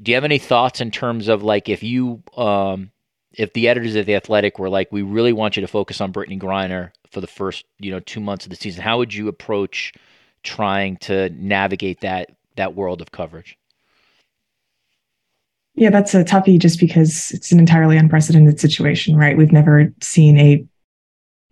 do 0.03 0.11
you 0.11 0.17
have 0.17 0.25
any 0.25 0.39
thoughts 0.39 0.81
in 0.81 0.91
terms 0.91 1.29
of 1.29 1.43
like 1.43 1.69
if 1.69 1.83
you, 1.83 2.23
um, 2.37 2.91
if 3.33 3.53
the 3.53 3.69
editors 3.69 3.97
of 3.97 4.07
the 4.07 4.15
Athletic 4.15 4.59
were 4.59 4.69
like, 4.69 4.93
we 4.93 5.03
really 5.03 5.33
want 5.33 5.57
you 5.57 5.61
to 5.63 5.69
focus 5.69 6.01
on 6.01 6.13
Brittney 6.13 6.41
Griner 6.41 6.91
for 7.17 7.23
the 7.23 7.27
first, 7.27 7.65
you 7.79 7.91
know, 7.91 7.99
two 8.01 8.21
months 8.21 8.45
of 8.45 8.51
the 8.51 8.57
season, 8.57 8.83
how 8.83 8.99
would 8.99 9.15
you 9.15 9.27
approach 9.27 9.95
trying 10.43 10.99
to 10.99 11.31
navigate 11.31 12.03
that 12.03 12.29
that 12.57 12.75
world 12.75 13.01
of 13.01 13.11
coverage? 13.11 13.57
Yeah, 15.77 15.89
that's 15.89 16.15
a 16.15 16.25
toughie 16.25 16.59
just 16.59 16.79
because 16.79 17.31
it's 17.31 17.53
an 17.53 17.59
entirely 17.59 17.97
unprecedented 17.97 18.61
situation, 18.61 19.17
right? 19.17 19.35
We've 19.35 19.51
never 19.51 19.95
seen 20.03 20.39
a 20.39 20.67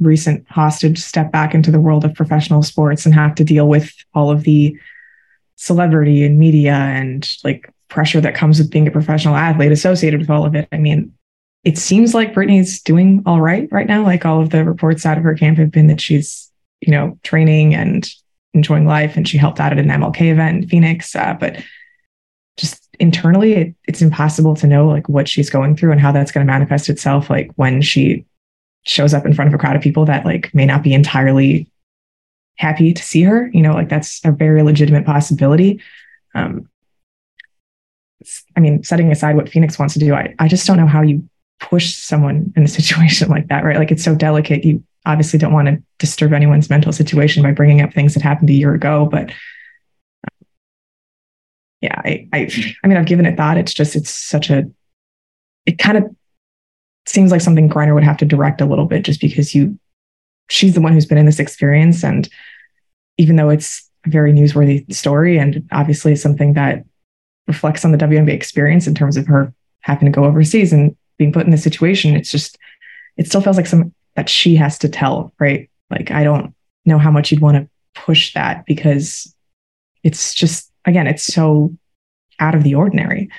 recent 0.00 0.46
hostage 0.50 0.98
step 0.98 1.32
back 1.32 1.54
into 1.54 1.70
the 1.70 1.80
world 1.80 2.04
of 2.04 2.12
professional 2.12 2.62
sports 2.62 3.06
and 3.06 3.14
have 3.14 3.34
to 3.36 3.44
deal 3.44 3.66
with 3.66 3.90
all 4.12 4.30
of 4.30 4.42
the 4.42 4.78
celebrity 5.56 6.24
and 6.24 6.38
media 6.38 6.74
and 6.74 7.26
like 7.42 7.72
pressure 7.88 8.20
that 8.20 8.34
comes 8.34 8.58
with 8.58 8.70
being 8.70 8.86
a 8.86 8.90
professional 8.90 9.34
athlete 9.34 9.72
associated 9.72 10.20
with 10.20 10.28
all 10.28 10.44
of 10.44 10.54
it. 10.54 10.68
I 10.72 10.76
mean, 10.76 11.14
it 11.64 11.78
seems 11.78 12.14
like 12.14 12.34
Brittney's 12.34 12.82
doing 12.82 13.22
all 13.26 13.40
right 13.40 13.68
right 13.72 13.86
now. 13.86 14.02
Like 14.02 14.26
all 14.26 14.40
of 14.40 14.50
the 14.50 14.64
reports 14.64 15.06
out 15.06 15.18
of 15.18 15.24
her 15.24 15.34
camp 15.34 15.58
have 15.58 15.70
been 15.70 15.86
that 15.86 16.00
she's, 16.00 16.50
you 16.80 16.92
know, 16.92 17.18
training 17.22 17.74
and 17.74 18.08
enjoying 18.52 18.86
life 18.86 19.16
and 19.16 19.26
she 19.26 19.38
helped 19.38 19.60
out 19.60 19.72
at 19.72 19.78
an 19.78 19.88
MLK 19.88 20.30
event 20.30 20.62
in 20.64 20.68
Phoenix. 20.68 21.16
Uh, 21.16 21.34
but 21.38 21.56
just 22.56 22.88
internally 23.00 23.54
it, 23.54 23.74
it's 23.88 24.02
impossible 24.02 24.54
to 24.54 24.66
know 24.66 24.86
like 24.86 25.08
what 25.08 25.28
she's 25.28 25.50
going 25.50 25.76
through 25.76 25.92
and 25.92 26.00
how 26.00 26.12
that's 26.12 26.30
going 26.30 26.46
to 26.46 26.52
manifest 26.52 26.88
itself 26.88 27.28
like 27.28 27.50
when 27.56 27.82
she 27.82 28.24
shows 28.84 29.14
up 29.14 29.26
in 29.26 29.34
front 29.34 29.48
of 29.48 29.54
a 29.54 29.58
crowd 29.58 29.74
of 29.74 29.82
people 29.82 30.04
that 30.04 30.24
like 30.24 30.54
may 30.54 30.66
not 30.66 30.82
be 30.82 30.94
entirely 30.94 31.68
happy 32.56 32.92
to 32.92 33.02
see 33.02 33.22
her 33.22 33.50
you 33.52 33.60
know 33.60 33.72
like 33.72 33.88
that's 33.88 34.24
a 34.24 34.30
very 34.30 34.62
legitimate 34.62 35.04
possibility 35.04 35.80
um 36.34 36.68
i 38.56 38.60
mean 38.60 38.82
setting 38.84 39.10
aside 39.10 39.34
what 39.34 39.48
phoenix 39.48 39.78
wants 39.78 39.94
to 39.94 40.00
do 40.00 40.14
i, 40.14 40.32
I 40.38 40.46
just 40.46 40.66
don't 40.66 40.76
know 40.76 40.86
how 40.86 41.02
you 41.02 41.28
push 41.60 41.94
someone 41.94 42.52
in 42.56 42.64
a 42.64 42.68
situation 42.78 43.28
like 43.28 43.48
that 43.48 43.64
right 43.64 43.78
like 43.78 43.90
it's 43.90 44.04
so 44.04 44.14
delicate 44.14 44.64
you 44.64 44.82
obviously 45.06 45.38
don't 45.38 45.52
want 45.52 45.68
to 45.68 45.82
disturb 45.98 46.32
anyone's 46.32 46.70
mental 46.70 46.92
situation 46.92 47.42
by 47.42 47.52
bringing 47.52 47.82
up 47.82 47.92
things 47.92 48.14
that 48.14 48.22
happened 48.22 48.48
a 48.48 48.54
year 48.54 48.74
ago 48.74 49.06
but 49.06 49.30
um, 49.30 50.46
yeah, 51.84 52.00
I, 52.02 52.26
I, 52.32 52.50
I 52.82 52.88
mean, 52.88 52.96
I've 52.96 53.04
given 53.04 53.26
it 53.26 53.36
thought. 53.36 53.58
It's 53.58 53.74
just, 53.74 53.94
it's 53.94 54.08
such 54.08 54.48
a, 54.48 54.64
it 55.66 55.76
kind 55.76 55.98
of 55.98 56.04
seems 57.04 57.30
like 57.30 57.42
something 57.42 57.68
Griner 57.68 57.92
would 57.92 58.04
have 58.04 58.16
to 58.18 58.24
direct 58.24 58.62
a 58.62 58.64
little 58.64 58.86
bit 58.86 59.04
just 59.04 59.20
because 59.20 59.54
you, 59.54 59.78
she's 60.48 60.72
the 60.72 60.80
one 60.80 60.94
who's 60.94 61.04
been 61.04 61.18
in 61.18 61.26
this 61.26 61.38
experience. 61.38 62.02
And 62.02 62.26
even 63.18 63.36
though 63.36 63.50
it's 63.50 63.86
a 64.06 64.08
very 64.08 64.32
newsworthy 64.32 64.90
story 64.94 65.36
and 65.36 65.68
obviously 65.72 66.16
something 66.16 66.54
that 66.54 66.86
reflects 67.46 67.84
on 67.84 67.92
the 67.92 67.98
WNBA 67.98 68.32
experience 68.32 68.86
in 68.86 68.94
terms 68.94 69.18
of 69.18 69.26
her 69.26 69.52
having 69.80 70.06
to 70.10 70.10
go 70.10 70.24
overseas 70.24 70.72
and 70.72 70.96
being 71.18 71.32
put 71.32 71.44
in 71.44 71.50
this 71.50 71.62
situation, 71.62 72.16
it's 72.16 72.30
just, 72.30 72.58
it 73.16 73.26
still 73.26 73.40
feels 73.40 73.56
like 73.56 73.66
some 73.66 73.94
that 74.16 74.28
she 74.28 74.56
has 74.56 74.78
to 74.78 74.88
tell, 74.88 75.32
right? 75.38 75.70
Like, 75.90 76.10
I 76.10 76.24
don't 76.24 76.54
know 76.84 76.98
how 76.98 77.10
much 77.10 77.30
you'd 77.30 77.40
want 77.40 77.56
to 77.56 77.68
push 77.94 78.32
that 78.34 78.66
because 78.66 79.34
it's 80.02 80.34
just 80.34 80.70
again, 80.84 81.06
it's 81.06 81.24
so 81.24 81.76
out 82.40 82.54
of 82.54 82.62
the 82.62 82.74
ordinary. 82.74 83.30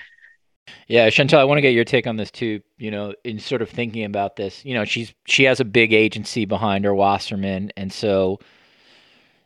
Yeah, 0.88 1.10
Chantel, 1.10 1.38
I 1.38 1.44
want 1.44 1.58
to 1.58 1.62
get 1.62 1.74
your 1.74 1.84
take 1.84 2.08
on 2.08 2.18
this 2.18 2.32
too. 2.32 2.62
You 2.78 2.92
know, 2.92 3.14
in 3.24 3.40
sort 3.40 3.62
of 3.62 3.70
thinking 3.70 4.04
about 4.04 4.36
this, 4.36 4.64
you 4.66 4.74
know, 4.74 4.86
she's 4.86 5.14
she 5.26 5.44
has 5.44 5.60
a 5.60 5.66
big 5.66 5.94
agency 5.94 6.46
behind 6.46 6.86
her, 6.86 6.94
Wasserman, 6.94 7.72
and 7.78 7.92
so, 7.92 8.40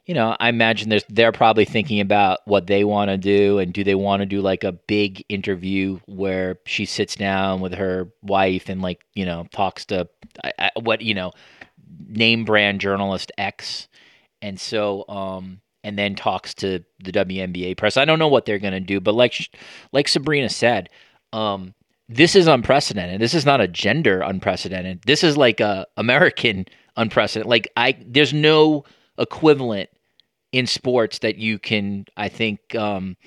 you 0.10 0.15
know, 0.15 0.36
I 0.39 0.50
imagine 0.50 0.89
there's 0.89 1.06
they're 1.08 1.32
probably 1.32 1.65
thinking 1.65 2.00
about 2.00 2.39
what 2.45 2.65
they 2.65 2.84
want 2.84 3.12
to 3.12 3.17
do, 3.17 3.60
and 3.60 3.72
do 3.72 3.84
they 3.84 3.93
want 3.93 4.22
to 4.22 4.26
do 4.26 4.41
like 4.41 4.63
a 4.63 4.72
big 4.72 5.24
interview 5.30 6.00
where 6.08 6.58
she 6.65 6.86
sits 6.86 7.15
down 7.15 7.62
with 7.62 7.76
her 7.76 8.12
wife 8.24 8.69
and 8.69 8.82
like 8.82 9.06
you 9.13 9.24
know 9.24 9.45
talks 9.52 9.86
to 9.86 10.10
I, 10.43 10.52
I, 10.58 10.72
what 10.80 11.02
you 11.02 11.13
know 11.13 11.32
name 12.08 12.43
brand 12.43 12.82
journalist 12.82 13.32
X, 13.38 13.88
and 14.41 14.60
so 14.60 15.08
um 15.10 15.62
and 15.84 15.95
then 15.95 16.15
talks 16.15 16.56
to 16.56 16.84
the 17.04 17.12
WNBA 17.12 17.78
press. 17.78 17.95
I 17.95 18.06
don't 18.06 18.17
know 18.17 18.30
what 18.30 18.48
they're 18.48 18.58
going 18.58 18.74
to 18.74 18.80
do, 18.80 19.00
but 19.00 19.13
like 19.13 19.36
like 19.91 20.08
Sabreena 20.08 20.50
said, 20.50 20.89
um, 21.34 21.76
this 22.08 22.36
is 22.36 22.48
unprecedented. 22.48 23.22
This 23.22 23.36
is 23.36 23.45
not 23.45 23.62
a 23.62 23.67
gender 23.67 24.22
unprecedented. 24.22 25.04
This 25.06 25.24
is 25.24 25.38
like 25.38 25.60
a 25.60 25.86
American 25.98 26.65
unprecedented. 26.98 27.48
Like 27.48 27.72
I, 27.78 27.95
there's 28.08 28.34
no 28.34 28.86
equivalent 29.19 29.91
in 30.52 30.66
sports 30.68 31.20
that 31.20 31.38
you 31.38 31.60
can, 31.60 32.06
I 32.18 32.30
think, 32.30 32.76
um, 32.76 33.18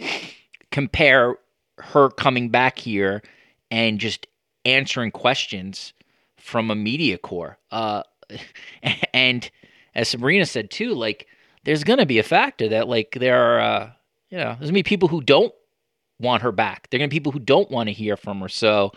compare 0.71 1.37
her 1.79 2.11
coming 2.11 2.49
back 2.49 2.79
here 2.79 3.23
and 3.71 3.99
just 3.99 4.27
answering 4.65 5.11
questions 5.11 5.93
from 6.37 6.71
a 6.71 6.75
media 6.75 7.19
corps. 7.19 7.59
Uh, 7.71 8.03
and 9.15 9.51
as 9.95 10.13
Sabreena 10.13 10.49
said 10.49 10.71
too, 10.71 10.95
like 10.95 11.27
there's 11.65 11.85
going 11.85 11.99
to 11.99 12.07
be 12.07 12.19
a 12.19 12.25
factor 12.25 12.69
that 12.69 12.89
like 12.89 13.17
there 13.19 13.41
are, 13.41 13.61
uh, 13.61 13.91
you 14.31 14.39
know, 14.39 14.57
there's 14.59 14.59
going 14.59 14.69
to 14.69 14.73
be 14.75 14.83
people 14.83 15.09
who 15.09 15.21
don't 15.21 15.55
want 16.19 16.43
her 16.43 16.53
back. 16.53 16.89
There 16.91 16.99
are 16.99 17.01
going 17.01 17.11
to 17.11 17.15
be 17.15 17.21
people 17.21 17.33
who 17.33 17.41
don't 17.41 17.71
want 17.71 17.89
to 17.89 17.93
hear 17.93 18.17
from 18.17 18.41
her. 18.41 18.49
So 18.49 18.93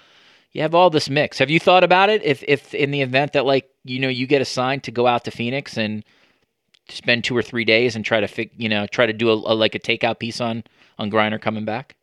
you 0.52 0.62
have 0.62 0.74
all 0.74 0.90
this 0.90 1.10
mix. 1.10 1.40
Have 1.40 1.50
you 1.50 1.60
thought 1.60 1.84
about 1.84 2.10
it? 2.10 2.24
If 2.24 2.44
if 2.48 2.74
in 2.74 2.92
the 2.92 3.02
event 3.02 3.34
that 3.34 3.46
like 3.46 3.70
you 3.84 4.00
know 4.00 4.08
you 4.08 4.26
get 4.26 4.42
assigned 4.42 4.84
to 4.84 4.92
go 4.92 5.06
out 5.06 5.26
to 5.26 5.32
Phoenix 5.32 5.78
and 5.78 6.04
spend 6.90 7.24
two 7.24 7.36
or 7.36 7.42
three 7.42 7.66
days 7.66 7.96
and 7.96 8.06
try 8.06 8.20
to 8.20 8.28
fig, 8.28 8.52
you 8.58 8.70
know, 8.70 8.86
try 8.88 9.06
to 9.06 9.14
do 9.14 9.30
a, 9.30 9.34
a 9.34 9.54
like 9.56 9.76
a 9.76 9.80
takeout 9.80 10.20
piece 10.20 10.42
on 10.42 10.64
on 10.98 11.12
Griner 11.12 11.42
coming 11.42 11.66
back. 11.66 11.96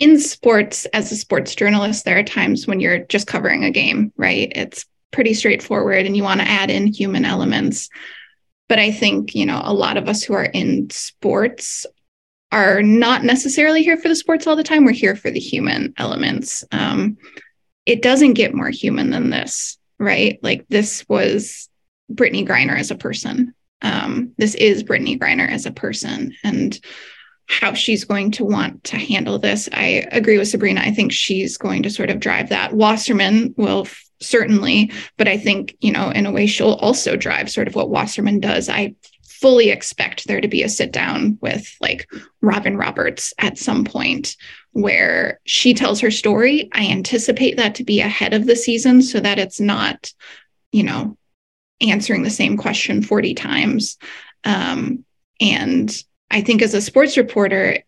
In 0.00 0.18
sports, 0.18 0.86
as 0.86 1.10
a 1.10 1.16
sports 1.16 1.54
journalist, 1.54 2.04
there 2.04 2.18
are 2.18 2.22
times 2.22 2.66
when 2.66 2.80
you're 2.80 3.00
just 3.00 3.26
covering 3.26 3.64
a 3.64 3.70
game, 3.70 4.12
right? 4.16 4.52
It's 4.54 4.86
pretty 5.10 5.34
straightforward, 5.34 6.06
and 6.06 6.16
you 6.16 6.22
want 6.22 6.40
to 6.40 6.48
add 6.48 6.70
in 6.70 6.86
human 6.86 7.24
elements. 7.24 7.88
But 8.68 8.78
I 8.78 8.92
think, 8.92 9.34
you 9.34 9.46
know, 9.46 9.60
a 9.64 9.72
lot 9.72 9.96
of 9.96 10.08
us 10.08 10.22
who 10.22 10.34
are 10.34 10.44
in 10.44 10.90
sports 10.90 11.86
are 12.52 12.82
not 12.82 13.24
necessarily 13.24 13.82
here 13.82 13.96
for 13.96 14.08
the 14.08 14.16
sports 14.16 14.46
all 14.46 14.56
the 14.56 14.62
time. 14.62 14.84
We're 14.84 14.92
here 14.92 15.16
for 15.16 15.30
the 15.30 15.40
human 15.40 15.94
elements. 15.96 16.64
Um, 16.70 17.16
it 17.86 18.02
doesn't 18.02 18.34
get 18.34 18.54
more 18.54 18.70
human 18.70 19.10
than 19.10 19.30
this, 19.30 19.78
right? 19.98 20.38
Like 20.42 20.66
this 20.68 21.04
was 21.08 21.68
Brittney 22.12 22.46
Griner 22.46 22.78
as 22.78 22.90
a 22.90 22.96
person. 22.96 23.54
Um, 23.82 24.32
this 24.38 24.54
is 24.54 24.82
Brittney 24.84 25.18
Griner 25.18 25.48
as 25.48 25.66
a 25.66 25.70
person. 25.70 26.34
And 26.42 26.78
how 27.48 27.72
she's 27.72 28.04
going 28.04 28.30
to 28.30 28.44
want 28.44 28.84
to 28.84 28.98
handle 28.98 29.38
this. 29.38 29.68
I 29.72 30.06
agree 30.12 30.38
with 30.38 30.52
Sabreena. 30.52 30.80
I 30.80 30.90
think 30.90 31.12
she's 31.12 31.56
going 31.56 31.82
to 31.82 31.90
sort 31.90 32.10
of 32.10 32.20
drive 32.20 32.50
that. 32.50 32.74
Wasserman 32.74 33.54
will 33.56 33.86
f- 33.86 34.04
certainly, 34.20 34.92
but 35.16 35.28
I 35.28 35.38
think, 35.38 35.74
you 35.80 35.90
know, 35.90 36.10
in 36.10 36.26
a 36.26 36.30
way, 36.30 36.46
she'll 36.46 36.74
also 36.74 37.16
drive 37.16 37.50
sort 37.50 37.66
of 37.66 37.74
what 37.74 37.88
Wasserman 37.88 38.40
does. 38.40 38.68
I 38.68 38.94
fully 39.22 39.70
expect 39.70 40.26
there 40.26 40.40
to 40.40 40.48
be 40.48 40.62
a 40.62 40.68
sit 40.68 40.92
down 40.92 41.38
with 41.40 41.74
like 41.80 42.08
Robin 42.42 42.76
Roberts 42.76 43.32
at 43.38 43.56
some 43.56 43.84
point 43.84 44.36
where 44.72 45.40
she 45.44 45.74
tells 45.74 46.00
her 46.00 46.10
story. 46.10 46.68
I 46.72 46.88
anticipate 46.88 47.56
that 47.56 47.76
to 47.76 47.84
be 47.84 48.00
ahead 48.00 48.34
of 48.34 48.46
the 48.46 48.56
season 48.56 49.00
so 49.00 49.20
that 49.20 49.38
it's 49.38 49.60
not, 49.60 50.12
you 50.72 50.82
know, 50.82 51.16
answering 51.80 52.22
the 52.22 52.30
same 52.30 52.56
question 52.56 53.02
40 53.02 53.34
times. 53.34 53.96
Um, 54.44 55.04
and 55.40 56.02
I 56.30 56.40
think 56.40 56.62
as 56.62 56.74
a 56.74 56.80
sports 56.80 57.16
reporter, 57.16 57.78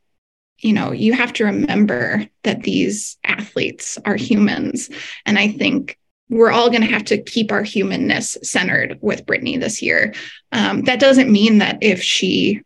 you 0.59 0.73
know, 0.73 0.93
you 0.93 1.13
have 1.13 1.33
to 1.35 1.45
remember 1.45 2.27
that 2.45 2.63
these 2.63 3.17
athletes 3.25 3.99
are 4.05 4.17
humans. 4.17 4.91
And 5.25 5.39
I 5.39 5.49
think 5.49 5.99
we're 6.29 6.53
all 6.53 6.69
going 6.69 6.83
to 6.83 6.93
have 6.93 7.05
to 7.07 7.21
keep 7.21 7.51
our 7.51 7.63
humanness 7.63 8.37
centered 8.43 8.99
with 9.01 9.27
Brittney 9.27 9.59
this 9.59 9.83
year. 9.83 10.15
Um, 10.53 10.83
that 10.83 11.01
doesn't 11.01 11.33
mean 11.33 11.59
that 11.59 11.79
if 11.81 12.03
she 12.03 12.63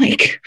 like 0.00 0.40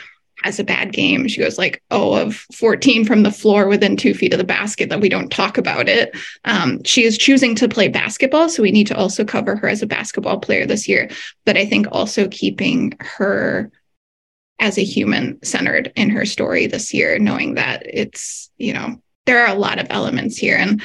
has 0.44 0.60
a 0.60 0.64
bad 0.64 0.94
game. 0.94 1.28
She 1.28 1.42
goes 1.42 1.58
like, 1.58 1.82
oh, 1.92 2.14
of 2.14 2.36
14 2.54 3.06
from 3.06 3.24
the 3.24 3.32
floor 3.32 3.68
within 3.68 3.98
two 3.98 4.14
feet 4.14 4.34
of 4.34 4.38
the 4.38 4.44
basket 4.44 4.90
that 4.90 5.02
we 5.02 5.10
don't 5.10 5.32
talk 5.32 5.58
about 5.58 5.90
it. 5.90 6.16
Um, 6.46 6.84
she 6.84 7.04
is 7.04 7.18
choosing 7.18 7.56
to 7.56 7.68
play 7.68 7.88
basketball. 7.88 8.50
So 8.50 8.64
we 8.64 8.72
need 8.72 8.88
to 8.88 8.98
also 8.98 9.26
cover 9.26 9.56
her 9.56 9.68
as 9.68 9.82
a 9.82 9.88
basketball 9.88 10.40
player 10.40 10.66
this 10.66 10.88
year. 10.88 11.10
But 11.46 11.58
I 11.58 11.66
think 11.66 11.88
also 11.92 12.28
keeping 12.28 12.94
her 13.00 13.72
as 14.60 14.78
a 14.78 14.84
human 14.84 15.44
centered 15.44 15.92
in 15.96 16.10
her 16.10 16.26
story 16.26 16.68
this 16.68 16.94
year, 16.94 17.20
knowing 17.20 17.56
that 17.56 17.84
it's, 17.86 18.50
you 18.58 18.74
know, 18.74 19.02
there 19.26 19.46
are 19.46 19.56
a 19.56 19.60
lot 19.60 19.80
of 19.80 19.88
elements 19.90 20.38
here. 20.38 20.58
And 20.58 20.82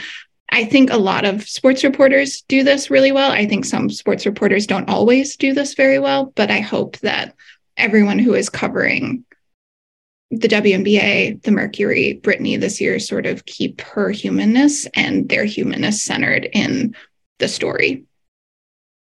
I 0.51 0.65
think 0.65 0.91
a 0.91 0.99
lot 0.99 1.25
of 1.25 1.49
sports 1.49 1.83
reporters 1.83 2.43
do 2.49 2.63
this 2.63 2.91
really 2.91 3.13
well. 3.13 3.31
I 3.31 3.47
think 3.47 3.65
some 3.65 3.89
sports 3.89 4.27
reporters 4.27 4.67
don't 4.67 4.91
always 4.91 5.37
do 5.37 5.55
this 5.55 5.75
very 5.75 5.99
well, 5.99 6.27
but 6.37 6.51
I 6.51 6.61
hope 6.61 6.99
that 6.99 7.35
everyone 7.79 8.19
who 8.19 8.35
is 8.35 8.51
covering 8.51 9.25
the 10.33 10.49
WNBA, 10.49 11.43
the 11.43 11.51
Mercury, 11.51 12.19
Brittney 12.23 12.59
this 12.59 12.81
year 12.81 12.99
sort 12.99 13.27
of 13.27 13.45
keep 13.45 13.83
her 13.83 14.11
humanness 14.11 14.87
and 14.95 15.29
their 15.29 15.45
humanness 15.45 16.03
centered 16.03 16.49
in 16.55 16.97
the 17.39 17.49
story. 17.49 18.03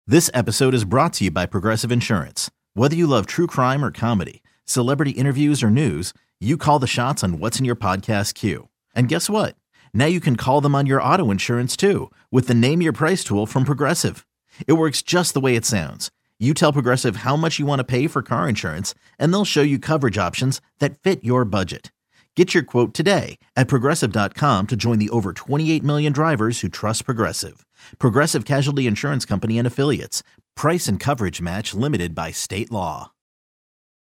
This 0.08 0.32
episode 0.34 0.74
is 0.74 0.86
brought 0.86 1.12
to 1.14 1.26
you 1.26 1.32
by 1.32 1.46
Progressive 1.46 1.92
Insurance. 1.92 2.50
Whether 2.74 2.96
you 2.96 3.06
love 3.06 3.26
true 3.26 3.48
crime 3.48 3.84
or 3.84 3.92
comedy, 3.92 4.42
celebrity 4.64 5.12
interviews 5.12 5.62
or 5.62 5.70
news, 5.70 6.14
you 6.40 6.56
call 6.56 6.80
the 6.80 6.88
shots 6.88 7.22
on 7.22 7.38
what's 7.38 7.60
in 7.60 7.66
your 7.66 7.76
podcast 7.76 8.34
queue. 8.34 8.70
And 8.96 9.10
guess 9.10 9.30
what? 9.30 9.58
Now 9.94 10.06
you 10.06 10.22
can 10.22 10.38
call 10.38 10.62
them 10.62 10.74
on 10.74 10.86
your 10.86 11.04
auto 11.04 11.32
insurance 11.32 11.76
too 11.76 12.12
with 12.32 12.48
the 12.48 12.54
Name 12.54 12.82
Your 12.82 12.94
Price 12.94 13.26
tool 13.26 13.46
from 13.46 13.66
Progressive. 13.66 14.26
It 14.68 14.74
works 14.74 15.02
just 15.02 15.34
the 15.34 15.42
way 15.42 15.58
it 15.58 15.66
sounds 15.66 16.12
you 16.40 16.54
tell 16.54 16.72
Progressive 16.72 17.18
how 17.18 17.36
much 17.36 17.60
you 17.60 17.66
want 17.66 17.80
to 17.80 17.84
pay 17.84 18.08
for 18.08 18.22
car 18.22 18.48
insurance, 18.48 18.96
and 19.20 19.34
they'll 19.34 19.44
show 19.44 19.62
you 19.62 19.78
coverage 19.78 20.18
options 20.18 20.62
that 20.80 20.98
fit 20.98 21.22
your 21.22 21.44
budget. 21.44 21.92
Get 22.36 22.54
your 22.54 22.64
quote 22.64 22.94
today 22.94 23.38
at 23.58 23.68
progressive.com 23.68 24.68
to 24.68 24.76
join 24.78 24.98
the 24.98 25.10
over 25.10 25.34
28 25.34 25.84
million 25.84 26.14
drivers 26.14 26.62
who 26.62 26.70
trust 26.70 27.04
Progressive. 27.04 27.66
Progressive 27.98 28.46
Casualty 28.46 28.88
Insurance 28.88 29.26
Company 29.26 29.58
and 29.58 29.68
Affiliates. 29.68 30.24
Price 30.56 30.88
and 30.88 31.02
coverage 31.02 31.42
match 31.42 31.74
limited 31.74 32.16
by 32.16 32.32
state 32.32 32.72
law. 32.72 33.12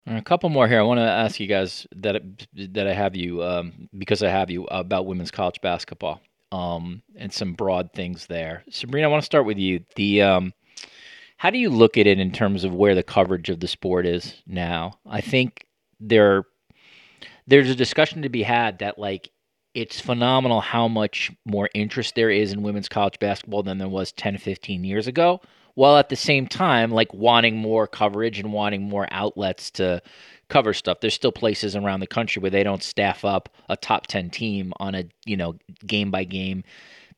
A 0.08 0.20
couple 0.20 0.48
more 0.48 0.66
here. 0.66 0.80
I 0.80 0.82
want 0.82 0.98
to 0.98 1.04
ask 1.04 1.38
you 1.38 1.46
guys 1.46 1.86
that 1.94 2.22
that 2.54 2.88
I 2.88 2.92
have 2.92 3.14
you 3.14 3.44
um, 3.44 3.88
because 3.96 4.24
I 4.24 4.30
have 4.30 4.50
you 4.50 4.64
about 4.64 5.06
women's 5.06 5.30
college 5.30 5.60
basketball 5.60 6.20
um, 6.50 7.02
and 7.16 7.32
some 7.32 7.54
broad 7.54 7.92
things 7.92 8.26
there. 8.26 8.64
Sabreena, 8.68 9.04
I 9.04 9.06
want 9.06 9.22
to 9.22 9.26
start 9.26 9.46
with 9.46 9.58
you. 9.58 9.84
The 9.94 10.22
um, 10.22 10.52
how 11.36 11.50
do 11.50 11.58
you 11.58 11.70
look 11.70 11.98
at 11.98 12.06
it 12.06 12.18
in 12.18 12.32
terms 12.32 12.64
of 12.64 12.74
where 12.74 12.94
the 12.94 13.02
coverage 13.02 13.50
of 13.50 13.60
the 13.60 13.68
sport 13.68 14.06
is 14.06 14.42
now? 14.46 14.98
I 15.06 15.20
think 15.20 15.66
there 16.00 16.44
there's 17.46 17.70
a 17.70 17.74
discussion 17.74 18.22
to 18.22 18.28
be 18.28 18.42
had 18.42 18.78
that 18.78 18.98
like 18.98 19.30
it's 19.74 20.00
phenomenal 20.00 20.60
how 20.60 20.86
much 20.88 21.32
more 21.44 21.68
interest 21.74 22.14
there 22.14 22.30
is 22.30 22.52
in 22.52 22.62
women's 22.62 22.88
college 22.88 23.18
basketball 23.18 23.62
than 23.62 23.78
there 23.78 23.88
was 23.88 24.12
10 24.12 24.38
15 24.38 24.84
years 24.84 25.06
ago 25.06 25.40
while 25.74 25.96
at 25.96 26.08
the 26.08 26.16
same 26.16 26.46
time 26.46 26.90
like 26.90 27.12
wanting 27.12 27.56
more 27.56 27.86
coverage 27.86 28.38
and 28.38 28.52
wanting 28.52 28.82
more 28.82 29.08
outlets 29.10 29.70
to 29.70 30.00
cover 30.48 30.72
stuff 30.72 31.00
there's 31.00 31.14
still 31.14 31.32
places 31.32 31.74
around 31.74 32.00
the 32.00 32.06
country 32.06 32.40
where 32.40 32.50
they 32.50 32.62
don't 32.62 32.82
staff 32.82 33.24
up 33.24 33.48
a 33.68 33.76
top 33.76 34.06
10 34.06 34.30
team 34.30 34.72
on 34.78 34.94
a 34.94 35.04
you 35.26 35.36
know 35.36 35.54
game 35.86 36.10
by 36.10 36.24
game 36.24 36.62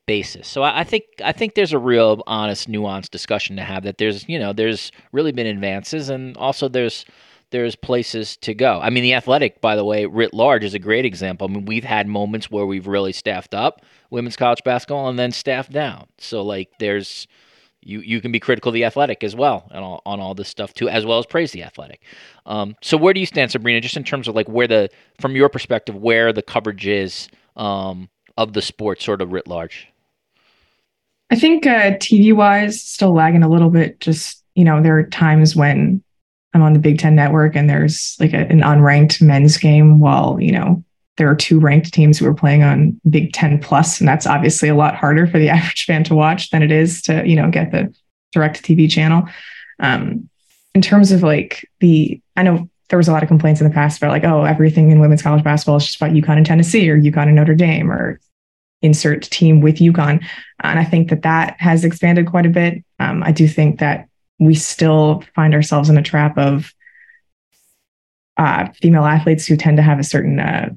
basis. 0.07 0.49
So 0.49 0.63
I, 0.63 0.81
I 0.81 0.85
think 0.85 1.05
I 1.25 1.33
think 1.33 1.55
there's 1.55 1.73
a 1.73 1.79
real 1.79 2.23
honest, 2.27 2.71
nuanced 2.71 3.11
discussion 3.11 3.57
to 3.57 3.63
have. 3.63 3.85
That 3.85 3.99
there's 3.99 4.29
you 4.29 4.39
know 4.39 4.53
there's 4.53 4.93
really 5.13 5.33
been 5.33 5.47
advances, 5.47 6.09
and 6.09 6.37
also 6.37 6.69
there's 6.69 7.05
there's 7.51 7.77
places 7.77 8.37
to 8.39 8.55
go. 8.55 8.81
I 8.83 8.91
mean, 8.91 9.03
the 9.03 9.15
athletic, 9.15 9.61
by 9.61 9.77
the 9.77 9.85
way, 9.85 10.07
writ 10.07 10.35
large, 10.35 10.65
is 10.65 10.75
a 10.75 10.79
great 10.79 11.05
example. 11.05 11.49
I 11.49 11.53
mean, 11.53 11.65
we've 11.65 11.85
had 11.85 12.09
moments 12.09 12.51
where 12.51 12.67
we've 12.67 12.87
really 12.87 13.13
staffed 13.13 13.55
up 13.55 13.83
women's 14.11 14.37
college 14.37 14.63
basketball 14.65 15.09
and 15.09 15.19
then 15.19 15.33
staffed 15.33 15.73
down. 15.73 16.07
So 16.19 16.43
like 16.43 16.71
there's 16.79 17.27
you 17.83 18.01
you 18.01 18.21
can 18.21 18.33
be 18.33 18.41
critical 18.41 18.71
of 18.71 18.75
the 18.75 18.85
athletic 18.85 19.23
as 19.23 19.37
well 19.37 19.69
and 19.71 19.85
all, 19.85 20.03
on 20.05 20.21
all 20.21 20.35
this 20.35 20.49
stuff 20.49 20.75
too, 20.75 20.89
as 20.89 21.07
well 21.07 21.19
as 21.19 21.27
praise 21.27 21.53
the 21.53 21.63
athletic. 21.63 22.03
Um, 22.47 22.77
so 22.83 22.97
where 22.97 23.15
do 23.15 23.21
you 23.21 23.27
stand, 23.27 23.51
Sabreena, 23.51 23.81
just 23.81 23.97
in 23.97 24.05
terms 24.05 24.29
of 24.29 24.35
like 24.35 24.49
where 24.49 24.67
the 24.67 24.89
from 25.21 25.37
your 25.37 25.49
perspective 25.49 25.95
where 25.95 26.33
the 26.33 26.43
coverage 26.43 26.87
is 26.87 27.29
um, 27.57 28.09
of 28.37 28.53
the 28.53 28.63
sport, 28.63 29.01
sort 29.01 29.23
of 29.23 29.33
writ 29.33 29.47
large? 29.47 29.89
I 31.31 31.37
think 31.37 31.67
uh, 31.67 31.93
TV 31.93 32.35
wise, 32.35 32.81
still 32.81 33.13
lagging 33.13 33.43
a 33.43 33.49
little 33.49 33.71
bit. 33.71 33.99
Just, 34.01 34.43
you 34.55 34.65
know, 34.65 34.83
there 34.83 34.99
are 34.99 35.05
times 35.05 35.57
when 35.57 36.03
I'm 36.55 36.63
on 36.63 36.73
the 36.73 36.79
Big 36.79 36.99
Ten 36.99 37.17
network 37.17 37.57
and 37.57 37.69
there's 37.69 38.17
like 38.21 38.33
a, 38.33 38.49
an 38.49 38.61
unranked 38.61 39.21
men's 39.21 39.57
game 39.57 39.99
while, 39.99 40.39
you 40.41 40.53
know, 40.53 40.85
there 41.17 41.31
are 41.31 41.35
two 41.35 41.59
ranked 41.59 41.93
teams 41.93 42.19
who 42.19 42.27
are 42.27 42.35
playing 42.35 42.63
on 42.63 43.01
Big 43.09 43.33
Ten 43.33 43.59
plus, 43.59 44.01
and 44.01 44.09
that's 44.09 44.27
obviously 44.27 44.69
a 44.69 44.75
lot 44.75 44.95
harder 44.95 45.27
for 45.27 45.39
the 45.39 45.49
average 45.51 45.85
fan 45.85 46.05
to 46.05 46.15
watch 46.15 46.51
than 46.51 46.63
it 46.63 46.71
is 46.71 47.03
to, 47.03 47.27
you 47.27 47.37
know, 47.37 47.51
get 47.51 47.73
the 47.73 47.95
direct 48.33 48.63
TV 48.63 48.89
channel. 48.89 49.25
Um, 49.81 50.29
in 50.75 50.83
terms 50.83 51.11
of 51.11 51.23
like 51.23 51.69
the, 51.81 52.21
I 52.37 52.43
know 52.43 52.69
there 52.89 52.99
was 52.99 53.09
a 53.09 53.13
lot 53.13 53.23
of 53.23 53.29
complaints 53.29 53.61
in 53.61 53.69
the 53.69 53.75
past 53.75 53.99
about 53.99 54.11
like, 54.11 54.25
oh, 54.25 54.45
everything 54.45 54.91
in 54.91 55.01
women's 55.01 55.23
college 55.23 55.43
basketball 55.43 55.77
is 55.77 55.87
just 55.87 55.97
about 55.97 56.13
UConn 56.13 56.37
and 56.37 56.47
Tennessee 56.47 56.89
or 56.89 57.01
UConn 57.01 57.27
and 57.27 57.37
Notre 57.37 57.55
Dame 57.55 57.91
or 57.91 58.21
insert 58.83 59.23
team 59.23 59.61
with 59.61 59.77
UConn. 59.77 60.25
And 60.63 60.79
I 60.79 60.85
think 60.85 61.11
that 61.11 61.23
that 61.23 61.57
has 61.61 61.85
expanded 61.85 62.27
quite 62.27 62.47
a 62.47 62.51
bit. 62.51 62.85
Um, 62.99 63.23
I 63.23 63.33
do 63.33 63.49
think 63.49 63.81
that 63.81 64.09
we 64.39 64.55
still 64.55 65.23
find 65.35 65.55
ourselves 65.55 65.89
in 65.89 65.99
a 65.99 66.03
trap 66.03 66.37
of 66.39 66.73
uh, 68.37 68.69
female 68.81 69.05
athletes 69.05 69.47
who 69.47 69.57
tend 69.57 69.79
to 69.79 69.83
have 69.83 69.99
a 69.99 70.05
certain 70.05 70.39
uh, 70.39 70.69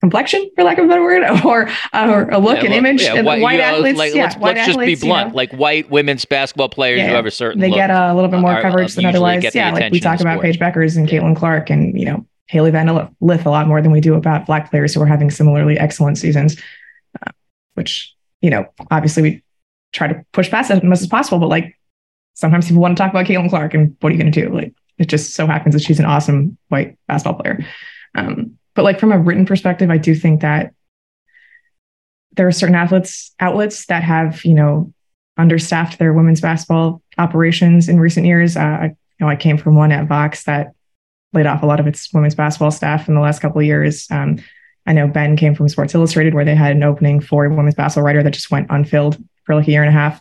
complexion, 0.00 0.50
for 0.54 0.64
lack 0.64 0.76
of 0.78 0.84
a 0.84 0.88
better 0.88 1.02
word, 1.02 1.22
or 1.44 1.68
uh, 1.92 2.10
or 2.10 2.28
a 2.30 2.38
look, 2.38 2.58
yeah, 2.58 2.66
an 2.66 2.72
image. 2.72 3.02
Yeah, 3.02 3.22
white, 3.22 3.40
white 3.40 3.60
athletes, 3.60 3.98
like, 3.98 4.14
yeah, 4.14 4.24
let's, 4.24 4.36
white 4.36 4.56
let's 4.56 4.68
athletes, 4.68 4.92
just 4.92 5.02
be 5.02 5.08
blunt. 5.08 5.28
You 5.28 5.32
know, 5.32 5.36
like 5.36 5.52
white 5.52 5.90
women's 5.90 6.24
basketball 6.26 6.68
players 6.68 6.98
yeah, 6.98 7.08
who 7.08 7.14
have 7.14 7.26
a 7.26 7.30
certain 7.30 7.60
they 7.60 7.68
look, 7.68 7.76
get 7.76 7.90
a 7.90 8.12
little 8.12 8.30
bit 8.30 8.40
more 8.40 8.60
coverage 8.60 8.94
than 8.94 9.06
otherwise. 9.06 9.54
Yeah, 9.54 9.72
like 9.72 9.92
we 9.92 10.00
talk 10.00 10.20
about 10.20 10.42
Paige 10.42 10.58
Bueckers 10.58 10.98
and 10.98 11.08
Caitlin 11.08 11.36
Clark, 11.36 11.70
and 11.70 11.98
you 11.98 12.04
know 12.04 12.26
Hailey 12.48 12.70
Van 12.70 13.08
Lith 13.20 13.46
a 13.46 13.50
lot 13.50 13.66
more 13.66 13.80
than 13.80 13.92
we 13.92 14.00
do 14.00 14.14
about 14.14 14.46
black 14.46 14.70
players 14.70 14.94
who 14.94 15.00
are 15.00 15.06
having 15.06 15.30
similarly 15.30 15.78
excellent 15.78 16.18
seasons, 16.18 16.60
uh, 17.20 17.30
which, 17.74 18.14
you 18.40 18.50
know, 18.50 18.66
obviously 18.90 19.22
we 19.22 19.42
try 19.92 20.08
to 20.08 20.24
push 20.32 20.50
past 20.50 20.70
as 20.70 20.82
much 20.82 21.00
as 21.00 21.06
possible, 21.06 21.38
but 21.38 21.48
like 21.48 21.78
sometimes 22.34 22.66
people 22.66 22.82
want 22.82 22.96
to 22.96 23.02
talk 23.02 23.10
about 23.10 23.26
Caitlin 23.26 23.48
Clark 23.48 23.74
and 23.74 23.96
what 24.00 24.10
are 24.10 24.14
you 24.14 24.20
going 24.20 24.32
to 24.32 24.42
do? 24.42 24.54
Like 24.54 24.74
it 24.98 25.06
just 25.06 25.34
so 25.34 25.46
happens 25.46 25.74
that 25.74 25.82
she's 25.82 25.98
an 25.98 26.04
awesome 26.04 26.56
white 26.68 26.98
basketball 27.08 27.40
player. 27.40 27.64
Um, 28.14 28.58
but 28.74 28.84
like 28.84 28.98
from 28.98 29.12
a 29.12 29.18
written 29.18 29.46
perspective, 29.46 29.90
I 29.90 29.98
do 29.98 30.14
think 30.14 30.40
that 30.40 30.74
there 32.36 32.46
are 32.46 32.52
certain 32.52 32.74
athletes 32.74 33.34
outlets 33.40 33.86
that 33.86 34.02
have, 34.02 34.44
you 34.44 34.54
know, 34.54 34.92
understaffed 35.36 35.98
their 35.98 36.12
women's 36.12 36.40
basketball 36.40 37.02
operations 37.18 37.88
in 37.88 38.00
recent 38.00 38.26
years. 38.26 38.56
Uh, 38.56 38.60
I, 38.60 38.84
you 38.84 38.96
know, 39.20 39.28
I 39.28 39.36
came 39.36 39.58
from 39.58 39.76
one 39.76 39.92
at 39.92 40.06
Vox 40.06 40.44
that 40.44 40.72
laid 41.32 41.46
off 41.46 41.62
a 41.62 41.66
lot 41.66 41.80
of 41.80 41.86
its 41.86 42.12
women's 42.12 42.34
basketball 42.34 42.70
staff 42.70 43.08
in 43.08 43.14
the 43.14 43.20
last 43.20 43.40
couple 43.40 43.60
of 43.60 43.66
years. 43.66 44.06
Um, 44.10 44.38
I 44.86 44.92
know 44.92 45.06
Ben 45.06 45.36
came 45.36 45.54
from 45.54 45.68
Sports 45.68 45.94
Illustrated, 45.94 46.34
where 46.34 46.44
they 46.44 46.54
had 46.54 46.76
an 46.76 46.82
opening 46.82 47.20
for 47.20 47.44
a 47.44 47.54
women's 47.54 47.74
basketball 47.74 48.04
writer 48.04 48.22
that 48.22 48.32
just 48.32 48.50
went 48.50 48.66
unfilled 48.70 49.16
for 49.44 49.54
like 49.54 49.68
a 49.68 49.70
year 49.70 49.82
and 49.82 49.88
a 49.88 49.92
half. 49.92 50.20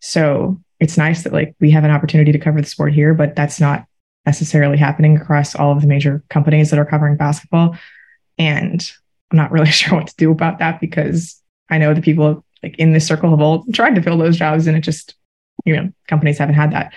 So 0.00 0.60
it's 0.80 0.96
nice 0.96 1.22
that 1.22 1.32
like 1.32 1.54
we 1.60 1.70
have 1.70 1.84
an 1.84 1.90
opportunity 1.90 2.32
to 2.32 2.38
cover 2.38 2.60
the 2.60 2.66
sport 2.66 2.92
here, 2.92 3.14
but 3.14 3.36
that's 3.36 3.60
not 3.60 3.86
necessarily 4.26 4.76
happening 4.76 5.16
across 5.16 5.54
all 5.54 5.72
of 5.72 5.80
the 5.80 5.86
major 5.86 6.22
companies 6.28 6.70
that 6.70 6.78
are 6.78 6.84
covering 6.84 7.16
basketball. 7.16 7.76
And 8.38 8.90
I'm 9.30 9.36
not 9.36 9.52
really 9.52 9.66
sure 9.70 9.98
what 9.98 10.08
to 10.08 10.16
do 10.16 10.30
about 10.30 10.58
that 10.58 10.80
because 10.80 11.40
I 11.68 11.78
know 11.78 11.94
the 11.94 12.02
people 12.02 12.44
like 12.62 12.78
in 12.78 12.92
this 12.92 13.06
circle 13.06 13.30
have 13.30 13.40
all 13.40 13.64
tried 13.72 13.94
to 13.94 14.02
fill 14.02 14.18
those 14.18 14.36
jobs 14.36 14.66
and 14.66 14.76
it 14.76 14.80
just, 14.80 15.14
you 15.64 15.76
know, 15.76 15.92
companies 16.08 16.38
haven't 16.38 16.56
had 16.56 16.72
that. 16.72 16.92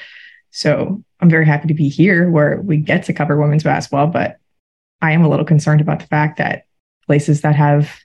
So 0.53 1.03
I'm 1.19 1.31
very 1.31 1.47
happy 1.47 1.67
to 1.67 1.73
be 1.73 1.89
here 1.89 2.29
where 2.29 2.61
we 2.61 2.77
get 2.77 3.03
to 3.05 3.13
cover 3.13 3.41
women's 3.41 3.63
basketball, 3.63 4.07
but 4.07 4.37
I 5.01 5.11
am 5.11 5.25
a 5.25 5.29
little 5.29 5.45
concerned 5.45 5.81
about 5.81 5.99
the 5.99 6.05
fact 6.05 6.37
that 6.37 6.67
places 7.07 7.41
that 7.41 7.55
have, 7.55 7.99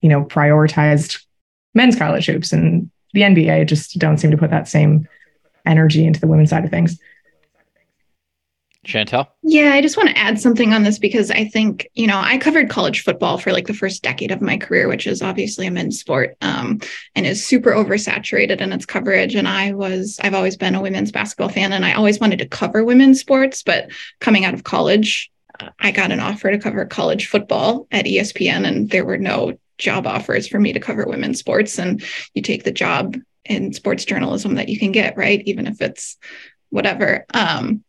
you 0.00 0.08
know, 0.08 0.24
prioritized 0.24 1.20
men's 1.74 1.96
college 1.96 2.26
hoops 2.26 2.52
and 2.52 2.90
the 3.12 3.22
NBA 3.22 3.66
just 3.66 3.98
don't 3.98 4.18
seem 4.18 4.30
to 4.30 4.36
put 4.36 4.50
that 4.50 4.68
same 4.68 5.08
energy 5.66 6.06
into 6.06 6.20
the 6.20 6.28
women's 6.28 6.50
side 6.50 6.64
of 6.64 6.70
things. 6.70 6.96
Chantel? 8.86 9.26
Yeah, 9.42 9.72
I 9.74 9.82
just 9.82 9.96
want 9.96 10.08
to 10.08 10.18
add 10.18 10.40
something 10.40 10.72
on 10.72 10.84
this 10.84 10.98
because 10.98 11.30
I 11.30 11.44
think, 11.44 11.88
you 11.94 12.06
know, 12.06 12.18
I 12.18 12.38
covered 12.38 12.70
college 12.70 13.02
football 13.02 13.36
for 13.36 13.52
like 13.52 13.66
the 13.66 13.74
first 13.74 14.02
decade 14.02 14.30
of 14.30 14.40
my 14.40 14.56
career, 14.56 14.88
which 14.88 15.06
is 15.06 15.20
obviously 15.20 15.66
a 15.66 15.70
men's 15.70 16.00
sport 16.00 16.36
um, 16.40 16.80
and 17.14 17.26
is 17.26 17.44
super 17.44 17.72
oversaturated 17.72 18.60
in 18.60 18.72
its 18.72 18.86
coverage. 18.86 19.34
And 19.34 19.46
I 19.46 19.72
was, 19.72 20.18
I've 20.22 20.34
always 20.34 20.56
been 20.56 20.74
a 20.74 20.80
women's 20.80 21.12
basketball 21.12 21.50
fan 21.50 21.72
and 21.72 21.84
I 21.84 21.92
always 21.92 22.20
wanted 22.20 22.38
to 22.38 22.48
cover 22.48 22.82
women's 22.82 23.20
sports. 23.20 23.62
But 23.62 23.90
coming 24.20 24.46
out 24.46 24.54
of 24.54 24.64
college, 24.64 25.30
I 25.78 25.90
got 25.90 26.10
an 26.10 26.20
offer 26.20 26.50
to 26.50 26.58
cover 26.58 26.86
college 26.86 27.26
football 27.26 27.86
at 27.90 28.06
ESPN 28.06 28.66
and 28.66 28.88
there 28.88 29.04
were 29.04 29.18
no 29.18 29.58
job 29.76 30.06
offers 30.06 30.48
for 30.48 30.58
me 30.58 30.72
to 30.72 30.80
cover 30.80 31.04
women's 31.06 31.38
sports. 31.38 31.78
And 31.78 32.02
you 32.32 32.40
take 32.40 32.64
the 32.64 32.72
job 32.72 33.16
in 33.44 33.74
sports 33.74 34.06
journalism 34.06 34.54
that 34.54 34.68
you 34.70 34.78
can 34.78 34.92
get, 34.92 35.18
right? 35.18 35.42
Even 35.44 35.66
if 35.66 35.82
it's 35.82 36.16
whatever. 36.70 37.26
Um, 37.34 37.84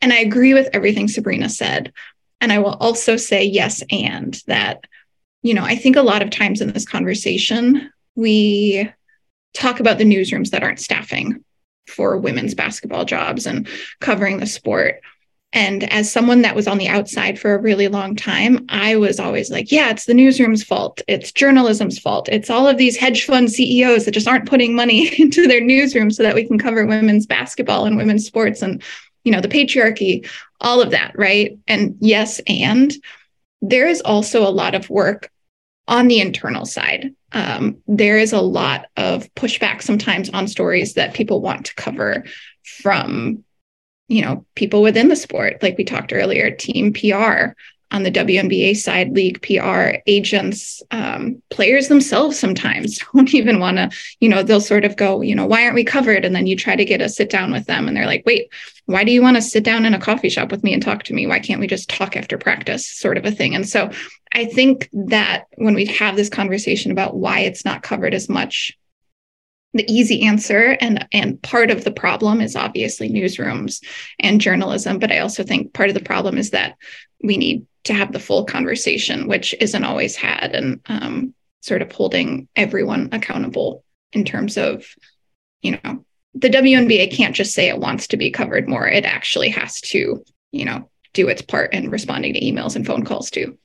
and 0.00 0.12
I 0.12 0.18
agree 0.18 0.54
with 0.54 0.68
everything 0.72 1.06
Sabreena 1.06 1.50
said. 1.50 1.92
And 2.40 2.52
I 2.52 2.58
will 2.58 2.74
also 2.74 3.16
say 3.16 3.44
yes, 3.44 3.82
and 3.90 4.40
that, 4.46 4.84
you 5.42 5.54
know, 5.54 5.64
I 5.64 5.74
think 5.74 5.96
a 5.96 6.02
lot 6.02 6.22
of 6.22 6.30
times 6.30 6.60
in 6.60 6.72
this 6.72 6.86
conversation, 6.86 7.90
we 8.14 8.90
talk 9.54 9.80
about 9.80 9.98
the 9.98 10.04
newsrooms 10.04 10.50
that 10.50 10.62
aren't 10.62 10.80
staffing 10.80 11.44
for 11.88 12.16
women's 12.16 12.54
basketball 12.54 13.04
jobs 13.04 13.46
and 13.46 13.66
covering 14.00 14.38
the 14.38 14.46
sport. 14.46 15.00
And 15.54 15.90
as 15.90 16.12
someone 16.12 16.42
that 16.42 16.54
was 16.54 16.68
on 16.68 16.76
the 16.76 16.88
outside 16.88 17.40
for 17.40 17.54
a 17.54 17.60
really 17.60 17.88
long 17.88 18.14
time, 18.14 18.66
I 18.68 18.96
was 18.96 19.18
always 19.18 19.50
like, 19.50 19.72
yeah, 19.72 19.88
it's 19.90 20.04
the 20.04 20.12
newsroom's 20.12 20.62
fault. 20.62 21.00
It's 21.08 21.32
journalism's 21.32 21.98
fault. 21.98 22.28
It's 22.28 22.50
all 22.50 22.68
of 22.68 22.76
these 22.76 22.98
hedge 22.98 23.24
fund 23.24 23.50
CEOs 23.50 24.04
that 24.04 24.10
just 24.10 24.28
aren't 24.28 24.48
putting 24.48 24.74
money 24.74 25.10
into 25.18 25.48
their 25.48 25.62
newsroom 25.62 26.10
so 26.10 26.22
that 26.22 26.34
we 26.34 26.46
can 26.46 26.58
cover 26.58 26.84
women's 26.84 27.26
basketball 27.26 27.86
and 27.86 27.96
women's 27.96 28.26
sports 28.26 28.60
and, 28.62 28.82
you 29.28 29.32
know, 29.32 29.42
the 29.42 29.48
patriarchy, 29.48 30.26
all 30.58 30.80
of 30.80 30.92
that. 30.92 31.12
Right. 31.14 31.58
And 31.68 31.96
yes, 32.00 32.40
and 32.46 32.90
there 33.60 33.86
is 33.86 34.00
also 34.00 34.42
a 34.42 34.48
lot 34.48 34.74
of 34.74 34.88
work 34.88 35.30
on 35.86 36.08
the 36.08 36.20
internal 36.20 36.64
side. 36.64 37.14
Um, 37.32 37.76
there 37.86 38.16
is 38.16 38.32
a 38.32 38.40
lot 38.40 38.86
of 38.96 39.28
pushback 39.34 39.82
sometimes 39.82 40.30
on 40.30 40.48
stories 40.48 40.94
that 40.94 41.12
people 41.12 41.42
want 41.42 41.66
to 41.66 41.74
cover 41.74 42.24
from 42.64 43.44
you 44.08 44.22
know, 44.22 44.46
people 44.54 44.80
within 44.80 45.08
the 45.08 45.16
sport, 45.16 45.62
like 45.62 45.76
we 45.76 45.84
talked 45.84 46.14
earlier, 46.14 46.50
team 46.50 46.94
PR 46.94 47.52
on 47.90 48.02
the 48.02 48.10
WNBA 48.10 48.76
side, 48.76 49.12
league 49.12 49.40
PR 49.42 49.98
agents, 50.06 50.82
um, 50.90 51.42
players 51.50 51.88
themselves 51.88 52.38
sometimes 52.38 52.98
don't 53.14 53.34
even 53.34 53.60
want 53.60 53.78
to, 53.78 53.90
you 54.20 54.28
know, 54.28 54.42
they'll 54.42 54.60
sort 54.60 54.84
of 54.84 54.96
go, 54.96 55.22
you 55.22 55.34
know, 55.34 55.46
why 55.46 55.62
aren't 55.64 55.74
we 55.74 55.84
covered? 55.84 56.24
And 56.24 56.34
then 56.34 56.46
you 56.46 56.54
try 56.54 56.76
to 56.76 56.84
get 56.84 57.00
a 57.00 57.08
sit 57.08 57.30
down 57.30 57.50
with 57.50 57.66
them 57.66 57.88
and 57.88 57.96
they're 57.96 58.06
like, 58.06 58.24
wait, 58.26 58.52
why 58.86 59.04
do 59.04 59.12
you 59.12 59.22
want 59.22 59.36
to 59.36 59.42
sit 59.42 59.64
down 59.64 59.86
in 59.86 59.94
a 59.94 60.00
coffee 60.00 60.28
shop 60.28 60.50
with 60.50 60.62
me 60.62 60.74
and 60.74 60.82
talk 60.82 61.02
to 61.04 61.14
me? 61.14 61.26
Why 61.26 61.38
can't 61.38 61.60
we 61.60 61.66
just 61.66 61.88
talk 61.88 62.16
after 62.16 62.36
practice, 62.36 62.86
sort 62.86 63.16
of 63.16 63.24
a 63.24 63.30
thing? 63.30 63.54
And 63.54 63.68
so 63.68 63.90
I 64.34 64.44
think 64.44 64.88
that 64.92 65.44
when 65.56 65.74
we 65.74 65.86
have 65.86 66.16
this 66.16 66.28
conversation 66.28 66.92
about 66.92 67.16
why 67.16 67.40
it's 67.40 67.64
not 67.64 67.82
covered 67.82 68.14
as 68.14 68.28
much 68.28 68.76
the 69.74 69.90
easy 69.92 70.22
answer 70.22 70.76
and 70.80 71.06
and 71.12 71.40
part 71.42 71.70
of 71.70 71.84
the 71.84 71.90
problem 71.90 72.40
is 72.40 72.56
obviously 72.56 73.08
newsrooms 73.08 73.82
and 74.18 74.40
journalism 74.40 74.98
but 74.98 75.12
i 75.12 75.18
also 75.18 75.42
think 75.42 75.72
part 75.74 75.88
of 75.88 75.94
the 75.94 76.00
problem 76.00 76.38
is 76.38 76.50
that 76.50 76.76
we 77.22 77.36
need 77.36 77.66
to 77.84 77.92
have 77.92 78.12
the 78.12 78.20
full 78.20 78.44
conversation 78.44 79.28
which 79.28 79.54
isn't 79.60 79.84
always 79.84 80.16
had 80.16 80.54
and 80.54 80.80
um, 80.86 81.34
sort 81.60 81.82
of 81.82 81.92
holding 81.92 82.48
everyone 82.56 83.08
accountable 83.12 83.84
in 84.12 84.24
terms 84.24 84.56
of 84.56 84.86
you 85.62 85.78
know 85.84 86.04
the 86.34 86.50
WNBA 86.50 87.12
can't 87.12 87.34
just 87.34 87.54
say 87.54 87.68
it 87.68 87.78
wants 87.78 88.06
to 88.06 88.16
be 88.16 88.30
covered 88.30 88.68
more 88.68 88.86
it 88.86 89.04
actually 89.04 89.48
has 89.48 89.80
to 89.80 90.24
you 90.52 90.64
know 90.64 90.88
do 91.12 91.28
its 91.28 91.42
part 91.42 91.72
in 91.72 91.90
responding 91.90 92.32
to 92.34 92.40
emails 92.40 92.76
and 92.76 92.86
phone 92.86 93.04
calls 93.04 93.30
too 93.30 93.58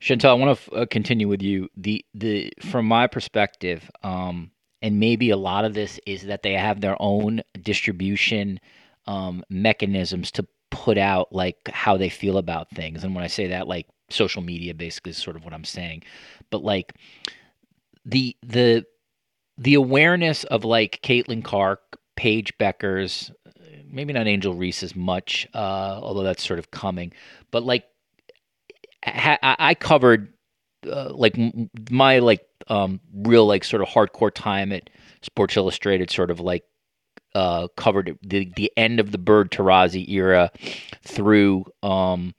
Chantel, 0.00 0.30
I 0.30 0.34
want 0.34 0.58
to 0.58 0.72
uh, 0.72 0.86
continue 0.86 1.28
with 1.28 1.40
you. 1.40 1.68
The 1.76 2.04
the 2.14 2.52
from 2.60 2.86
my 2.86 3.06
perspective, 3.06 3.90
um, 4.02 4.50
and 4.84 5.00
maybe 5.00 5.30
a 5.30 5.36
lot 5.38 5.64
of 5.64 5.72
this 5.72 5.98
is 6.04 6.24
that 6.24 6.42
they 6.42 6.52
have 6.52 6.82
their 6.82 6.94
own 7.00 7.40
distribution 7.62 8.60
um, 9.06 9.42
mechanisms 9.48 10.30
to 10.32 10.46
put 10.70 10.98
out 10.98 11.32
like 11.32 11.56
how 11.72 11.96
they 11.96 12.10
feel 12.10 12.36
about 12.36 12.68
things. 12.68 13.02
And 13.02 13.14
when 13.14 13.24
i 13.24 13.28
say 13.28 13.46
that 13.46 13.66
like 13.66 13.86
social 14.10 14.42
media 14.42 14.74
basically 14.74 15.10
is 15.10 15.16
sort 15.16 15.36
of 15.36 15.44
what 15.44 15.54
i'm 15.54 15.64
saying. 15.64 16.02
But 16.50 16.62
like 16.62 16.92
the 18.04 18.36
the 18.42 18.84
the 19.56 19.72
awareness 19.74 20.44
of 20.44 20.64
like 20.64 21.00
caitlin 21.02 21.42
clark 21.42 21.80
paige 22.14 22.52
Bueckers, 22.58 23.32
maybe 23.88 24.12
not 24.12 24.26
angel 24.26 24.54
reese 24.54 24.82
as 24.82 24.94
much 24.94 25.48
uh, 25.54 25.98
although 26.02 26.24
that's 26.24 26.46
sort 26.46 26.58
of 26.58 26.70
coming. 26.70 27.10
But 27.50 27.62
like 27.62 27.84
ha- 29.02 29.38
i 29.40 29.74
covered 29.74 30.34
uh, 30.86 31.10
like 31.14 31.38
my 31.90 32.18
like 32.18 32.42
um, 32.68 33.00
real 33.12 33.46
like 33.46 33.64
sort 33.64 33.82
of 33.82 33.88
hardcore 33.88 34.32
time 34.32 34.72
at 34.72 34.90
Sports 35.22 35.56
Illustrated, 35.56 36.10
sort 36.10 36.30
of 36.30 36.40
like 36.40 36.64
uh, 37.34 37.68
covered 37.76 38.18
the 38.22 38.52
the 38.56 38.72
end 38.76 39.00
of 39.00 39.12
the 39.12 39.18
Bird 39.18 39.50
Taurasi 39.50 40.08
era 40.08 40.50
through 41.02 41.64
um, 41.82 42.34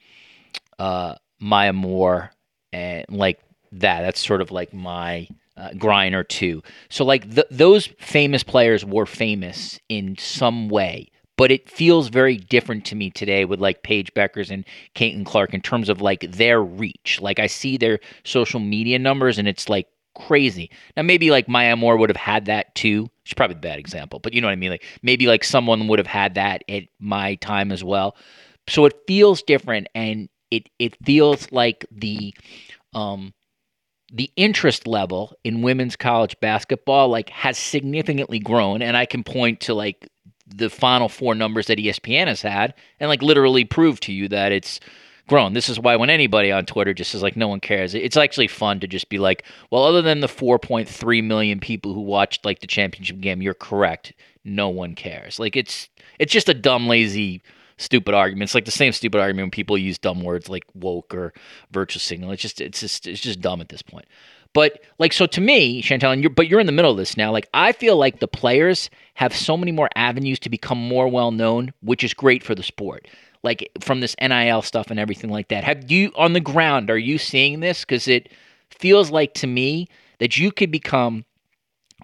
uh, 0.80 1.16
Maya 1.40 1.74
Moore 1.74 2.32
and 2.72 3.06
like 3.10 3.40
that. 3.74 4.02
That's 4.02 4.26
sort 4.26 4.42
of 4.42 4.52
like 4.52 4.74
my 4.74 5.28
uh, 5.58 5.70
Griner 5.72 6.28
too. 6.28 6.64
So 6.90 7.06
like 7.06 7.34
th- 7.34 7.48
those 7.52 7.88
famous 8.00 8.44
players 8.44 8.86
were 8.86 9.06
famous 9.06 9.80
in 9.90 10.18
some 10.18 10.70
way 10.70 11.10
but 11.38 11.52
it 11.52 11.70
feels 11.70 12.08
very 12.08 12.38
different 12.38 12.86
to 12.86 12.96
me 12.96 13.10
today 13.10 13.46
with 13.46 13.60
like 13.60 13.84
Paige 13.84 14.14
Bueckers 14.14 14.50
and 14.50 14.66
Caitlin 14.96 15.26
Clark 15.26 15.54
in 15.54 15.62
terms 15.62 15.90
of 15.90 16.02
like 16.02 16.22
their 16.22 16.62
reach. 16.62 17.20
Like 17.22 17.40
I 17.40 17.48
see 17.48 17.78
their 17.78 18.00
social 18.24 18.60
media 18.60 19.00
numbers 19.00 19.38
and 19.38 19.48
it's 19.48 19.68
like 19.68 19.88
crazy. 20.16 20.70
Now 20.96 21.04
maybe 21.04 21.32
like 21.32 21.48
Maya 21.48 21.76
Moore 21.76 21.98
would 21.98 22.10
have 22.10 22.18
had 22.18 22.46
that 22.46 22.74
too. 22.76 23.10
She's 23.24 23.34
probably 23.34 23.56
a 23.56 23.60
bad 23.60 23.80
example, 23.80 24.20
but 24.20 24.34
you 24.34 24.42
know 24.42 24.48
what 24.48 24.54
I 24.54 24.58
mean? 24.58 24.72
Like 24.72 24.86
maybe 25.02 25.28
like 25.28 25.44
someone 25.44 25.88
would 25.88 26.00
have 26.00 26.08
had 26.08 26.36
that 26.36 26.64
at 26.70 26.84
my 27.00 27.36
time 27.36 27.72
as 27.72 27.84
well. 27.84 28.16
So 28.68 28.86
it 28.86 28.94
feels 29.08 29.42
different 29.44 29.88
and 29.94 30.30
it 30.52 30.70
it 30.80 30.96
feels 31.04 31.52
like 31.52 31.86
the 31.92 32.34
um 32.94 33.34
the 34.14 34.32
interest 34.36 34.88
level 34.88 35.36
in 35.44 35.62
women's 35.62 35.96
college 35.96 36.36
basketball 36.40 37.10
like 37.10 37.30
has 37.30 37.58
significantly 37.58 38.38
grown 38.38 38.84
and 38.84 38.96
i 38.96 39.04
can 39.04 39.24
point 39.24 39.60
to 39.60 39.74
like 39.74 40.08
the 40.48 40.70
final 40.70 41.10
four 41.10 41.34
numbers 41.34 41.68
that 41.68 41.80
ESPN 41.80 42.28
has 42.28 42.42
had 42.42 42.74
and 43.00 43.10
like 43.10 43.22
literally 43.22 43.66
prove 43.66 44.00
to 44.02 44.14
you 44.14 44.28
that 44.30 44.52
it's 44.52 44.80
grown. 45.28 45.54
This 45.54 45.70
is 45.70 45.80
why 45.80 45.96
when 45.96 46.10
anybody 46.10 46.52
on 46.52 46.66
Twitter 46.66 46.94
just 46.94 47.12
says 47.12 47.22
like 47.22 47.36
no 47.36 47.48
one 47.48 47.60
cares, 47.60 47.94
it's 47.96 48.18
actually 48.18 48.48
fun 48.48 48.80
to 48.80 48.88
just 48.88 49.10
be 49.10 49.18
like, 49.18 49.44
well, 49.72 49.84
other 49.84 50.02
than 50.02 50.20
the 50.20 50.28
4.3 50.28 51.24
million 51.24 51.60
people 51.60 51.94
who 51.94 52.02
watched 52.02 52.46
like 52.46 52.60
the 52.60 52.68
championship 52.68 53.20
game, 53.20 53.42
you're 53.42 53.54
correct. 53.54 54.14
No 54.44 54.70
one 54.70 54.96
cares. 54.96 55.40
Like 55.40 55.56
it's 55.56 55.90
it's 56.20 56.32
just 56.32 56.50
a 56.50 56.54
dumb, 56.54 56.88
lazy, 56.88 57.42
stupid 57.78 58.14
argument. 58.14 58.48
It's 58.48 58.56
like 58.56 58.66
the 58.66 58.72
same 58.72 58.92
stupid 58.92 59.20
argument 59.20 59.46
when 59.46 59.52
people 59.52 59.78
use 59.78 59.98
dumb 59.98 60.24
words 60.24 60.50
like 60.50 60.66
woke 60.74 61.14
or 61.14 61.34
virtual 61.72 62.00
signal. 62.00 62.32
It's 62.32 62.42
just 62.42 62.62
it's 62.62 62.80
just 62.80 63.08
it's 63.08 63.22
just 63.22 63.42
dumb 63.42 63.62
at 63.62 63.70
this 63.70 63.82
point. 63.82 64.06
But 64.54 64.82
like 65.00 65.12
so 65.12 65.26
to 65.26 65.42
me, 65.42 65.82
Chantel, 65.82 66.14
and 66.14 66.24
you're 66.24 66.30
but 66.30 66.48
you're 66.48 66.62
in 66.62 66.66
the 66.66 66.72
middle 66.72 66.92
of 66.92 66.98
this 66.98 67.18
now. 67.18 67.32
Like 67.32 67.50
I 67.54 67.72
feel 67.72 67.98
like 67.98 68.20
the 68.20 68.28
players 68.28 68.90
have 69.16 69.36
so 69.36 69.58
many 69.58 69.72
more 69.72 69.90
avenues 69.96 70.40
to 70.40 70.50
become 70.50 70.78
more 70.78 71.08
well 71.08 71.32
known, 71.32 71.74
which 71.82 72.04
is 72.04 72.14
great 72.14 72.44
for 72.44 72.56
the 72.56 72.64
sport. 72.64 73.08
Like 73.46 73.70
from 73.80 74.02
this 74.02 74.16
NIL 74.20 74.62
stuff 74.62 74.92
and 74.92 75.00
everything 75.00 75.30
like 75.30 75.48
that. 75.48 75.64
Have 75.64 75.90
you 75.90 76.12
on 76.18 76.34
the 76.34 76.42
ground, 76.42 76.90
are 76.90 76.98
you 76.98 77.18
seeing 77.18 77.62
this? 77.62 77.82
Because 77.82 78.08
it 78.08 78.30
feels 78.70 79.12
like 79.12 79.34
to 79.36 79.48
me 79.48 79.88
that 80.20 80.38
you 80.38 80.52
could 80.52 80.72
become 80.72 81.24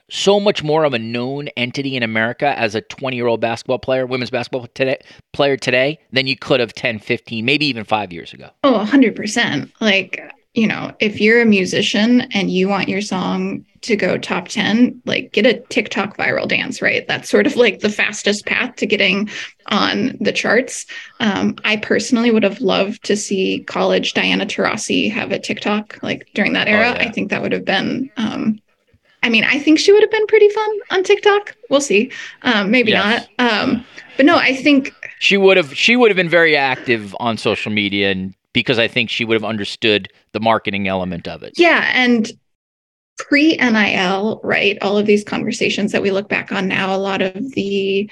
so 0.09 0.39
much 0.39 0.61
more 0.63 0.83
of 0.83 0.93
a 0.93 0.99
known 0.99 1.47
entity 1.57 1.95
in 1.95 2.03
America 2.03 2.57
as 2.59 2.75
a 2.75 2.81
20 2.81 3.15
year 3.15 3.27
old 3.27 3.41
basketball 3.41 3.79
player, 3.79 4.05
women's 4.05 4.29
basketball 4.29 4.67
today, 4.73 4.97
player 5.31 5.57
today, 5.57 5.99
than 6.11 6.27
you 6.27 6.37
could 6.37 6.59
have 6.59 6.73
10, 6.73 6.99
15, 6.99 7.43
maybe 7.43 7.65
even 7.65 7.83
five 7.83 8.11
years 8.11 8.33
ago. 8.33 8.49
Oh, 8.63 8.85
100%. 8.85 9.71
Like, 9.79 10.21
you 10.53 10.67
know, 10.67 10.93
if 10.99 11.21
you're 11.21 11.41
a 11.41 11.45
musician 11.45 12.21
and 12.33 12.51
you 12.51 12.67
want 12.67 12.89
your 12.89 13.01
song 13.01 13.65
to 13.81 13.95
go 13.95 14.17
top 14.17 14.49
10, 14.49 15.01
like 15.05 15.31
get 15.31 15.45
a 15.45 15.59
TikTok 15.69 16.17
viral 16.17 16.47
dance, 16.47 16.81
right? 16.81 17.07
That's 17.07 17.29
sort 17.29 17.47
of 17.47 17.55
like 17.55 17.79
the 17.79 17.89
fastest 17.89 18.45
path 18.45 18.75
to 18.75 18.85
getting 18.85 19.29
on 19.67 20.17
the 20.19 20.33
charts. 20.33 20.85
Um, 21.19 21.55
I 21.63 21.77
personally 21.77 22.31
would 22.31 22.43
have 22.43 22.59
loved 22.59 23.03
to 23.05 23.15
see 23.15 23.63
college 23.63 24.13
Diana 24.13 24.45
Taurasi 24.45 25.09
have 25.11 25.31
a 25.31 25.39
TikTok 25.39 25.97
like 26.03 26.29
during 26.33 26.53
that 26.53 26.67
era. 26.67 26.89
Oh, 26.89 27.01
yeah. 27.01 27.07
I 27.07 27.11
think 27.11 27.29
that 27.29 27.41
would 27.41 27.53
have 27.53 27.65
been, 27.65 28.11
um, 28.17 28.59
I 29.23 29.29
mean, 29.29 29.45
I 29.45 29.57
think 29.57 29.79
she 29.79 29.93
would 29.93 30.01
have 30.01 30.11
been 30.11 30.27
pretty 30.27 30.49
fun 30.49 30.79
on 30.91 31.03
TikTok. 31.03 31.55
We'll 31.69 31.79
see. 31.79 32.11
Um, 32.41 32.71
maybe 32.71 32.91
yes. 32.91 33.27
not. 33.39 33.51
Um, 33.51 33.85
but 34.17 34.25
no, 34.25 34.35
I 34.35 34.55
think 34.55 34.93
she 35.19 35.37
would 35.37 35.55
have, 35.55 35.75
she 35.75 35.95
would 35.95 36.11
have 36.11 36.17
been 36.17 36.29
very 36.29 36.57
active 36.57 37.15
on 37.19 37.37
social 37.37 37.71
media 37.71 38.11
and 38.11 38.35
because 38.53 38.79
I 38.79 38.87
think 38.87 39.09
she 39.09 39.25
would 39.25 39.35
have 39.35 39.43
understood 39.43 40.11
the 40.33 40.39
marketing 40.39 40.87
element 40.87 41.27
of 41.27 41.43
it. 41.43 41.53
Yeah. 41.57 41.91
And 41.93 42.31
pre 43.17 43.55
NIL, 43.57 44.41
right? 44.43 44.77
All 44.81 44.97
of 44.97 45.05
these 45.05 45.23
conversations 45.23 45.91
that 45.91 46.01
we 46.01 46.11
look 46.11 46.29
back 46.29 46.51
on 46.51 46.67
now, 46.67 46.95
a 46.95 46.97
lot 46.97 47.21
of 47.21 47.51
the 47.51 48.09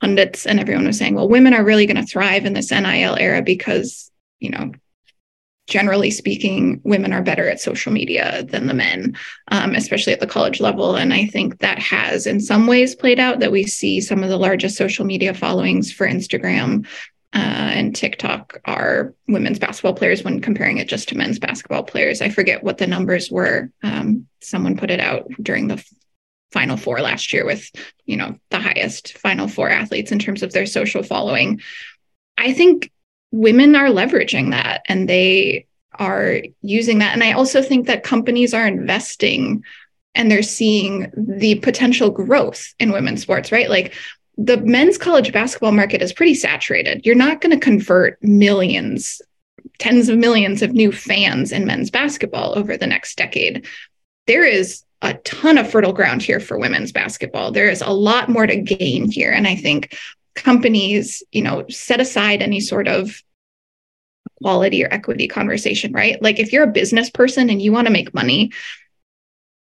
pundits 0.00 0.46
and 0.46 0.58
everyone 0.58 0.86
was 0.86 0.98
saying, 0.98 1.14
well, 1.14 1.28
women 1.28 1.52
are 1.52 1.64
really 1.64 1.86
going 1.86 1.96
to 1.96 2.06
thrive 2.06 2.46
in 2.46 2.54
this 2.54 2.70
NIL 2.70 3.16
era 3.16 3.42
because, 3.42 4.10
you 4.38 4.50
know, 4.50 4.72
generally 5.66 6.10
speaking, 6.10 6.80
women 6.84 7.12
are 7.12 7.22
better 7.22 7.48
at 7.48 7.60
social 7.60 7.92
media 7.92 8.42
than 8.44 8.66
the 8.66 8.74
men, 8.74 9.16
um, 9.48 9.74
especially 9.74 10.12
at 10.12 10.20
the 10.20 10.26
college 10.26 10.60
level. 10.60 10.96
And 10.96 11.14
I 11.14 11.26
think 11.26 11.58
that 11.58 11.78
has, 11.78 12.26
in 12.26 12.40
some 12.40 12.66
ways, 12.66 12.94
played 12.94 13.20
out 13.20 13.38
that 13.40 13.52
we 13.52 13.64
see 13.64 14.00
some 14.00 14.22
of 14.22 14.30
the 14.30 14.36
largest 14.36 14.76
social 14.76 15.04
media 15.04 15.32
followings 15.32 15.92
for 15.92 16.06
Instagram 16.06 16.86
uh, 17.32 17.38
and 17.38 17.94
TikTok 17.94 18.60
are 18.64 19.14
women's 19.28 19.58
basketball 19.58 19.94
players 19.94 20.24
when 20.24 20.40
comparing 20.40 20.78
it 20.78 20.88
just 20.88 21.08
to 21.10 21.16
men's 21.16 21.38
basketball 21.38 21.84
players. 21.84 22.20
I 22.20 22.28
forget 22.28 22.64
what 22.64 22.78
the 22.78 22.86
numbers 22.86 23.30
were. 23.30 23.70
Um, 23.82 24.26
someone 24.40 24.76
put 24.76 24.90
it 24.90 25.00
out 25.00 25.28
during 25.40 25.68
the 25.68 25.84
final 26.52 26.76
four 26.76 27.00
last 27.00 27.32
year 27.32 27.44
with 27.44 27.70
you 28.06 28.16
know 28.16 28.36
the 28.50 28.58
highest 28.58 29.16
final 29.18 29.48
four 29.48 29.70
athletes 29.70 30.12
in 30.12 30.18
terms 30.18 30.42
of 30.42 30.52
their 30.52 30.66
social 30.66 31.02
following 31.02 31.60
i 32.38 32.52
think 32.52 32.90
women 33.30 33.76
are 33.76 33.88
leveraging 33.88 34.50
that 34.50 34.82
and 34.86 35.08
they 35.08 35.66
are 35.94 36.40
using 36.62 36.98
that 36.98 37.12
and 37.12 37.22
i 37.22 37.32
also 37.32 37.62
think 37.62 37.86
that 37.86 38.02
companies 38.02 38.52
are 38.52 38.66
investing 38.66 39.62
and 40.14 40.30
they're 40.30 40.42
seeing 40.42 41.10
the 41.16 41.54
potential 41.56 42.10
growth 42.10 42.74
in 42.78 42.92
women's 42.92 43.22
sports 43.22 43.52
right 43.52 43.70
like 43.70 43.94
the 44.42 44.56
men's 44.58 44.96
college 44.96 45.32
basketball 45.32 45.72
market 45.72 46.02
is 46.02 46.12
pretty 46.12 46.34
saturated 46.34 47.04
you're 47.04 47.14
not 47.14 47.40
going 47.40 47.52
to 47.52 47.62
convert 47.62 48.22
millions 48.22 49.20
tens 49.78 50.08
of 50.08 50.16
millions 50.16 50.62
of 50.62 50.72
new 50.72 50.92
fans 50.92 51.52
in 51.52 51.66
men's 51.66 51.90
basketball 51.90 52.56
over 52.56 52.76
the 52.76 52.86
next 52.86 53.16
decade 53.16 53.66
there 54.26 54.44
is 54.44 54.84
a 55.02 55.14
ton 55.14 55.58
of 55.58 55.70
fertile 55.70 55.92
ground 55.92 56.22
here 56.22 56.40
for 56.40 56.58
women's 56.58 56.92
basketball. 56.92 57.52
There 57.52 57.68
is 57.68 57.80
a 57.80 57.90
lot 57.90 58.28
more 58.28 58.46
to 58.46 58.56
gain 58.56 59.10
here. 59.10 59.30
And 59.30 59.46
I 59.46 59.56
think 59.56 59.96
companies, 60.34 61.22
you 61.32 61.42
know, 61.42 61.64
set 61.68 62.00
aside 62.00 62.42
any 62.42 62.60
sort 62.60 62.86
of 62.86 63.22
quality 64.42 64.84
or 64.84 64.92
equity 64.92 65.26
conversation, 65.26 65.92
right? 65.92 66.20
Like 66.22 66.38
if 66.38 66.52
you're 66.52 66.64
a 66.64 66.72
business 66.72 67.10
person 67.10 67.50
and 67.50 67.60
you 67.60 67.72
want 67.72 67.86
to 67.86 67.92
make 67.92 68.14
money, 68.14 68.52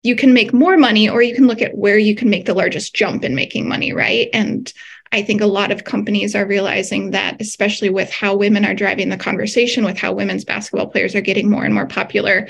you 0.05 0.15
can 0.15 0.33
make 0.35 0.53
more 0.53 0.77
money 0.77 1.09
or 1.09 1.23
you 1.23 1.35
can 1.35 1.49
look 1.49 1.63
at 1.63 1.77
where 1.77 1.99
you 1.99 2.15
can 2.15 2.31
make 2.31 2.45
the 2.45 2.55
largest 2.55 2.95
jump 2.95 3.25
in 3.25 3.35
making 3.35 3.67
money, 3.67 3.93
right? 3.93 4.29
And 4.33 4.73
I 5.11 5.23
think 5.23 5.41
a 5.41 5.47
lot 5.47 5.73
of 5.73 5.85
companies 5.85 6.35
are 6.35 6.47
realizing 6.47 7.13
that, 7.13 7.41
especially 7.41 7.89
with 7.89 8.11
how 8.11 8.37
women 8.37 8.65
are 8.65 8.75
driving 8.75 9.09
the 9.09 9.17
conversation, 9.17 9.85
with 9.85 9.97
how 9.97 10.13
women's 10.13 10.45
basketball 10.45 10.89
players 10.89 11.15
are 11.15 11.23
getting 11.23 11.49
more 11.49 11.65
and 11.65 11.73
more 11.73 11.87
popular, 11.87 12.49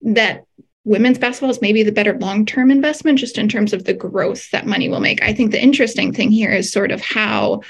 that 0.00 0.44
women's 0.84 1.18
basketball 1.18 1.50
is 1.50 1.60
maybe 1.60 1.82
the 1.82 1.92
better 1.92 2.18
long-term 2.18 2.70
investment 2.70 3.18
just 3.18 3.36
in 3.36 3.48
terms 3.48 3.74
of 3.74 3.84
the 3.84 3.94
growth 3.94 4.50
that 4.50 4.66
money 4.66 4.88
will 4.88 5.00
make. 5.00 5.22
I 5.22 5.34
think 5.34 5.50
the 5.50 5.62
interesting 5.62 6.12
thing 6.12 6.30
here 6.30 6.52
is 6.52 6.72
sort 6.72 6.90
of 6.90 7.02
how 7.02 7.60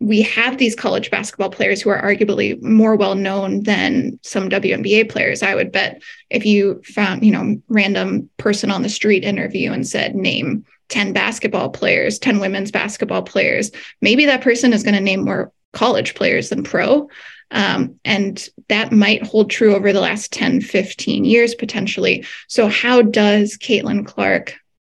we 0.00 0.22
have 0.22 0.58
these 0.58 0.74
college 0.74 1.10
basketball 1.10 1.50
players 1.50 1.80
who 1.80 1.90
are 1.90 2.02
arguably 2.02 2.60
more 2.62 2.96
well 2.96 3.14
known 3.14 3.62
than 3.62 4.18
some 4.22 4.50
WNBA 4.50 5.08
players. 5.08 5.42
I 5.42 5.54
would 5.54 5.72
bet 5.72 6.02
if 6.30 6.44
you 6.44 6.82
found, 6.84 7.24
you 7.24 7.32
know, 7.32 7.60
random 7.68 8.28
person 8.36 8.70
on 8.70 8.82
the 8.82 8.88
street 8.88 9.24
interview 9.24 9.72
and 9.72 9.86
said 9.86 10.14
name 10.14 10.64
10 10.88 11.12
basketball 11.12 11.70
players, 11.70 12.18
10 12.18 12.40
women's 12.40 12.70
basketball 12.70 13.22
players, 13.22 13.70
maybe 14.00 14.26
that 14.26 14.42
person 14.42 14.72
is 14.72 14.82
going 14.82 14.94
to 14.94 15.00
name 15.00 15.24
more 15.24 15.52
college 15.72 16.14
players 16.14 16.50
than 16.50 16.62
pro. 16.62 17.08
Um, 17.50 17.98
and 18.04 18.48
that 18.68 18.92
might 18.92 19.26
hold 19.26 19.50
true 19.50 19.74
over 19.74 19.92
the 19.92 20.00
last 20.00 20.32
10, 20.32 20.60
15 20.60 21.24
years 21.24 21.54
potentially. 21.54 22.24
So, 22.48 22.68
how 22.68 23.02
does 23.02 23.56
Caitlin 23.58 24.06
Clark, 24.06 24.54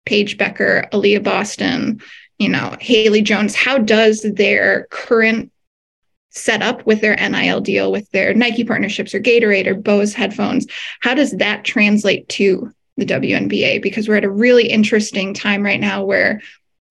Paige 0.05 0.37
Becker, 0.37 0.87
Aliyah 0.93 1.23
Boston, 1.23 2.01
you 2.39 2.49
know, 2.49 2.75
Haley 2.79 3.21
Jones, 3.21 3.55
how 3.55 3.77
does 3.77 4.21
their 4.21 4.87
current 4.91 5.51
setup 6.29 6.85
with 6.85 7.01
their 7.01 7.15
NIL 7.15 7.61
deal, 7.61 7.91
with 7.91 8.09
their 8.11 8.33
Nike 8.33 8.65
partnerships 8.65 9.13
or 9.15 9.19
Gatorade 9.19 9.67
or 9.67 9.75
Bose 9.75 10.13
headphones, 10.13 10.67
how 10.99 11.13
does 11.13 11.31
that 11.31 11.63
translate 11.63 12.27
to 12.29 12.71
the 12.97 13.05
WNBA? 13.05 13.81
Because 13.81 14.07
we're 14.07 14.17
at 14.17 14.25
a 14.25 14.29
really 14.29 14.67
interesting 14.67 15.33
time 15.33 15.63
right 15.63 15.79
now 15.79 16.03
where 16.03 16.41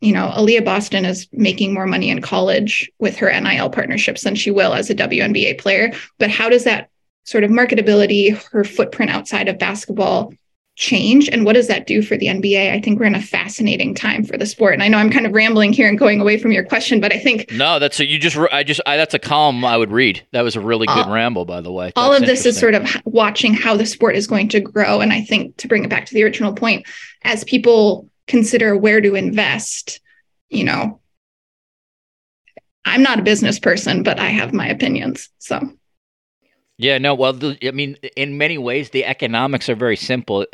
you 0.00 0.12
know, 0.12 0.30
Aliyah 0.36 0.64
Boston 0.64 1.06
is 1.06 1.26
making 1.32 1.72
more 1.72 1.86
money 1.86 2.10
in 2.10 2.20
college 2.20 2.90
with 2.98 3.16
her 3.16 3.40
NIL 3.40 3.70
partnerships 3.70 4.22
than 4.22 4.34
she 4.34 4.50
will 4.50 4.74
as 4.74 4.90
a 4.90 4.94
WNBA 4.94 5.58
player. 5.58 5.92
But 6.18 6.28
how 6.28 6.50
does 6.50 6.64
that 6.64 6.90
sort 7.24 7.42
of 7.42 7.50
marketability, 7.50 8.36
her 8.50 8.64
footprint 8.64 9.10
outside 9.10 9.48
of 9.48 9.58
basketball 9.58 10.34
change? 10.76 11.28
And 11.28 11.44
what 11.44 11.54
does 11.54 11.68
that 11.68 11.86
do 11.86 12.02
for 12.02 12.16
the 12.16 12.26
NBA? 12.26 12.72
I 12.72 12.80
think 12.80 12.98
we're 12.98 13.06
in 13.06 13.14
a 13.14 13.22
fascinating 13.22 13.94
time 13.94 14.24
for 14.24 14.36
the 14.36 14.46
sport. 14.46 14.74
And 14.74 14.82
I 14.82 14.88
know 14.88 14.98
I'm 14.98 15.10
kind 15.10 15.26
of 15.26 15.32
rambling 15.32 15.72
here 15.72 15.88
and 15.88 15.98
going 15.98 16.20
away 16.20 16.36
from 16.36 16.52
your 16.52 16.64
question, 16.64 17.00
but 17.00 17.12
I 17.12 17.18
think 17.18 17.50
no, 17.52 17.78
that's 17.78 18.00
a, 18.00 18.06
you 18.06 18.18
just 18.18 18.36
I 18.36 18.64
just 18.64 18.80
I, 18.86 18.96
that's 18.96 19.14
a 19.14 19.18
column 19.18 19.64
I 19.64 19.76
would 19.76 19.92
read. 19.92 20.26
That 20.32 20.42
was 20.42 20.56
a 20.56 20.60
really 20.60 20.86
good 20.86 21.06
ramble, 21.06 21.44
by 21.44 21.60
the 21.60 21.70
way. 21.70 21.86
That's 21.86 21.96
all 21.96 22.12
of 22.12 22.26
this 22.26 22.44
is 22.44 22.58
sort 22.58 22.74
of 22.74 22.88
watching 23.04 23.54
how 23.54 23.76
the 23.76 23.86
sport 23.86 24.16
is 24.16 24.26
going 24.26 24.48
to 24.50 24.60
grow. 24.60 25.00
And 25.00 25.12
I 25.12 25.22
think 25.22 25.56
to 25.58 25.68
bring 25.68 25.84
it 25.84 25.90
back 25.90 26.06
to 26.06 26.14
the 26.14 26.24
original 26.24 26.52
point, 26.52 26.86
as 27.22 27.44
people 27.44 28.08
consider 28.26 28.76
where 28.76 29.00
to 29.00 29.14
invest, 29.14 30.00
you 30.48 30.64
know, 30.64 31.00
I'm 32.84 33.02
not 33.02 33.18
a 33.18 33.22
business 33.22 33.58
person, 33.58 34.02
but 34.02 34.18
I 34.18 34.28
have 34.28 34.52
my 34.52 34.68
opinions. 34.68 35.30
So, 35.38 35.60
yeah, 36.76 36.98
no, 36.98 37.14
well, 37.14 37.32
the, 37.32 37.56
I 37.66 37.70
mean, 37.70 37.96
in 38.16 38.36
many 38.36 38.58
ways, 38.58 38.90
the 38.90 39.04
economics 39.04 39.68
are 39.68 39.76
very 39.76 39.96
simple. 39.96 40.46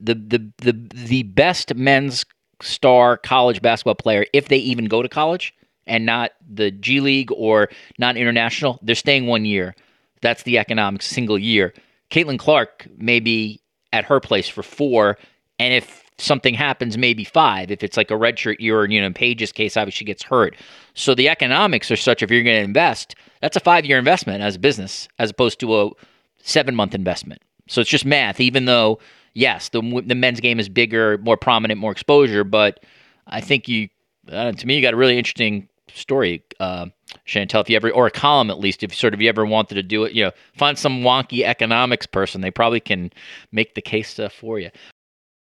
The 0.00 0.14
the 0.14 0.52
the 0.58 0.72
the 0.92 1.22
best 1.22 1.74
men's 1.74 2.24
star 2.60 3.16
college 3.16 3.62
basketball 3.62 3.94
player, 3.94 4.26
if 4.32 4.48
they 4.48 4.56
even 4.56 4.86
go 4.86 5.02
to 5.02 5.08
college 5.08 5.54
and 5.86 6.04
not 6.04 6.32
the 6.48 6.72
G 6.72 7.00
League 7.00 7.30
or 7.30 7.68
not 7.98 8.16
international, 8.16 8.80
they're 8.82 8.96
staying 8.96 9.26
one 9.26 9.44
year. 9.44 9.76
That's 10.20 10.42
the 10.42 10.58
economics, 10.58 11.06
single 11.06 11.38
year. 11.38 11.72
Caitlin 12.10 12.40
Clark 12.40 12.88
may 12.96 13.20
be 13.20 13.60
at 13.92 14.06
her 14.06 14.18
place 14.18 14.48
for 14.48 14.64
four, 14.64 15.16
and 15.60 15.72
if 15.72 16.07
something 16.18 16.54
happens, 16.54 16.98
maybe 16.98 17.24
five. 17.24 17.70
If 17.70 17.82
it's 17.82 17.96
like 17.96 18.10
a 18.10 18.14
redshirt 18.14 18.60
year, 18.60 18.80
or 18.80 18.86
you 18.86 19.00
know, 19.00 19.06
in 19.06 19.14
Paige's 19.14 19.52
case, 19.52 19.76
obviously 19.76 20.04
gets 20.04 20.22
hurt. 20.22 20.56
So 20.94 21.14
the 21.14 21.28
economics 21.28 21.90
are 21.90 21.96
such 21.96 22.22
if 22.22 22.30
you're 22.30 22.42
going 22.42 22.60
to 22.60 22.64
invest, 22.64 23.14
that's 23.40 23.56
a 23.56 23.60
five 23.60 23.86
year 23.86 23.98
investment 23.98 24.42
as 24.42 24.56
a 24.56 24.58
business, 24.58 25.08
as 25.18 25.30
opposed 25.30 25.60
to 25.60 25.80
a 25.80 25.90
seven 26.42 26.74
month 26.74 26.94
investment. 26.94 27.42
So 27.68 27.80
it's 27.80 27.90
just 27.90 28.04
math. 28.04 28.40
Even 28.40 28.64
though, 28.64 28.98
yes, 29.34 29.68
the 29.70 30.02
the 30.04 30.14
men's 30.14 30.40
game 30.40 30.58
is 30.60 30.68
bigger, 30.68 31.18
more 31.18 31.36
prominent, 31.36 31.80
more 31.80 31.92
exposure, 31.92 32.44
but 32.44 32.84
I 33.26 33.40
think 33.40 33.68
you, 33.68 33.88
uh, 34.30 34.52
to 34.52 34.66
me, 34.66 34.76
you 34.76 34.82
got 34.82 34.94
a 34.94 34.96
really 34.96 35.18
interesting 35.18 35.68
story, 35.94 36.42
uh, 36.60 36.86
Chantel. 37.26 37.60
If 37.60 37.70
you 37.70 37.76
ever, 37.76 37.90
or 37.90 38.06
a 38.06 38.10
column 38.10 38.50
at 38.50 38.58
least, 38.58 38.82
if 38.82 38.94
sort 38.94 39.14
of 39.14 39.20
you 39.20 39.28
ever 39.28 39.44
wanted 39.44 39.74
to 39.76 39.82
do 39.82 40.04
it, 40.04 40.12
you 40.12 40.24
know, 40.24 40.32
find 40.54 40.78
some 40.78 41.02
wonky 41.02 41.44
economics 41.44 42.06
person, 42.06 42.40
they 42.40 42.50
probably 42.50 42.80
can 42.80 43.10
make 43.52 43.74
the 43.74 43.82
case 43.82 44.18
uh, 44.18 44.28
for 44.28 44.58
you. 44.58 44.70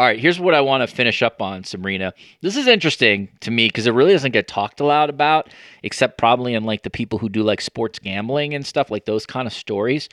All 0.00 0.06
right, 0.06 0.18
here's 0.18 0.40
what 0.40 0.54
I 0.54 0.62
want 0.62 0.80
to 0.80 0.86
finish 0.86 1.20
up 1.20 1.42
on, 1.42 1.62
Sabreena. 1.62 2.12
This 2.40 2.56
is 2.56 2.66
interesting 2.66 3.28
to 3.40 3.50
me 3.50 3.66
because 3.68 3.86
it 3.86 3.90
really 3.92 4.14
doesn't 4.14 4.32
get 4.32 4.48
talked 4.48 4.80
a 4.80 4.86
lot 4.86 5.10
about, 5.10 5.52
except 5.82 6.16
probably 6.16 6.54
in 6.54 6.64
like 6.64 6.84
the 6.84 6.88
people 6.88 7.18
who 7.18 7.28
do 7.28 7.42
like 7.42 7.60
sports 7.60 7.98
gambling 7.98 8.54
and 8.54 8.64
stuff, 8.64 8.90
like 8.90 9.04
those 9.04 9.26
kind 9.26 9.46
of 9.46 9.52
stories. 9.52 10.08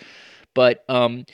But 0.54 0.84
um, 0.90 1.26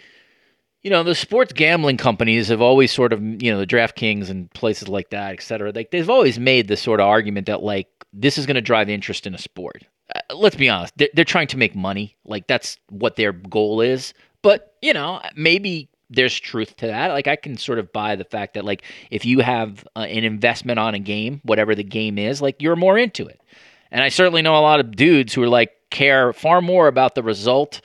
you 0.83 0.91
know, 0.91 1.01
the 1.01 1.15
sports 1.15 1.51
gambling 1.51 1.97
companies 1.97 2.49
have 2.49 2.61
always 2.61 2.91
sort 2.91 3.11
of, 3.11 3.23
you 3.41 3.51
know, 3.51 3.57
the 3.57 3.65
DraftKings 3.65 4.29
and 4.29 4.53
places 4.53 4.87
like 4.87 5.09
that, 5.09 5.33
et 5.33 5.41
cetera. 5.41 5.71
Like 5.73 5.89
they've 5.89 6.07
always 6.07 6.37
made 6.37 6.67
this 6.67 6.79
sort 6.79 6.99
of 6.99 7.07
argument 7.07 7.47
that 7.47 7.63
like 7.63 7.87
this 8.13 8.37
is 8.37 8.45
going 8.45 8.53
to 8.53 8.61
drive 8.61 8.87
interest 8.87 9.25
in 9.25 9.33
a 9.33 9.39
sport. 9.39 9.81
Uh, 10.15 10.35
let's 10.35 10.57
be 10.57 10.69
honest, 10.69 10.95
they're, 10.95 11.09
they're 11.15 11.25
trying 11.25 11.47
to 11.47 11.57
make 11.57 11.75
money. 11.75 12.17
Like 12.23 12.45
that's 12.45 12.77
what 12.89 13.15
their 13.15 13.31
goal 13.31 13.81
is. 13.81 14.13
But 14.43 14.75
you 14.83 14.93
know, 14.93 15.21
maybe 15.35 15.89
there's 16.13 16.39
truth 16.39 16.75
to 16.77 16.87
that. 16.87 17.07
Like 17.11 17.27
I 17.27 17.35
can 17.35 17.57
sort 17.57 17.79
of 17.79 17.91
buy 17.91 18.15
the 18.15 18.23
fact 18.23 18.53
that 18.53 18.65
like 18.65 18.83
if 19.11 19.25
you 19.25 19.39
have 19.39 19.85
uh, 19.95 20.01
an 20.01 20.23
investment 20.23 20.79
on 20.79 20.93
a 20.93 20.99
game, 20.99 21.41
whatever 21.43 21.75
the 21.75 21.83
game 21.83 22.17
is, 22.17 22.41
like 22.41 22.61
you're 22.61 22.75
more 22.75 22.97
into 22.97 23.25
it. 23.25 23.41
And 23.91 24.03
I 24.03 24.09
certainly 24.09 24.41
know 24.41 24.57
a 24.57 24.61
lot 24.61 24.79
of 24.79 24.95
dudes 24.95 25.33
who 25.33 25.43
are 25.43 25.49
like 25.49 25.71
care 25.89 26.33
far 26.33 26.61
more 26.61 26.87
about 26.87 27.15
the 27.15 27.23
result, 27.23 27.81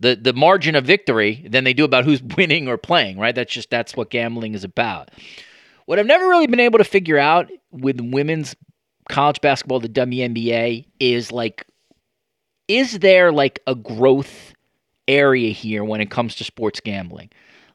the 0.00 0.16
the 0.16 0.32
margin 0.32 0.74
of 0.74 0.84
victory 0.84 1.46
than 1.48 1.64
they 1.64 1.72
do 1.74 1.84
about 1.84 2.04
who's 2.04 2.22
winning 2.36 2.68
or 2.68 2.76
playing, 2.76 3.18
right? 3.18 3.34
That's 3.34 3.52
just 3.52 3.70
that's 3.70 3.96
what 3.96 4.10
gambling 4.10 4.54
is 4.54 4.64
about. 4.64 5.10
What 5.86 5.98
I've 5.98 6.06
never 6.06 6.28
really 6.28 6.46
been 6.46 6.60
able 6.60 6.78
to 6.78 6.84
figure 6.84 7.18
out 7.18 7.50
with 7.70 8.00
women's 8.00 8.54
college 9.08 9.40
basketball, 9.40 9.80
the 9.80 9.88
WNBA, 9.88 10.86
is 11.00 11.32
like 11.32 11.66
is 12.68 13.00
there 13.00 13.32
like 13.32 13.60
a 13.66 13.74
growth 13.74 14.54
area 15.08 15.50
here 15.52 15.84
when 15.84 16.00
it 16.00 16.10
comes 16.10 16.36
to 16.36 16.44
sports 16.44 16.80
gambling? 16.80 17.30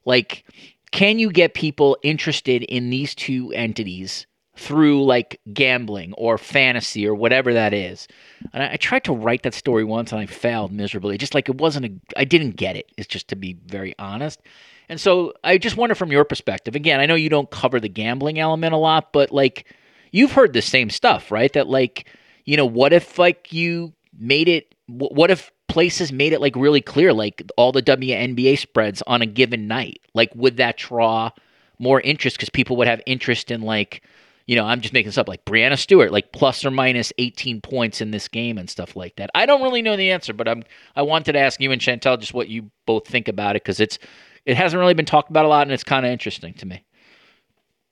Like, 0.08 0.46
can 0.92 1.20
you 1.20 1.30
get 1.30 1.54
people 1.54 1.98
interested 2.02 2.64
in 2.64 2.90
these 2.90 3.14
two 3.14 3.52
entities 3.52 4.26
through 4.56 5.04
like 5.04 5.40
gambling 5.54 6.14
or 6.14 6.38
fantasy 6.38 7.06
or 7.06 7.14
whatever 7.14 7.54
that 7.54 7.74
is? 7.74 8.08
And 8.54 8.64
I, 8.64 8.74
I 8.74 8.76
tried 8.78 9.04
to 9.04 9.14
write 9.14 9.44
that 9.44 9.54
story 9.54 9.84
once 9.84 10.14
and 10.14 10.22
I 10.22 10.26
failed 10.26 10.72
miserably. 10.72 11.18
Just 11.18 11.36
like 11.36 11.50
it 11.50 11.58
wasn't 11.58 11.86
a, 11.86 12.20
I 12.20 12.24
didn't 12.24 12.56
get 12.56 12.78
it. 12.78 12.90
It's 12.98 13.08
just 13.08 13.28
to 13.28 13.36
be 13.36 13.58
very 13.66 13.94
honest. 14.00 14.42
And 14.88 15.00
so 15.00 15.34
I 15.44 15.58
just 15.58 15.76
wonder 15.76 15.94
from 15.94 16.14
your 16.14 16.24
perspective, 16.24 16.74
again, 16.74 17.02
I 17.02 17.06
know 17.06 17.16
you 17.16 17.30
don't 17.30 17.52
cover 17.52 17.82
the 17.82 17.90
gambling 17.90 18.40
element 18.40 18.74
a 18.74 18.78
lot, 18.78 19.12
but 19.12 19.34
like 19.34 19.76
you've 20.14 20.32
heard 20.32 20.54
the 20.54 20.62
same 20.62 20.90
stuff, 20.90 21.32
right? 21.32 21.52
That 21.52 21.68
like, 21.68 22.08
you 22.46 22.56
know, 22.56 22.66
what 22.66 22.94
if 22.94 23.20
like 23.20 23.52
you 23.52 23.94
made 24.18 24.48
it, 24.48 24.74
what 24.88 25.30
if 25.32 25.52
places 25.78 26.12
made 26.12 26.34
it 26.34 26.42
like 26.42 26.56
really 26.56 26.82
clear, 26.82 27.14
like 27.14 27.44
all 27.56 27.72
the 27.72 27.84
WNBA 27.84 28.58
spreads 28.58 29.04
on 29.06 29.22
a 29.22 29.28
given 29.28 29.68
night? 29.68 30.02
Like, 30.16 30.32
would 30.34 30.58
that 30.58 30.78
draw 30.78 31.30
more 31.78 32.02
interest 32.02 32.36
because 32.36 32.50
people 32.50 32.78
would 32.78 32.88
have 32.88 33.00
interest 33.06 33.52
in 33.52 33.62
like, 33.62 34.02
you 34.48 34.56
know, 34.56 34.66
I'm 34.66 34.82
just 34.82 34.92
making 34.92 35.10
this 35.10 35.20
up, 35.20 35.28
like 35.28 35.46
Breanna 35.46 35.78
Stewart, 35.78 36.12
like 36.12 36.32
plus 36.32 36.66
or 36.66 36.72
minus 36.72 37.14
18 37.20 37.62
points 37.62 38.02
in 38.02 38.10
this 38.10 38.28
game 38.28 38.58
and 38.58 38.68
stuff 38.68 38.96
like 38.96 39.18
that. 39.18 39.30
I 39.36 39.46
don't 39.46 39.62
really 39.62 39.84
know 39.84 39.96
the 39.96 40.10
answer, 40.10 40.34
but 40.34 40.48
I'm 40.48 40.64
I 40.96 41.04
wanted 41.04 41.34
to 41.34 41.40
ask 41.40 41.62
you 41.62 41.72
and 41.72 41.80
Chantel 41.80 42.20
just 42.20 42.34
what 42.34 42.50
you 42.50 42.72
both 42.88 43.08
think 43.08 43.28
about 43.28 43.56
it 43.56 43.62
because 43.62 43.80
it's 43.80 44.00
it 44.48 44.58
hasn't 44.58 44.80
really 44.80 44.96
been 44.96 45.06
talked 45.06 45.30
about 45.30 45.46
a 45.46 45.48
lot 45.48 45.62
and 45.62 45.72
it's 45.72 45.84
kind 45.84 46.08
of 46.08 46.12
interesting 46.12 46.56
to 46.56 46.66
me. 46.66 46.84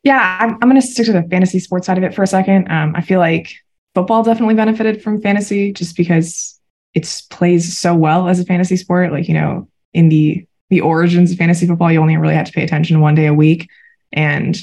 Yeah, 0.01 0.39
I'm, 0.41 0.53
I'm 0.55 0.69
going 0.69 0.81
to 0.81 0.88
stick 0.88 1.05
to 1.05 1.13
the 1.13 1.21
fantasy 1.29 1.59
sports 1.59 1.86
side 1.86 1.99
of 1.99 2.03
it 2.03 2.15
for 2.15 2.23
a 2.23 2.27
second. 2.27 2.67
Um, 2.71 2.95
I 2.95 3.01
feel 3.01 3.19
like 3.19 3.53
football 3.93 4.23
definitely 4.23 4.55
benefited 4.55 5.03
from 5.03 5.21
fantasy 5.21 5.71
just 5.71 5.95
because 5.95 6.55
it 6.95 7.21
plays 7.29 7.77
so 7.77 7.93
well 7.93 8.27
as 8.27 8.39
a 8.39 8.45
fantasy 8.45 8.77
sport. 8.77 9.11
Like, 9.11 9.27
you 9.27 9.33
know, 9.33 9.67
in 9.93 10.09
the 10.09 10.47
the 10.69 10.81
origins 10.81 11.31
of 11.31 11.37
fantasy 11.37 11.67
football, 11.67 11.91
you 11.91 12.01
only 12.01 12.17
really 12.17 12.33
had 12.33 12.47
to 12.47 12.51
pay 12.51 12.63
attention 12.63 12.99
one 12.99 13.13
day 13.13 13.27
a 13.27 13.33
week. 13.33 13.69
And 14.11 14.57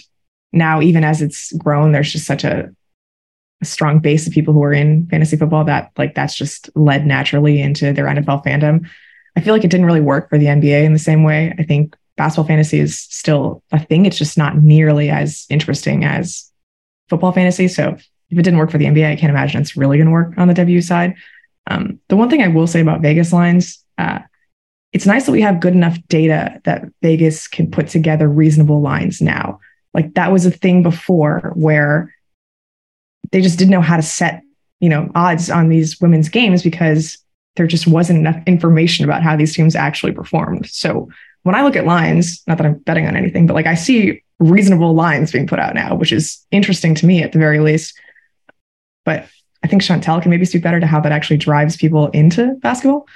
now, 0.53 0.81
even 0.81 1.05
as 1.05 1.23
it's 1.23 1.53
grown, 1.53 1.93
there's 1.93 2.13
just 2.13 2.27
such 2.27 2.43
a, 2.43 2.75
a 3.61 3.65
strong 3.65 4.01
base 4.01 4.27
of 4.27 4.33
people 4.33 4.53
who 4.53 4.65
are 4.65 4.73
in 4.73 5.07
fantasy 5.07 5.37
football 5.37 5.65
that 5.65 5.93
like 5.97 6.15
that's 6.15 6.35
just 6.35 6.71
led 6.75 7.07
naturally 7.07 7.61
into 7.61 7.93
their 7.93 8.07
NFL 8.07 8.45
fandom. 8.45 8.89
I 9.37 9.41
feel 9.41 9.55
like 9.55 9.65
it 9.65 9.71
didn't 9.71 9.87
really 9.87 10.01
work 10.01 10.29
for 10.29 10.39
the 10.39 10.47
NBA 10.47 10.83
in 10.83 10.93
the 10.93 10.99
same 10.99 11.23
way. 11.23 11.55
I 11.59 11.63
think 11.63 11.97
basketball 12.17 12.47
fantasy 12.47 12.81
is 12.81 12.99
still 12.99 13.63
a 13.71 13.79
thing. 13.79 14.07
It's 14.07 14.19
just 14.19 14.37
not 14.37 14.57
nearly 14.57 15.09
as 15.09 15.47
interesting 15.49 16.05
as 16.05 16.51
football 17.09 17.33
fantasy. 17.33 17.69
So 17.69 17.97
if 18.31 18.39
it 18.39 18.43
didn't 18.43 18.59
work 18.59 18.71
for 18.71 18.79
the 18.79 18.87
NBA, 18.87 19.11
I 19.11 19.17
can't 19.17 19.31
imagine 19.31 19.61
it's 19.61 19.77
really 19.77 19.99
going 19.99 20.07
to 20.07 20.13
work 20.13 20.33
on 20.37 20.49
the 20.49 20.55
W 20.55 20.81
side. 20.81 21.15
Um, 21.67 22.01
the 22.09 22.17
one 22.17 22.29
thing 22.29 22.43
I 22.43 22.49
will 22.49 22.67
say 22.67 22.81
about 22.81 23.03
Vegas 23.03 23.33
lines, 23.33 23.83
uh, 23.99 24.21
it's 24.93 25.07
nice 25.07 25.27
that 25.27 25.33
we 25.33 25.41
have 25.41 25.61
good 25.61 25.75
enough 25.75 25.99
data 26.09 26.61
that 26.65 26.85
Vegas 27.03 27.49
can 27.49 27.71
put 27.71 27.89
together 27.89 28.29
reasonable 28.29 28.81
lines 28.81 29.21
now. 29.21 29.61
Like 29.95 30.15
that 30.15 30.33
was 30.33 30.47
a 30.47 30.51
thing 30.51 30.83
before 30.83 31.53
where 31.55 32.15
they 33.31 33.41
just 33.41 33.59
didn't 33.59 33.71
know 33.71 33.81
how 33.81 33.97
to 33.97 34.03
set, 34.03 34.43
you 34.81 34.89
know, 34.89 35.11
odds 35.15 35.51
on 35.51 35.69
these 35.69 36.01
women's 36.01 36.29
games 36.29 36.63
because 36.63 37.19
there 37.57 37.67
just 37.67 37.87
wasn't 37.87 38.19
enough 38.19 38.43
information 38.47 39.05
about 39.05 39.23
how 39.23 39.37
these 39.37 39.55
teams 39.55 39.77
actually 39.77 40.13
performed. 40.13 40.67
So 40.67 41.09
when 41.43 41.55
I 41.55 41.63
look 41.63 41.77
at 41.77 41.87
lines, 41.87 42.43
not 42.47 42.59
that 42.59 42.67
I'm 42.67 42.79
betting 42.79 43.07
on 43.07 43.17
anything, 43.17 43.47
but 43.47 43.55
like 43.55 43.67
I 43.67 43.75
see 43.75 44.23
reasonable 44.39 44.95
lines 44.95 45.33
being 45.33 45.47
put 45.47 45.59
out 45.59 45.75
now, 45.75 45.95
which 45.95 46.13
is 46.13 46.45
interesting 46.51 46.95
to 46.97 47.07
me 47.07 47.23
at 47.23 47.33
the 47.33 47.39
very 47.39 47.61
least. 47.61 47.99
But 49.05 49.27
I 49.65 49.69
think 49.69 49.83
Chantel 49.83 50.21
can 50.21 50.31
maybe 50.31 50.45
speak 50.45 50.63
better 50.63 50.81
to 50.81 50.87
how 50.87 51.01
that 51.01 51.13
actually 51.13 51.37
drives 51.37 51.77
people 51.77 52.09
into 52.09 52.55
basketball. 52.57 53.07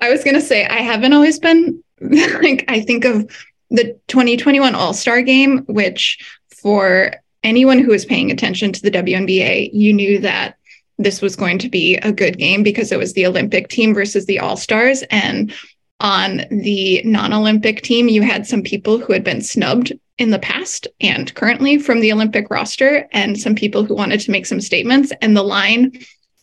I 0.00 0.10
was 0.10 0.24
going 0.24 0.34
to 0.34 0.40
say, 0.40 0.66
I 0.66 0.80
haven't 0.80 1.12
always 1.12 1.38
been 1.38 1.82
like, 2.00 2.64
I 2.68 2.80
think 2.80 3.04
of 3.04 3.30
the 3.70 3.98
2021 4.08 4.74
All 4.74 4.94
Star 4.94 5.22
game, 5.22 5.64
which 5.66 6.18
for 6.62 7.12
anyone 7.42 7.78
who 7.78 7.90
was 7.90 8.04
paying 8.04 8.30
attention 8.30 8.72
to 8.72 8.82
the 8.82 8.90
WNBA, 8.90 9.70
you 9.72 9.92
knew 9.92 10.18
that 10.20 10.56
this 10.98 11.22
was 11.22 11.36
going 11.36 11.58
to 11.58 11.68
be 11.68 11.96
a 11.96 12.12
good 12.12 12.38
game 12.38 12.62
because 12.62 12.92
it 12.92 12.98
was 12.98 13.14
the 13.14 13.26
Olympic 13.26 13.68
team 13.68 13.94
versus 13.94 14.26
the 14.26 14.38
All 14.38 14.56
Stars. 14.56 15.02
And 15.10 15.52
on 16.00 16.42
the 16.50 17.02
non 17.04 17.32
Olympic 17.32 17.82
team, 17.82 18.08
you 18.08 18.22
had 18.22 18.46
some 18.46 18.62
people 18.62 18.98
who 18.98 19.12
had 19.12 19.24
been 19.24 19.40
snubbed 19.40 19.92
in 20.20 20.30
the 20.30 20.38
past 20.38 20.86
and 21.00 21.34
currently 21.34 21.78
from 21.78 22.00
the 22.00 22.12
Olympic 22.12 22.50
roster, 22.50 23.08
and 23.10 23.40
some 23.40 23.54
people 23.54 23.84
who 23.84 23.94
wanted 23.94 24.20
to 24.20 24.30
make 24.30 24.44
some 24.44 24.60
statements. 24.60 25.12
And 25.22 25.34
the 25.34 25.42
line 25.42 25.98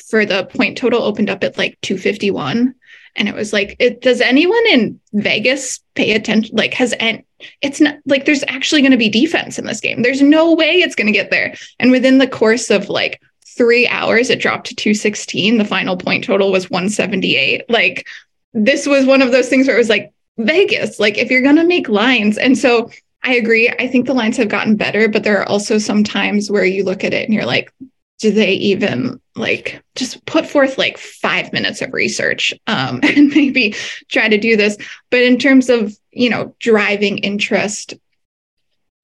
for 0.09 0.25
the 0.25 0.45
point 0.45 0.77
total 0.77 1.03
opened 1.03 1.29
up 1.29 1.43
at 1.43 1.57
like 1.57 1.77
251 1.83 2.73
and 3.15 3.27
it 3.27 3.35
was 3.35 3.53
like 3.53 3.75
it, 3.79 4.01
does 4.01 4.21
anyone 4.21 4.65
in 4.67 4.99
vegas 5.13 5.79
pay 5.95 6.13
attention 6.13 6.55
like 6.55 6.73
has 6.73 6.93
and 6.93 7.23
it's 7.61 7.81
not 7.81 7.97
like 8.05 8.25
there's 8.25 8.43
actually 8.47 8.81
going 8.81 8.91
to 8.91 8.97
be 8.97 9.09
defense 9.09 9.59
in 9.59 9.65
this 9.65 9.81
game. 9.81 10.01
There's 10.01 10.21
no 10.21 10.55
way 10.55 10.75
it's 10.75 10.95
going 10.95 11.07
to 11.07 11.13
get 11.13 11.29
there. 11.29 11.53
And 11.79 11.91
within 11.91 12.17
the 12.17 12.27
course 12.27 12.71
of 12.71 12.89
like 12.89 13.21
three 13.45 13.87
hours 13.87 14.29
it 14.29 14.39
dropped 14.39 14.67
to 14.67 14.75
216 14.75 15.57
the 15.57 15.65
final 15.65 15.97
point 15.97 16.23
total 16.23 16.51
was 16.51 16.69
178 16.69 17.69
like 17.69 18.07
this 18.53 18.87
was 18.87 19.05
one 19.05 19.21
of 19.21 19.31
those 19.31 19.49
things 19.49 19.67
where 19.67 19.75
it 19.75 19.79
was 19.79 19.89
like 19.89 20.13
vegas 20.37 20.99
like 20.99 21.17
if 21.17 21.29
you're 21.29 21.41
going 21.41 21.55
to 21.57 21.63
make 21.63 21.89
lines. 21.89 22.37
And 22.37 22.57
so 22.57 22.89
i 23.23 23.35
agree. 23.35 23.69
I 23.69 23.87
think 23.87 24.05
the 24.05 24.13
lines 24.13 24.37
have 24.37 24.49
gotten 24.49 24.75
better 24.75 25.07
but 25.07 25.23
there 25.23 25.39
are 25.39 25.47
also 25.47 25.77
some 25.77 26.03
times 26.03 26.49
where 26.49 26.65
you 26.65 26.83
look 26.83 27.03
at 27.03 27.13
it 27.13 27.25
and 27.25 27.33
you're 27.33 27.45
like 27.45 27.73
do 28.19 28.31
they 28.31 28.53
even 28.53 29.21
like 29.35 29.79
just 29.95 30.25
put 30.25 30.47
forth 30.47 30.79
like 30.79 30.97
five 30.97 31.53
minutes 31.53 31.83
of 31.83 31.93
research 31.93 32.51
um, 32.65 32.99
and 33.03 33.29
maybe 33.29 33.75
try 34.09 34.27
to 34.27 34.39
do 34.39 34.57
this. 34.57 34.75
But 35.11 35.21
in 35.21 35.37
terms 35.37 35.69
of 35.69 35.95
you 36.17 36.29
know 36.29 36.55
driving 36.59 37.19
interest 37.19 37.93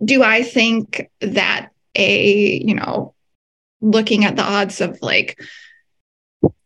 do 0.04 0.24
i 0.24 0.42
think 0.44 1.10
that 1.22 1.70
a 1.96 2.58
you 2.58 2.74
know 2.74 3.14
looking 3.82 4.26
at 4.26 4.36
the 4.36 4.44
odds 4.44 4.82
of 4.82 4.98
like 5.02 5.40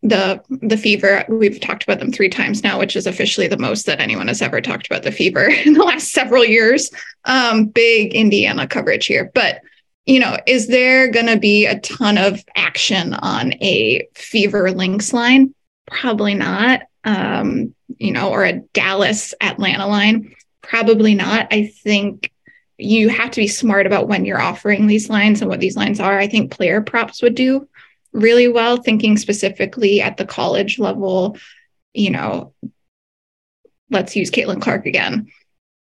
the 0.04 0.42
the 0.50 0.78
fever 0.78 1.26
we've 1.28 1.60
talked 1.60 1.84
about 1.84 2.00
them 2.00 2.12
three 2.12 2.30
times 2.30 2.64
now 2.64 2.80
which 2.80 2.96
is 2.96 3.06
officially 3.06 3.48
the 3.48 3.58
most 3.58 3.86
that 3.86 4.00
anyone 4.00 4.28
has 4.28 4.42
ever 4.42 4.62
talked 4.62 4.88
about 4.88 5.04
the 5.04 5.12
fever 5.12 5.50
in 5.66 5.74
the 5.74 5.84
last 5.84 6.12
several 6.12 6.46
years 6.46 6.92
um 7.26 7.66
big 7.66 8.14
indiana 8.14 8.68
coverage 8.68 9.06
here 9.06 9.32
but 9.34 9.62
you 10.08 10.22
know, 10.22 10.38
is 10.48 10.68
there 10.68 11.10
going 11.10 11.26
to 11.28 11.38
be 11.38 11.66
a 11.66 11.80
ton 11.80 12.18
of 12.18 12.44
action 12.56 13.14
on 13.14 13.54
a 13.62 14.08
Fever 14.16 14.72
Lynx 14.72 15.12
line? 15.14 15.54
Probably 15.86 16.34
not. 16.34 16.84
Um, 17.04 17.76
you 17.98 18.12
know, 18.12 18.30
or 18.30 18.46
a 18.46 18.54
Dallas 18.74 19.34
Atlanta 19.42 19.86
line? 19.86 20.34
Probably 20.62 21.14
not. 21.14 21.48
I 21.52 21.68
think 21.84 22.32
you 22.78 23.10
have 23.10 23.32
to 23.32 23.42
be 23.42 23.48
smart 23.48 23.86
about 23.86 24.08
when 24.08 24.24
you're 24.24 24.42
offering 24.42 24.88
these 24.88 25.10
lines 25.10 25.42
and 25.42 25.50
what 25.50 25.60
these 25.60 25.76
lines 25.76 26.00
are. 26.00 26.18
I 26.18 26.28
think 26.28 26.52
player 26.52 26.82
props 26.82 27.22
would 27.22 27.36
do 27.36 27.68
really 28.18 28.48
well, 28.48 28.78
thinking 28.78 29.18
specifically 29.18 30.02
at 30.02 30.18
the 30.18 30.26
college 30.26 30.80
level. 30.80 31.38
You 31.94 32.12
know, 32.12 32.54
let's 33.90 34.16
use 34.16 34.32
Caitlin 34.32 34.62
Clark 34.62 34.86
again. 34.86 35.28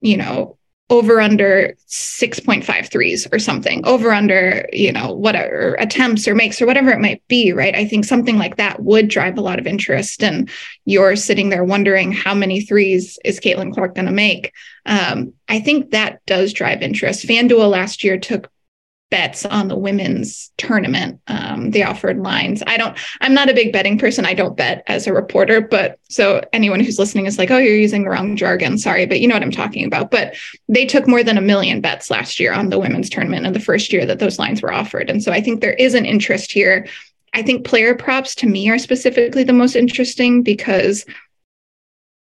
You 0.00 0.18
know, 0.18 0.58
over 0.90 1.18
under 1.18 1.74
6.53s 1.88 3.32
or 3.32 3.38
something 3.38 3.84
over 3.86 4.12
under 4.12 4.68
you 4.70 4.92
know 4.92 5.12
whatever 5.12 5.74
attempts 5.78 6.28
or 6.28 6.34
makes 6.34 6.60
or 6.60 6.66
whatever 6.66 6.90
it 6.90 7.00
might 7.00 7.26
be 7.26 7.52
right 7.52 7.74
i 7.74 7.86
think 7.86 8.04
something 8.04 8.36
like 8.36 8.56
that 8.56 8.82
would 8.82 9.08
drive 9.08 9.38
a 9.38 9.40
lot 9.40 9.58
of 9.58 9.66
interest 9.66 10.22
and 10.22 10.50
you're 10.84 11.16
sitting 11.16 11.48
there 11.48 11.64
wondering 11.64 12.12
how 12.12 12.34
many 12.34 12.60
threes 12.60 13.18
is 13.24 13.40
caitlin 13.40 13.72
clark 13.72 13.94
going 13.94 14.06
to 14.06 14.12
make 14.12 14.52
um, 14.84 15.32
i 15.48 15.58
think 15.58 15.90
that 15.90 16.24
does 16.26 16.52
drive 16.52 16.82
interest 16.82 17.26
fanduel 17.26 17.70
last 17.70 18.04
year 18.04 18.18
took 18.18 18.50
bets 19.14 19.44
on 19.44 19.68
the 19.68 19.76
women's 19.76 20.50
tournament. 20.56 21.20
Um, 21.28 21.70
they 21.70 21.84
offered 21.84 22.18
lines. 22.18 22.64
I 22.66 22.76
don't, 22.76 22.98
I'm 23.20 23.32
not 23.32 23.48
a 23.48 23.54
big 23.54 23.72
betting 23.72 23.96
person. 23.96 24.26
I 24.26 24.34
don't 24.34 24.56
bet 24.56 24.82
as 24.88 25.06
a 25.06 25.12
reporter, 25.12 25.60
but 25.60 26.00
so 26.08 26.42
anyone 26.52 26.80
who's 26.80 26.98
listening 26.98 27.26
is 27.26 27.38
like, 27.38 27.48
oh, 27.52 27.58
you're 27.58 27.76
using 27.76 28.02
the 28.02 28.10
wrong 28.10 28.34
jargon. 28.34 28.76
Sorry, 28.76 29.06
but 29.06 29.20
you 29.20 29.28
know 29.28 29.36
what 29.36 29.44
I'm 29.44 29.52
talking 29.52 29.84
about. 29.84 30.10
But 30.10 30.34
they 30.68 30.84
took 30.84 31.06
more 31.06 31.22
than 31.22 31.38
a 31.38 31.40
million 31.40 31.80
bets 31.80 32.10
last 32.10 32.40
year 32.40 32.52
on 32.52 32.70
the 32.70 32.78
women's 32.80 33.08
tournament 33.08 33.46
in 33.46 33.52
the 33.52 33.60
first 33.60 33.92
year 33.92 34.04
that 34.04 34.18
those 34.18 34.40
lines 34.40 34.62
were 34.62 34.72
offered. 34.72 35.08
And 35.08 35.22
so 35.22 35.30
I 35.30 35.40
think 35.40 35.60
there 35.60 35.74
is 35.74 35.94
an 35.94 36.06
interest 36.06 36.50
here. 36.50 36.88
I 37.34 37.42
think 37.42 37.64
player 37.64 37.94
props 37.94 38.34
to 38.36 38.48
me 38.48 38.68
are 38.68 38.80
specifically 38.80 39.44
the 39.44 39.52
most 39.52 39.76
interesting 39.76 40.42
because 40.42 41.06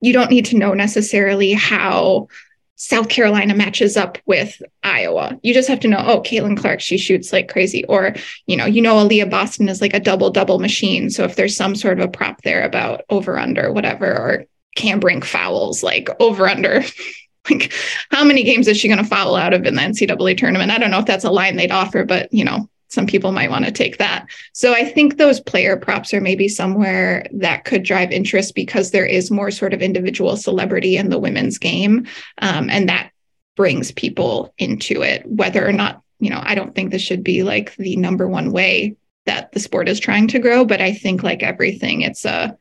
you 0.02 0.12
don't 0.12 0.30
need 0.30 0.44
to 0.44 0.58
know 0.58 0.74
necessarily 0.74 1.54
how 1.54 2.28
South 2.76 3.08
Carolina 3.08 3.54
matches 3.54 3.96
up 3.96 4.18
with 4.26 4.60
Iowa. 4.82 5.38
You 5.42 5.54
just 5.54 5.68
have 5.68 5.80
to 5.80 5.88
know, 5.88 6.02
oh, 6.04 6.20
Caitlin 6.20 6.58
Clark, 6.58 6.80
she 6.80 6.98
shoots 6.98 7.32
like 7.32 7.48
crazy. 7.48 7.84
Or, 7.84 8.14
you 8.46 8.56
know, 8.56 8.66
you 8.66 8.82
know, 8.82 8.96
Aliyah 8.96 9.30
Boston 9.30 9.68
is 9.68 9.80
like 9.80 9.94
a 9.94 10.00
double 10.00 10.30
double 10.30 10.58
machine. 10.58 11.08
So 11.10 11.24
if 11.24 11.36
there's 11.36 11.56
some 11.56 11.76
sort 11.76 12.00
of 12.00 12.04
a 12.04 12.10
prop 12.10 12.42
there 12.42 12.64
about 12.64 13.02
over 13.08 13.38
under, 13.38 13.72
whatever, 13.72 14.06
or 14.06 14.46
Cam 14.74 14.98
Brink 14.98 15.24
fouls, 15.24 15.82
like 15.82 16.08
over 16.18 16.48
under, 16.48 16.82
like 17.50 17.72
how 18.10 18.24
many 18.24 18.42
games 18.42 18.66
is 18.66 18.78
she 18.78 18.88
going 18.88 18.98
to 18.98 19.04
foul 19.04 19.36
out 19.36 19.54
of 19.54 19.64
in 19.64 19.74
the 19.74 19.82
NCAA 19.82 20.36
tournament? 20.36 20.72
I 20.72 20.78
don't 20.78 20.90
know 20.90 20.98
if 20.98 21.06
that's 21.06 21.24
a 21.24 21.30
line 21.30 21.56
they'd 21.56 21.70
offer, 21.70 22.04
but 22.04 22.32
you 22.32 22.44
know, 22.44 22.68
some 22.92 23.06
people 23.06 23.32
might 23.32 23.50
want 23.50 23.64
to 23.64 23.72
take 23.72 23.96
that. 23.96 24.26
So 24.52 24.74
I 24.74 24.84
think 24.84 25.16
those 25.16 25.40
player 25.40 25.78
props 25.78 26.12
are 26.12 26.20
maybe 26.20 26.46
somewhere 26.46 27.26
that 27.32 27.64
could 27.64 27.84
drive 27.84 28.12
interest 28.12 28.54
because 28.54 28.90
there 28.90 29.06
is 29.06 29.30
more 29.30 29.50
sort 29.50 29.72
of 29.72 29.80
individual 29.80 30.36
celebrity 30.36 30.98
in 30.98 31.08
the 31.08 31.18
women's 31.18 31.56
game. 31.56 32.06
Um, 32.38 32.68
and 32.68 32.88
that 32.90 33.10
brings 33.56 33.92
people 33.92 34.52
into 34.58 35.00
it, 35.00 35.24
whether 35.26 35.66
or 35.66 35.72
not, 35.72 36.02
you 36.20 36.28
know, 36.28 36.40
I 36.42 36.54
don't 36.54 36.74
think 36.74 36.90
this 36.90 37.02
should 37.02 37.24
be 37.24 37.42
like 37.42 37.74
the 37.76 37.96
number 37.96 38.28
one 38.28 38.52
way 38.52 38.96
that 39.24 39.52
the 39.52 39.60
sport 39.60 39.88
is 39.88 39.98
trying 39.98 40.28
to 40.28 40.38
grow. 40.38 40.66
But 40.66 40.82
I 40.82 40.92
think 40.92 41.22
like 41.22 41.42
everything, 41.42 42.02
it's 42.02 42.26
a, 42.26 42.58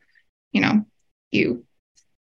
you 0.52 0.62
know, 0.62 0.86
you 1.30 1.64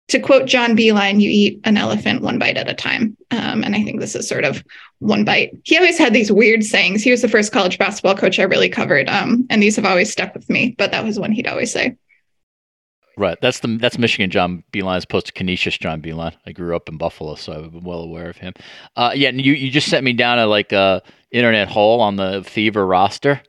to 0.09 0.19
quote 0.19 0.47
John 0.47 0.77
Beilein, 0.77 1.21
you 1.21 1.31
eat 1.31 1.61
an 1.65 1.77
elephant 1.77 2.23
one 2.23 2.39
bite 2.39 2.57
at 2.57 2.69
a 2.69 2.75
time. 2.75 3.17
Um, 3.31 3.63
and 3.63 3.77
I 3.77 3.83
think 3.85 4.01
this 4.01 4.15
is 4.15 4.29
sort 4.29 4.45
of 4.45 4.65
one 4.99 5.25
bite. 5.25 5.53
He 5.65 5.77
always 5.77 5.99
had 5.99 6.15
these 6.15 6.33
weird 6.33 6.65
sayings. 6.65 7.03
He 7.03 7.11
was 7.11 7.23
the 7.23 7.29
first 7.29 7.53
college 7.53 7.79
basketball 7.79 8.17
coach 8.17 8.39
I 8.39 8.45
really 8.45 8.71
covered. 8.71 9.09
Um, 9.09 9.47
and 9.51 9.63
these 9.63 9.77
have 9.77 9.85
always 9.85 10.11
stuck 10.11 10.35
with 10.35 10.49
me, 10.49 10.75
but 10.79 10.91
that 10.91 11.05
was 11.05 11.19
one 11.19 11.33
he'd 11.33 11.47
always 11.47 11.73
say. 11.73 11.97
Right. 13.19 13.37
That's 13.43 13.59
the 13.61 13.77
that's 13.79 13.99
Michigan 13.99 14.31
John 14.31 14.63
Beilein 14.73 14.97
as 14.97 15.05
opposed 15.05 15.27
to 15.27 15.33
Canisius 15.33 15.77
John 15.77 16.01
Beilein. 16.01 16.35
I 16.47 16.53
grew 16.53 16.77
up 16.77 16.89
in 16.89 16.99
Buffalo, 16.99 17.35
so 17.35 17.53
I'm 17.53 17.83
well 17.83 18.01
aware 18.01 18.31
of 18.31 18.37
him. 18.37 18.55
Uh, 18.95 19.11
yeah, 19.13 19.29
and 19.29 19.45
you, 19.45 19.55
you 19.55 19.73
just 19.73 19.89
sent 19.89 20.05
me 20.05 20.13
down 20.13 20.39
a 20.39 20.47
like 20.47 20.71
a 20.71 21.03
internet 21.33 21.69
hole 21.69 22.01
on 22.01 22.15
the 22.15 22.45
Fever 22.45 22.87
roster. 22.87 23.43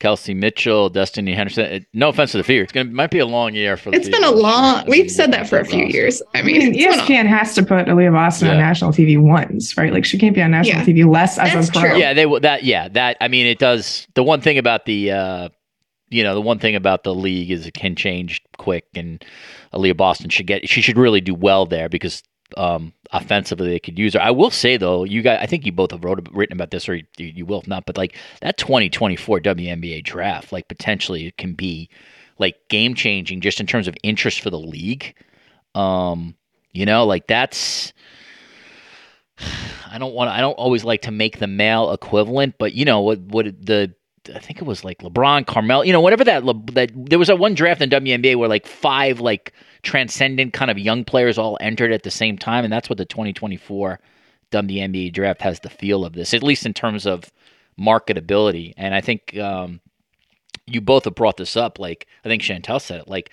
Kelsey 0.00 0.34
Mitchell, 0.34 0.90
Destanni 0.90 1.34
Henderson. 1.34 1.66
It, 1.66 1.86
no 1.92 2.08
offense 2.08 2.32
to 2.32 2.38
the 2.38 2.42
Fever, 2.42 2.64
it's 2.64 2.72
gonna 2.72 2.90
might 2.90 3.10
be 3.10 3.18
a 3.18 3.26
long 3.26 3.54
year 3.54 3.76
for. 3.76 3.90
The 3.90 3.96
it's 3.96 4.08
been 4.08 4.24
a 4.24 4.30
long. 4.30 4.84
We've 4.88 5.10
said 5.10 5.32
that 5.32 5.48
for 5.48 5.58
a 5.58 5.64
few 5.64 5.84
years. 5.84 6.22
I 6.34 6.42
mean, 6.42 6.74
ESPN 6.74 7.26
has 7.26 7.54
to 7.54 7.62
put 7.62 7.86
Aliyah 7.86 8.12
Boston 8.12 8.48
yeah. 8.48 8.54
on 8.54 8.58
national 8.58 8.92
TV 8.92 9.20
once, 9.20 9.76
right? 9.76 9.92
Like 9.92 10.04
she 10.04 10.18
can't 10.18 10.34
be 10.34 10.42
on 10.42 10.50
national 10.50 10.78
yeah. 10.78 10.84
TV 10.84 11.08
less 11.10 11.38
as 11.38 11.52
That's 11.52 11.68
a 11.68 11.72
pro. 11.72 11.90
True. 11.90 11.98
Yeah, 11.98 12.14
they 12.14 12.26
will. 12.26 12.40
that 12.40 12.64
yeah 12.64 12.88
that 12.88 13.18
I 13.20 13.28
mean 13.28 13.46
it 13.46 13.58
does. 13.58 14.08
The 14.14 14.24
one 14.24 14.40
thing 14.40 14.58
about 14.58 14.86
the. 14.86 15.12
Uh, 15.12 15.48
you 16.12 16.24
know, 16.24 16.34
the 16.34 16.40
one 16.40 16.58
thing 16.58 16.74
about 16.74 17.04
the 17.04 17.14
league 17.14 17.52
is 17.52 17.68
it 17.68 17.74
can 17.74 17.94
change 17.94 18.42
quick, 18.58 18.84
and 18.96 19.24
Aliyah 19.72 19.96
Boston 19.96 20.28
should 20.28 20.48
get 20.48 20.68
she 20.68 20.80
should 20.80 20.98
really 20.98 21.20
do 21.20 21.34
well 21.34 21.66
there 21.66 21.88
because 21.88 22.24
um, 22.56 22.92
offensively 23.12 23.68
they 23.68 23.78
could 23.78 23.98
use 23.98 24.14
her. 24.14 24.20
I 24.20 24.30
will 24.30 24.50
say 24.50 24.76
though, 24.76 25.04
you 25.04 25.22
guys, 25.22 25.38
I 25.40 25.46
think 25.46 25.66
you 25.66 25.72
both 25.72 25.90
have 25.90 26.04
wrote 26.04 26.28
written 26.32 26.56
about 26.56 26.70
this, 26.70 26.88
or 26.88 26.94
you, 26.96 27.04
you 27.16 27.46
will 27.46 27.62
not, 27.66 27.86
but 27.86 27.96
like 27.96 28.16
that 28.40 28.56
2024 28.58 29.40
WNBA 29.40 30.04
draft, 30.04 30.52
like 30.52 30.68
potentially 30.68 31.26
it 31.26 31.36
can 31.36 31.54
be 31.54 31.88
like 32.38 32.56
game 32.68 32.94
changing 32.94 33.40
just 33.40 33.60
in 33.60 33.66
terms 33.66 33.86
of 33.86 33.94
interest 34.02 34.40
for 34.40 34.50
the 34.50 34.58
league. 34.58 35.14
Um, 35.74 36.34
you 36.72 36.86
know, 36.86 37.04
like 37.06 37.26
that's. 37.26 37.92
I 39.92 39.98
don't 39.98 40.14
want. 40.14 40.30
I 40.30 40.40
don't 40.40 40.52
always 40.52 40.84
like 40.84 41.02
to 41.02 41.10
make 41.10 41.40
the 41.40 41.48
male 41.48 41.90
equivalent, 41.92 42.54
but 42.58 42.74
you 42.74 42.84
know 42.84 43.00
what? 43.00 43.18
What 43.18 43.46
the 43.46 43.92
I 44.28 44.38
think 44.38 44.58
it 44.58 44.64
was 44.64 44.84
like 44.84 44.98
LeBron, 44.98 45.46
Carmel, 45.46 45.84
you 45.84 45.92
know, 45.92 46.00
whatever 46.00 46.24
that 46.24 46.44
that 46.74 46.90
there 46.94 47.18
was 47.18 47.30
a 47.30 47.36
one 47.36 47.54
draft 47.54 47.80
in 47.80 47.88
WNBA 47.88 48.36
where 48.36 48.48
like 48.48 48.66
five 48.66 49.20
like 49.20 49.52
transcendent 49.82 50.52
kind 50.52 50.70
of 50.70 50.78
young 50.78 51.04
players 51.04 51.38
all 51.38 51.56
entered 51.60 51.92
at 51.92 52.02
the 52.02 52.10
same 52.10 52.36
time, 52.36 52.64
and 52.64 52.72
that's 52.72 52.90
what 52.90 52.98
the 52.98 53.06
2024 53.06 53.98
WNBA 54.50 55.12
draft 55.12 55.40
has 55.40 55.60
the 55.60 55.70
feel 55.70 56.04
of 56.04 56.12
this, 56.12 56.34
at 56.34 56.42
least 56.42 56.66
in 56.66 56.74
terms 56.74 57.06
of 57.06 57.32
marketability. 57.80 58.74
And 58.76 58.94
I 58.94 59.00
think 59.00 59.38
um, 59.38 59.80
you 60.66 60.82
both 60.82 61.04
have 61.04 61.14
brought 61.14 61.38
this 61.38 61.56
up. 61.56 61.78
Like 61.78 62.06
I 62.24 62.28
think 62.28 62.42
Chantel 62.42 62.80
said 62.80 63.00
it. 63.00 63.08
Like 63.08 63.32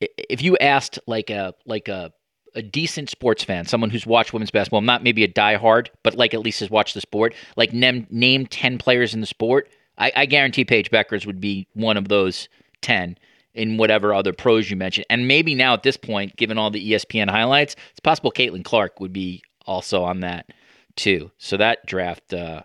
if 0.00 0.42
you 0.42 0.56
asked 0.58 0.98
like 1.06 1.30
a 1.30 1.54
like 1.66 1.86
a 1.86 2.12
a 2.56 2.62
decent 2.62 3.08
sports 3.10 3.44
fan, 3.44 3.64
someone 3.64 3.90
who's 3.90 4.06
watched 4.06 4.32
women's 4.32 4.50
basketball, 4.50 4.80
not 4.80 5.04
maybe 5.04 5.22
a 5.22 5.28
diehard, 5.28 5.86
but 6.02 6.16
like 6.16 6.34
at 6.34 6.40
least 6.40 6.58
has 6.58 6.68
watched 6.68 6.94
the 6.94 7.00
sport, 7.00 7.32
like 7.56 7.72
name 7.72 8.08
name 8.10 8.46
ten 8.46 8.76
players 8.76 9.14
in 9.14 9.20
the 9.20 9.26
sport 9.26 9.68
I, 10.00 10.12
I 10.16 10.26
guarantee 10.26 10.64
Paige 10.64 10.90
Bueckers 10.90 11.26
would 11.26 11.40
be 11.40 11.68
one 11.74 11.96
of 11.96 12.08
those 12.08 12.48
10 12.80 13.16
in 13.54 13.76
whatever 13.76 14.14
other 14.14 14.32
pros 14.32 14.70
you 14.70 14.76
mentioned. 14.76 15.06
And 15.10 15.28
maybe 15.28 15.54
now 15.54 15.74
at 15.74 15.82
this 15.82 15.96
point, 15.96 16.36
given 16.36 16.58
all 16.58 16.70
the 16.70 16.92
ESPN 16.92 17.28
highlights, 17.28 17.76
it's 17.90 18.00
possible 18.00 18.32
Caitlin 18.32 18.64
Clark 18.64 18.98
would 18.98 19.12
be 19.12 19.42
also 19.66 20.02
on 20.02 20.20
that 20.20 20.46
too. 20.96 21.30
So 21.38 21.56
that 21.58 21.84
draft 21.86 22.32
uh, 22.32 22.62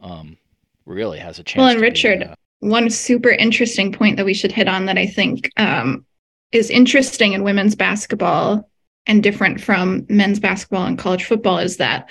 um, 0.00 0.36
really 0.84 1.18
has 1.18 1.38
a 1.38 1.42
chance. 1.42 1.60
Well, 1.60 1.70
and 1.70 1.80
Richard, 1.80 2.20
be, 2.20 2.26
uh, 2.26 2.34
one 2.60 2.90
super 2.90 3.30
interesting 3.30 3.92
point 3.92 4.16
that 4.18 4.26
we 4.26 4.34
should 4.34 4.52
hit 4.52 4.68
on 4.68 4.86
that 4.86 4.98
I 4.98 5.06
think 5.06 5.50
um, 5.56 6.04
is 6.52 6.68
interesting 6.70 7.32
in 7.32 7.44
women's 7.44 7.74
basketball 7.74 8.68
and 9.06 9.22
different 9.22 9.60
from 9.60 10.06
men's 10.08 10.38
basketball 10.38 10.86
and 10.86 10.98
college 10.98 11.24
football 11.24 11.58
is 11.58 11.78
that, 11.78 12.10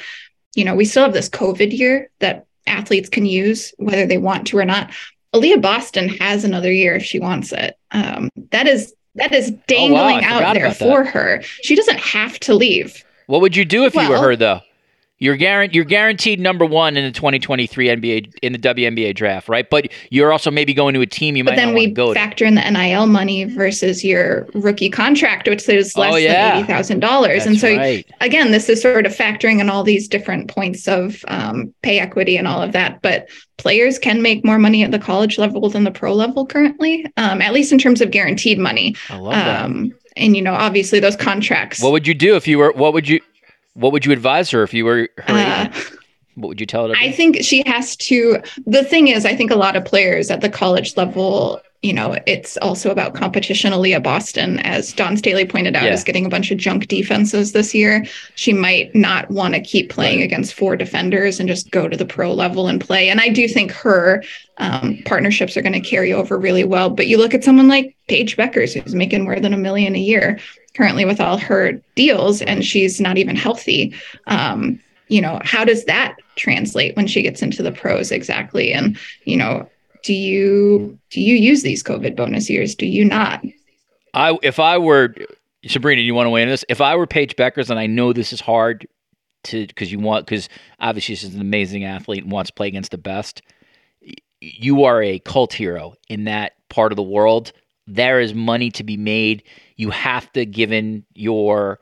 you 0.56 0.66
know, 0.66 0.76
we 0.76 0.84
still 0.84 1.04
have 1.04 1.14
this 1.14 1.30
COVID 1.30 1.78
year 1.78 2.10
that 2.20 2.48
athletes 2.68 3.10
can 3.10 3.26
use, 3.26 3.74
whether 3.78 4.06
they 4.06 4.18
want 4.18 4.48
to 4.48 4.58
or 4.58 4.66
not. 4.66 4.92
Aliyah 5.34 5.62
Boston 5.62 6.10
has 6.10 6.44
another 6.44 6.72
year 6.72 6.96
if 6.96 7.04
she 7.04 7.20
wants 7.20 7.52
it. 7.52 7.78
Um, 7.92 8.30
that 8.52 8.68
is 8.68 8.94
that 9.16 9.32
is 9.32 9.52
dangling 9.68 10.24
oh, 10.24 10.30
wow, 10.30 10.42
out 10.44 10.54
there 10.54 10.74
for 10.74 11.04
her. 11.04 11.42
She 11.64 11.76
doesn't 11.76 12.00
have 12.00 12.40
to 12.42 12.54
leave. 12.54 13.04
What 13.28 13.42
would 13.42 13.56
you 13.56 13.66
do 13.66 13.86
if 13.86 13.96
well, 13.96 14.06
you 14.06 14.12
were 14.12 14.18
her 14.18 14.36
though? 14.36 14.62
You're 15.22 15.38
guaranteed 15.38 15.76
you're 15.76 15.86
guaranteed 15.86 16.40
number 16.40 16.66
one 16.66 16.98
in 16.98 17.06
the 17.06 17.12
2023 17.12 17.90
NBA 17.90 18.34
in 18.42 18.54
the 18.54 18.58
WNBA 18.58 19.14
draft, 19.14 19.48
right? 19.48 19.70
But 19.70 19.92
you're 20.10 20.32
also 20.32 20.50
maybe 20.50 20.74
going 20.74 20.96
to 20.96 21.02
a 21.02 21.06
team 21.06 21.36
you 21.36 21.44
but 21.44 21.52
might 21.52 21.58
then 21.58 21.76
we 21.76 21.94
factor 22.16 22.44
to. 22.44 22.48
in 22.48 22.56
the 22.56 22.72
NIL 22.72 23.06
money 23.06 23.44
versus 23.44 24.04
your 24.04 24.48
rookie 24.56 24.90
contract, 24.90 25.48
which 25.48 25.70
is 25.70 25.96
less 25.96 26.14
oh, 26.14 26.16
yeah. 26.16 26.50
than 26.50 26.58
eighty 26.58 26.68
thousand 26.68 27.02
dollars. 27.02 27.46
And 27.46 27.60
so 27.60 27.72
right. 27.72 28.04
again, 28.20 28.52
this 28.52 28.68
is 28.68 28.82
sort 28.82 29.06
of 29.06 29.16
factoring 29.16 29.60
in 29.62 29.70
all 29.70 29.84
these 29.84 30.08
different 30.08 30.50
points 30.50 30.88
of 30.88 31.24
um, 31.28 31.72
pay 31.84 32.00
equity 32.00 32.36
and 32.36 32.48
all 32.48 32.64
of 32.64 32.72
that. 32.72 33.04
But 33.04 33.30
players 33.58 34.00
can 34.00 34.24
make 34.24 34.44
more 34.44 34.58
money 34.58 34.84
at 34.84 34.90
the 34.90 34.98
college 34.98 35.38
level 35.38 35.70
than 35.70 35.84
the 35.84 35.92
pro 35.92 36.16
level 36.16 36.48
currently, 36.48 37.06
um, 37.18 37.44
at 37.44 37.54
least 37.54 37.72
in 37.72 37.78
terms 37.78 38.02
of 38.02 38.10
guaranteed 38.10 38.58
money. 38.58 38.96
I 39.12 39.18
love 39.18 39.34
that. 39.34 39.66
Um, 39.66 39.94
and 40.18 40.36
you 40.36 40.42
know, 40.42 40.56
obviously 40.56 41.00
those 41.00 41.16
contracts. 41.16 41.80
What 41.80 41.92
would 41.92 42.08
you 42.08 42.16
do 42.16 42.36
if 42.36 42.48
you 42.48 42.58
were? 42.58 42.72
What 42.72 42.94
would 42.94 43.08
you? 43.08 43.22
What 43.74 43.92
would 43.92 44.06
you 44.06 44.12
advise 44.12 44.50
her 44.52 44.64
if 44.64 44.74
you 44.74 44.86
were 44.86 45.10
her 45.18 45.34
uh, 45.34 45.74
What 46.36 46.48
would 46.50 46.60
you 46.60 46.66
tell 46.66 46.88
her? 46.88 46.96
I 46.98 47.12
think 47.12 47.44
she 47.44 47.64
has 47.66 47.96
to. 47.98 48.42
The 48.66 48.84
thing 48.84 49.10
is, 49.10 49.26
I 49.26 49.36
think 49.36 49.52
a 49.52 49.56
lot 49.56 49.76
of 49.76 49.84
players 49.86 50.32
at 50.32 50.42
the 50.42 50.50
college 50.50 50.96
level, 50.96 51.62
you 51.82 51.94
know, 51.94 52.16
it's 52.28 52.58
also 52.58 52.92
about 52.92 53.16
competition. 53.16 53.74
Aliyah 53.74 54.04
Boston, 54.04 54.60
as 54.60 54.94
Dawn 54.94 55.18
Staley 55.18 55.46
pointed 55.46 55.76
out, 55.76 55.86
yeah. 55.86 55.94
is 55.94 56.04
getting 56.04 56.28
a 56.28 56.30
bunch 56.30 56.52
of 56.52 56.60
junk 56.60 56.88
defenses 56.88 57.54
this 57.54 57.74
year. 57.74 58.06
She 58.36 58.54
might 58.54 58.94
not 58.94 59.32
want 59.32 59.56
to 59.56 59.62
keep 59.62 59.90
playing 59.90 60.20
right. 60.20 60.26
against 60.26 60.54
four 60.54 60.76
defenders 60.76 61.40
and 61.40 61.50
just 61.50 61.72
go 61.72 61.88
to 61.88 61.98
the 61.98 62.06
pro 62.06 62.34
level 62.34 62.68
and 62.68 62.80
play. 62.80 63.10
And 63.10 63.20
I 63.20 63.30
do 63.30 63.48
think 63.48 63.72
her 63.72 64.24
um, 64.58 65.00
partnerships 65.06 65.58
are 65.58 65.64
going 65.64 65.74
to 65.74 65.80
carry 65.80 66.14
over 66.14 66.38
really 66.38 66.64
well. 66.64 66.92
But 66.92 67.08
you 67.08 67.18
look 67.18 67.34
at 67.34 67.44
someone 67.44 67.68
like 67.68 67.96
Paige 68.08 68.38
Bueckers, 68.38 68.80
who's 68.80 68.94
making 68.94 69.24
more 69.24 69.40
than 69.40 69.54
a 69.54 69.58
million 69.58 69.96
a 69.96 70.00
year 70.00 70.40
currently 70.76 71.04
with 71.04 71.20
all 71.20 71.38
her 71.38 71.74
deals 71.96 72.42
and 72.42 72.64
she's 72.64 73.02
not 73.02 73.18
even 73.18 73.36
healthy 73.36 73.94
um, 74.28 74.80
you 75.10 75.20
know 75.20 75.40
how 75.44 75.66
does 75.66 75.84
that 75.84 76.16
translate 76.38 76.96
when 76.96 77.08
she 77.08 77.22
gets 77.22 77.42
into 77.42 77.62
the 77.62 77.72
pros 77.74 78.12
exactly 78.12 78.72
and 78.72 78.98
you 79.26 79.36
know 79.36 79.68
do 80.04 80.14
you 80.14 81.00
do 81.10 81.22
you 81.22 81.36
use 81.36 81.64
these 81.64 81.84
covid 81.84 82.16
bonus 82.16 82.50
years? 82.50 82.76
Do 82.76 82.86
you 82.86 83.06
not? 83.06 83.44
I 84.14 84.38
if 84.44 84.60
i 84.60 84.78
were 84.78 85.16
sabreena 85.66 86.04
you 86.04 86.16
want 86.16 86.28
to 86.28 86.32
weigh 86.32 86.44
in 86.44 86.50
this? 86.50 86.66
If 86.70 86.82
i 86.82 86.96
were 86.96 87.08
paige 87.08 87.36
bueckers 87.36 87.70
and 87.70 87.80
i 87.80 87.88
know 87.88 88.14
this 88.14 88.34
is 88.34 88.42
hard 88.42 88.88
to 89.46 89.66
because 89.66 89.92
you 89.92 90.00
want 90.00 90.26
because 90.26 90.50
obviously 90.80 91.16
she's 91.16 91.34
an 91.34 91.42
amazing 91.42 91.84
athlete 91.84 92.24
and 92.24 92.32
wants 92.32 92.50
to 92.50 92.54
play 92.54 92.68
against 92.68 92.92
the 92.92 92.98
best 92.98 93.42
you 94.42 94.84
are 94.84 95.02
a 95.02 95.20
cult 95.20 95.54
hero 95.54 95.94
in 96.10 96.26
that 96.26 96.54
part 96.70 96.92
of 96.92 96.96
the 96.96 97.04
world. 97.04 97.52
There 97.88 98.20
is 98.20 98.34
money 98.34 98.72
to 98.72 98.84
be 98.84 98.98
made. 98.98 99.44
You 99.78 99.92
have 99.92 100.32
to 100.34 100.46
given 100.46 101.06
your 101.14 101.80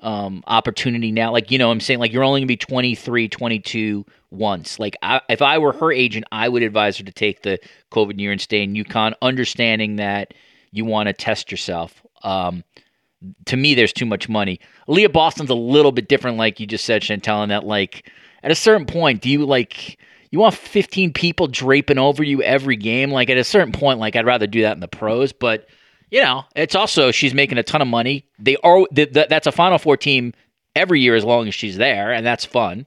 um, 0.00 0.44
opportunity 0.46 1.10
now. 1.10 1.32
Like 1.32 1.50
you 1.50 1.58
know 1.58 1.70
i'm 1.70 1.80
saying 1.80 1.98
like 1.98 2.12
you're 2.12 2.24
only 2.24 2.40
to 2.40 2.46
be 2.46 2.56
23 2.56 3.28
22 3.28 4.04
once. 4.30 4.78
Like 4.78 4.96
I, 5.02 5.20
if 5.28 5.42
i 5.42 5.58
were 5.58 5.72
her 5.72 5.92
agent 5.92 6.24
i 6.32 6.48
would 6.48 6.62
advise 6.62 6.98
her 6.98 7.04
to 7.04 7.12
take 7.12 7.42
the 7.42 7.58
covid 7.90 8.18
year 8.20 8.32
and 8.32 8.40
stay 8.40 8.62
in 8.62 8.74
UConn 8.74 9.14
understanding 9.22 9.96
that 9.96 10.34
you 10.70 10.84
want 10.84 11.08
to 11.08 11.12
test 11.12 11.50
yourself. 11.50 12.02
Um, 12.22 12.64
to 13.46 13.56
me 13.56 13.74
there's 13.74 13.92
too 13.92 14.06
much 14.06 14.28
money. 14.28 14.60
Leah 14.86 15.08
boston's 15.08 15.50
a 15.50 15.54
little 15.54 15.92
bit 15.92 16.08
different 16.08 16.36
like 16.36 16.60
you 16.60 16.66
just 16.66 16.84
said 16.84 17.02
chantel 17.02 17.42
and 17.42 17.50
that 17.50 17.64
like 17.64 18.08
at 18.42 18.50
a 18.50 18.56
certain 18.56 18.86
point 18.86 19.20
do 19.20 19.28
you 19.28 19.44
like 19.44 19.98
you 20.30 20.38
want 20.38 20.54
15 20.54 21.14
people 21.14 21.46
draping 21.46 21.96
over 21.96 22.22
you 22.22 22.42
every 22.42 22.76
game? 22.76 23.10
Like 23.10 23.30
at 23.30 23.38
a 23.38 23.44
certain 23.44 23.72
point 23.72 23.98
like 23.98 24.14
i'd 24.14 24.26
rather 24.26 24.46
do 24.46 24.62
that 24.62 24.74
in 24.74 24.80
the 24.80 24.88
pros 24.88 25.32
but 25.32 25.66
you 26.10 26.22
know, 26.22 26.44
it's 26.56 26.74
also 26.74 27.10
she's 27.10 27.34
making 27.34 27.58
a 27.58 27.62
ton 27.62 27.82
of 27.82 27.88
money. 27.88 28.24
They 28.38 28.56
are 28.58 28.86
that's 28.92 29.46
a 29.46 29.52
Final 29.52 29.78
Four 29.78 29.96
team 29.96 30.32
every 30.74 31.00
year 31.00 31.14
as 31.14 31.24
long 31.24 31.48
as 31.48 31.54
she's 31.54 31.76
there, 31.76 32.12
and 32.12 32.24
that's 32.24 32.44
fun. 32.44 32.86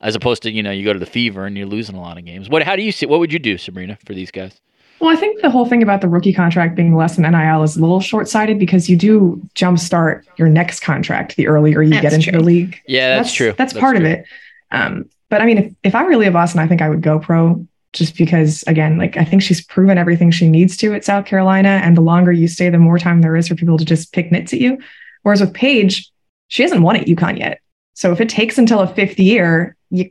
As 0.00 0.16
opposed 0.16 0.42
to 0.42 0.50
you 0.50 0.62
know 0.62 0.72
you 0.72 0.84
go 0.84 0.92
to 0.92 0.98
the 0.98 1.06
Fever 1.06 1.44
and 1.46 1.56
you're 1.56 1.66
losing 1.66 1.94
a 1.94 2.00
lot 2.00 2.18
of 2.18 2.24
games. 2.24 2.48
What 2.48 2.62
how 2.62 2.76
do 2.76 2.82
you 2.82 2.92
see? 2.92 3.06
What 3.06 3.20
would 3.20 3.32
you 3.32 3.38
do, 3.38 3.56
Sabreena, 3.56 3.98
for 4.06 4.14
these 4.14 4.30
guys? 4.30 4.60
Well, 5.02 5.10
I 5.10 5.16
think 5.16 5.42
the 5.42 5.50
whole 5.50 5.66
thing 5.66 5.82
about 5.82 6.00
the 6.00 6.08
rookie 6.08 6.32
contract 6.32 6.76
being 6.76 6.94
less 6.94 7.16
than 7.16 7.28
NIL 7.28 7.64
is 7.64 7.76
a 7.76 7.80
little 7.80 8.00
short 8.00 8.28
sighted 8.28 8.60
because 8.60 8.88
you 8.88 8.96
do 8.96 9.42
jumpstart 9.56 10.24
your 10.36 10.48
next 10.48 10.80
contract 10.80 11.34
the 11.34 11.48
earlier 11.48 11.82
you 11.82 11.90
that's 11.90 12.02
get 12.02 12.12
into 12.12 12.30
true. 12.30 12.38
the 12.38 12.44
league. 12.44 12.80
Yeah, 12.86 13.16
that's, 13.16 13.28
that's 13.28 13.34
true. 13.34 13.46
That's, 13.58 13.72
that's 13.72 13.80
part 13.80 13.96
true. 13.96 14.06
of 14.06 14.12
it. 14.12 14.24
Um, 14.70 15.10
but 15.28 15.40
I 15.40 15.46
mean, 15.46 15.58
if, 15.58 15.74
if 15.82 15.94
I 15.96 16.04
were 16.04 16.16
Leah 16.16 16.30
Boston, 16.30 16.60
I 16.60 16.68
think 16.68 16.82
I 16.82 16.88
would 16.88 17.02
go 17.02 17.18
pro 17.18 17.66
just 17.92 18.16
because 18.16 18.62
again 18.66 18.96
like 18.98 19.16
i 19.16 19.24
think 19.24 19.42
she's 19.42 19.64
proven 19.64 19.98
everything 19.98 20.30
she 20.30 20.48
needs 20.48 20.76
to 20.76 20.94
at 20.94 21.04
south 21.04 21.26
carolina 21.26 21.80
and 21.82 21.96
the 21.96 22.00
longer 22.00 22.32
you 22.32 22.48
stay 22.48 22.70
the 22.70 22.78
more 22.78 22.98
time 22.98 23.20
there 23.20 23.36
is 23.36 23.48
for 23.48 23.54
people 23.54 23.76
to 23.76 23.84
just 23.84 24.12
pick 24.12 24.32
nits 24.32 24.52
at 24.52 24.60
you. 24.60 24.78
Whereas 25.22 25.40
with 25.40 25.54
paige 25.54 26.10
she 26.48 26.62
hasn't 26.62 26.82
won 26.82 26.96
at 26.96 27.06
UConn 27.06 27.38
yet. 27.38 27.60
So 27.94 28.12
if 28.12 28.20
it 28.20 28.28
takes 28.28 28.58
until 28.58 28.80
a 28.80 28.86
fifth 28.86 29.18
year 29.18 29.76
you 29.90 30.10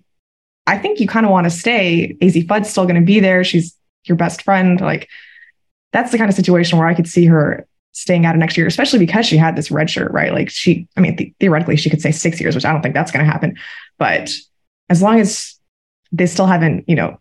i 0.67 0.77
think 0.77 0.99
you 0.99 1.07
kind 1.07 1.25
of 1.25 1.31
want 1.31 1.45
to 1.45 1.51
stay 1.51 2.15
Azzi 2.21 2.45
Fudd's 2.45 2.69
still 2.69 2.85
going 2.85 2.95
to 2.95 3.05
be 3.05 3.19
there. 3.19 3.43
She's 3.43 3.75
your 4.05 4.17
best 4.17 4.43
friend. 4.43 4.79
Like 4.79 5.09
that's 5.91 6.11
the 6.11 6.17
kind 6.17 6.29
of 6.29 6.35
situation 6.35 6.77
where 6.77 6.87
i 6.87 6.93
could 6.93 7.07
see 7.07 7.25
her 7.25 7.67
staying 7.93 8.25
out 8.25 8.35
of 8.35 8.39
next 8.39 8.57
year, 8.57 8.67
especially 8.67 8.99
because 8.99 9.25
she 9.25 9.37
had 9.37 9.55
this 9.55 9.71
red 9.71 9.89
shirt, 9.89 10.11
right? 10.11 10.33
Like 10.33 10.49
she, 10.49 10.87
I 10.95 11.01
mean, 11.01 11.17
th- 11.17 11.33
theoretically, 11.39 11.75
she 11.75 11.89
could 11.89 12.01
say 12.01 12.11
six 12.11 12.39
years, 12.39 12.55
which 12.55 12.65
I 12.65 12.71
don't 12.71 12.81
think 12.81 12.95
that's 12.95 13.11
going 13.11 13.25
to 13.25 13.31
happen. 13.31 13.57
But 13.97 14.31
as 14.89 15.01
long 15.01 15.19
as 15.19 15.55
they 16.11 16.25
still 16.25 16.45
haven't, 16.45 16.87
you 16.87 16.95
know, 16.95 17.19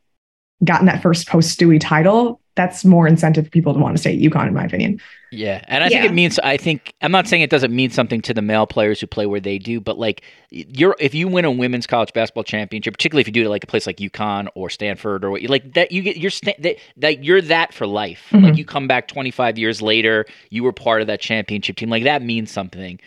gotten 0.65 0.87
that 0.87 1.03
first 1.03 1.29
post 1.29 1.59
Stewie 1.59 1.81
title, 1.81 2.41
that's 2.55 2.85
more 2.85 3.07
incentive 3.07 3.45
for 3.45 3.51
people 3.51 3.73
to 3.73 3.79
want 3.79 3.97
to 3.97 4.01
stay 4.01 4.15
at 4.15 4.21
UConn, 4.21 4.49
in 4.49 4.55
my 4.55 4.65
opinion. 4.65 5.01
Yeah, 5.31 5.65
and 5.69 5.85
I 5.85 5.89
yeah. 5.89 6.01
think 6.01 6.11
it 6.11 6.15
means. 6.15 6.39
I 6.41 6.57
think 6.57 6.95
I'm 7.01 7.13
not 7.13 7.29
saying 7.29 7.43
it 7.43 7.51
doesn't 7.51 7.75
mean 7.75 7.91
something 7.91 8.21
to 8.23 8.35
the 8.35 8.43
male 8.43 8.67
players 8.67 9.01
who 9.01 9.07
play 9.07 9.27
where 9.27 9.41
they 9.41 9.59
do, 9.59 9.81
but 9.81 9.97
like 9.99 10.23
you're 10.51 10.97
if 10.99 11.15
you 11.15 11.29
win 11.29 11.45
a 11.45 11.51
women's 11.51 11.87
college 11.87 12.13
basketball 12.13 12.43
championship, 12.43 12.95
particularly 12.95 13.21
if 13.21 13.29
you 13.29 13.33
do 13.33 13.45
it 13.45 13.49
like 13.49 13.63
a 13.63 13.69
place 13.69 13.87
like 13.87 13.99
UConn 13.99 14.49
or 14.55 14.69
Stanford 14.69 15.25
or 15.25 15.31
what 15.31 15.41
you 15.41 15.49
like 15.49 15.75
that, 15.75 15.93
you 15.93 16.03
get 16.03 16.17
you're 16.17 16.33
that, 16.43 16.77
that 16.97 17.25
you're 17.25 17.41
that 17.43 17.73
for 17.73 17.87
life. 17.87 18.27
Mm-hmm. 18.31 18.45
Like 18.45 18.57
you 18.57 18.65
come 18.65 18.89
back 18.89 19.07
25 19.07 19.57
years 19.57 19.81
later, 19.81 20.27
you 20.51 20.65
were 20.65 20.73
part 20.73 21.01
of 21.01 21.07
that 21.07 21.21
championship 21.21 21.77
team. 21.77 21.91
Like 21.91 22.05
that 22.05 22.23
means 22.23 22.51
something. 22.51 22.99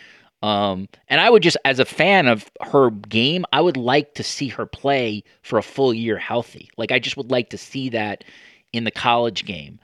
Um, 0.44 0.90
and 1.08 1.22
I 1.22 1.30
would 1.30 1.42
just, 1.42 1.56
as 1.64 1.80
a 1.80 1.86
fan 1.86 2.28
of 2.28 2.52
her 2.62 2.92
game, 2.92 3.46
I 3.54 3.62
would 3.62 3.78
like 3.78 4.14
to 4.16 4.24
see 4.24 4.50
her 4.50 4.66
play 4.66 5.24
for 5.42 5.58
a 5.58 5.64
full 5.64 5.94
year 5.94 6.18
healthy. 6.18 6.70
Like 6.78 6.92
I 6.92 7.00
just 7.00 7.16
would 7.16 7.32
like 7.32 7.50
to 7.52 7.58
see 7.58 7.90
that 7.90 8.26
in 8.74 8.84
the 8.84 8.92
college 8.92 9.46
game. 9.46 9.80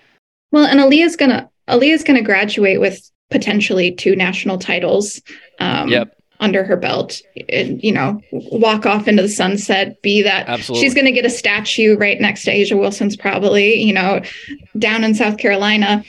Well, 0.51 0.65
and 0.65 0.79
Aliyah's 0.79 1.15
gonna 1.15 1.49
Aliyah's 1.69 2.03
gonna 2.03 2.21
graduate 2.21 2.81
with 2.81 3.09
potentially 3.31 3.91
two 3.91 4.15
national 4.15 4.57
titles. 4.57 5.21
Um, 5.59 5.87
yep. 5.87 6.15
Under 6.41 6.63
her 6.63 6.77
belt, 6.77 7.21
and 7.49 7.83
you 7.83 7.91
know, 7.91 8.21
walk 8.31 8.85
off 8.85 9.09
into 9.09 9.21
the 9.21 9.27
sunset. 9.27 10.01
Be 10.01 10.21
that 10.21 10.47
Absolutely. 10.47 10.85
she's 10.85 10.93
going 10.93 11.05
to 11.05 11.11
get 11.11 11.25
a 11.25 11.29
statue 11.29 11.97
right 11.97 12.21
next 12.21 12.45
to 12.45 12.51
A'ja 12.51 12.79
Wilson's, 12.79 13.17
probably. 13.17 13.75
You 13.75 13.91
know, 13.91 14.21
down 14.77 15.03
in 15.03 15.13
South 15.15 15.37
Carolina. 15.37 16.01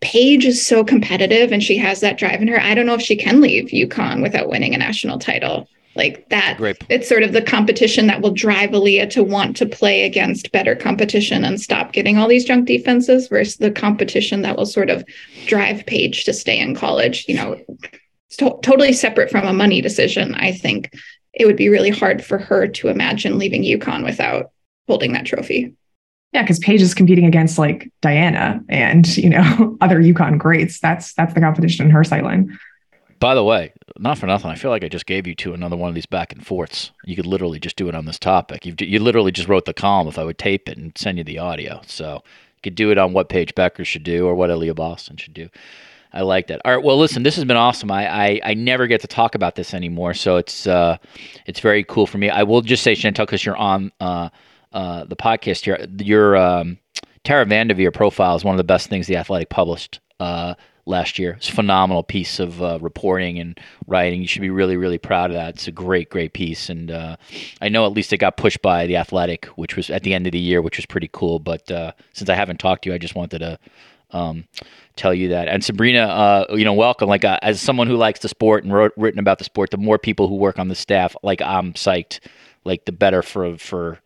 Paige 0.00 0.46
is 0.46 0.64
so 0.64 0.84
competitive 0.84 1.52
and 1.52 1.62
she 1.62 1.76
has 1.78 2.00
that 2.00 2.18
drive 2.18 2.40
in 2.40 2.48
her. 2.48 2.60
I 2.60 2.74
don't 2.74 2.86
know 2.86 2.94
if 2.94 3.02
she 3.02 3.16
can 3.16 3.40
leave 3.40 3.70
UConn 3.70 4.22
without 4.22 4.48
winning 4.48 4.74
a 4.74 4.78
national 4.78 5.18
title 5.18 5.68
like 5.98 6.28
that 6.28 6.56
it's 6.88 7.08
sort 7.08 7.24
of 7.24 7.32
the 7.32 7.42
competition 7.42 8.06
that 8.06 8.22
will 8.22 8.30
drive 8.30 8.70
Aliyah 8.70 9.10
to 9.10 9.24
want 9.24 9.56
to 9.56 9.66
play 9.66 10.04
against 10.04 10.52
better 10.52 10.76
competition 10.76 11.44
and 11.44 11.60
stop 11.60 11.92
getting 11.92 12.16
all 12.16 12.28
these 12.28 12.44
junk 12.44 12.66
defenses 12.66 13.26
versus 13.28 13.56
the 13.56 13.72
competition 13.72 14.42
that 14.42 14.56
will 14.56 14.64
sort 14.64 14.90
of 14.90 15.04
drive 15.46 15.84
Paige 15.86 16.24
to 16.24 16.32
stay 16.32 16.58
in 16.58 16.74
college. 16.74 17.24
You 17.26 17.34
know, 17.34 17.60
to- 18.38 18.58
totally 18.62 18.92
separate 18.92 19.30
from 19.30 19.46
a 19.46 19.52
money 19.52 19.80
decision. 19.80 20.34
I 20.36 20.52
think 20.52 20.94
it 21.34 21.46
would 21.46 21.56
be 21.56 21.68
really 21.68 21.90
hard 21.90 22.24
for 22.24 22.38
her 22.38 22.68
to 22.68 22.88
imagine 22.88 23.38
leaving 23.38 23.64
UConn 23.64 24.04
without 24.04 24.52
holding 24.86 25.12
that 25.12 25.26
trophy. 25.26 25.74
Yeah, 26.32 26.42
because 26.42 26.58
Paige 26.58 26.82
is 26.82 26.94
competing 26.94 27.24
against 27.24 27.58
like 27.58 27.90
Diana 28.02 28.62
and 28.68 29.16
you 29.16 29.30
know 29.30 29.76
other 29.80 30.00
UConn 30.00 30.38
greats. 30.38 30.80
That's 30.80 31.14
that's 31.14 31.34
the 31.34 31.40
competition 31.40 31.86
in 31.86 31.90
her 31.90 32.02
sightline. 32.02 32.56
By 33.18 33.34
the 33.34 33.42
way, 33.42 33.72
not 33.98 34.18
for 34.18 34.26
nothing, 34.26 34.50
I 34.50 34.54
feel 34.54 34.70
like 34.70 34.84
I 34.84 34.88
just 34.88 35.06
gave 35.06 35.26
you 35.26 35.34
to 35.36 35.52
another 35.52 35.76
one 35.76 35.88
of 35.88 35.94
these 35.94 36.06
back 36.06 36.32
and 36.32 36.46
forths. 36.46 36.92
You 37.04 37.16
could 37.16 37.26
literally 37.26 37.58
just 37.58 37.76
do 37.76 37.88
it 37.88 37.94
on 37.94 38.04
this 38.04 38.18
topic. 38.18 38.64
you 38.64 38.74
you 38.78 39.00
literally 39.00 39.32
just 39.32 39.48
wrote 39.48 39.64
the 39.64 39.74
column 39.74 40.06
if 40.06 40.18
I 40.18 40.24
would 40.24 40.38
tape 40.38 40.68
it 40.68 40.78
and 40.78 40.96
send 40.96 41.18
you 41.18 41.24
the 41.24 41.38
audio. 41.38 41.80
So 41.86 42.22
you 42.56 42.62
could 42.62 42.74
do 42.74 42.90
it 42.90 42.98
on 42.98 43.12
what 43.12 43.28
Paige 43.28 43.54
Bueckers 43.54 43.86
should 43.86 44.04
do 44.04 44.26
or 44.26 44.34
what 44.34 44.50
Aliyah 44.50 44.76
Boston 44.76 45.16
should 45.16 45.34
do. 45.34 45.48
I 46.12 46.22
like 46.22 46.46
that. 46.46 46.60
All 46.64 46.74
right. 46.74 46.84
Well, 46.84 46.98
listen, 46.98 47.22
this 47.22 47.36
has 47.36 47.44
been 47.44 47.56
awesome. 47.56 47.90
I, 47.90 48.08
I, 48.08 48.40
I 48.42 48.54
never 48.54 48.86
get 48.86 49.02
to 49.02 49.06
talk 49.06 49.34
about 49.34 49.56
this 49.56 49.74
anymore, 49.74 50.14
so 50.14 50.36
it's 50.36 50.66
uh, 50.66 50.96
it's 51.46 51.60
very 51.60 51.84
cool 51.84 52.06
for 52.06 52.18
me. 52.18 52.30
I 52.30 52.44
will 52.44 52.62
just 52.62 52.82
say, 52.82 52.94
Chantel, 52.94 53.26
because 53.26 53.44
you're 53.44 53.56
on 53.56 53.92
uh, 54.00 54.30
uh, 54.72 55.04
the 55.04 55.16
podcast 55.16 55.64
here, 55.64 55.86
your 55.98 56.36
um, 56.36 56.78
Tara 57.24 57.46
VanDerveer 57.46 57.92
profile 57.92 58.36
is 58.36 58.44
one 58.44 58.54
of 58.54 58.58
the 58.58 58.64
best 58.64 58.88
things 58.88 59.06
the 59.06 59.16
Athletic 59.16 59.48
published 59.48 60.00
uh, 60.20 60.54
last 60.86 61.18
year. 61.18 61.32
It's 61.32 61.48
a 61.48 61.52
phenomenal 61.52 62.02
piece 62.02 62.40
of 62.40 62.62
uh, 62.62 62.78
reporting 62.80 63.38
and 63.38 63.58
writing. 63.86 64.20
You 64.20 64.28
should 64.28 64.42
be 64.42 64.50
really, 64.50 64.76
really 64.76 64.98
proud 64.98 65.30
of 65.30 65.34
that. 65.34 65.54
It's 65.54 65.68
a 65.68 65.72
great, 65.72 66.10
great 66.10 66.32
piece. 66.32 66.68
And 66.68 66.90
uh, 66.90 67.16
I 67.60 67.68
know 67.68 67.86
at 67.86 67.92
least 67.92 68.12
it 68.12 68.18
got 68.18 68.36
pushed 68.36 68.62
by 68.62 68.86
The 68.86 68.96
Athletic, 68.96 69.46
which 69.56 69.76
was 69.76 69.90
at 69.90 70.02
the 70.02 70.14
end 70.14 70.26
of 70.26 70.32
the 70.32 70.38
year, 70.38 70.62
which 70.62 70.78
was 70.78 70.86
pretty 70.86 71.10
cool. 71.12 71.38
But 71.38 71.70
uh, 71.70 71.92
since 72.12 72.30
I 72.30 72.34
haven't 72.34 72.58
talked 72.58 72.84
to 72.84 72.90
you, 72.90 72.94
I 72.94 72.98
just 72.98 73.14
wanted 73.14 73.38
to 73.40 73.58
um, 74.10 74.44
tell 74.96 75.12
you 75.12 75.28
that. 75.28 75.48
And 75.48 75.62
Sabreena, 75.62 76.08
uh, 76.50 76.56
you 76.56 76.64
know, 76.64 76.72
welcome. 76.72 77.08
Like 77.08 77.24
uh, 77.24 77.38
as 77.42 77.60
someone 77.60 77.86
who 77.86 77.96
likes 77.96 78.20
the 78.20 78.28
sport 78.28 78.64
and 78.64 78.72
wrote 78.72 78.92
written 78.96 79.20
about 79.20 79.38
the 79.38 79.44
sport, 79.44 79.70
the 79.70 79.76
more 79.76 79.98
people 79.98 80.28
who 80.28 80.36
work 80.36 80.58
on 80.58 80.68
the 80.68 80.74
staff, 80.74 81.14
like 81.22 81.42
I'm 81.42 81.74
psyched. 81.74 82.20
Like 82.64 82.84
the 82.84 82.92
better 82.92 83.22
for 83.22 83.56
for 83.56 83.98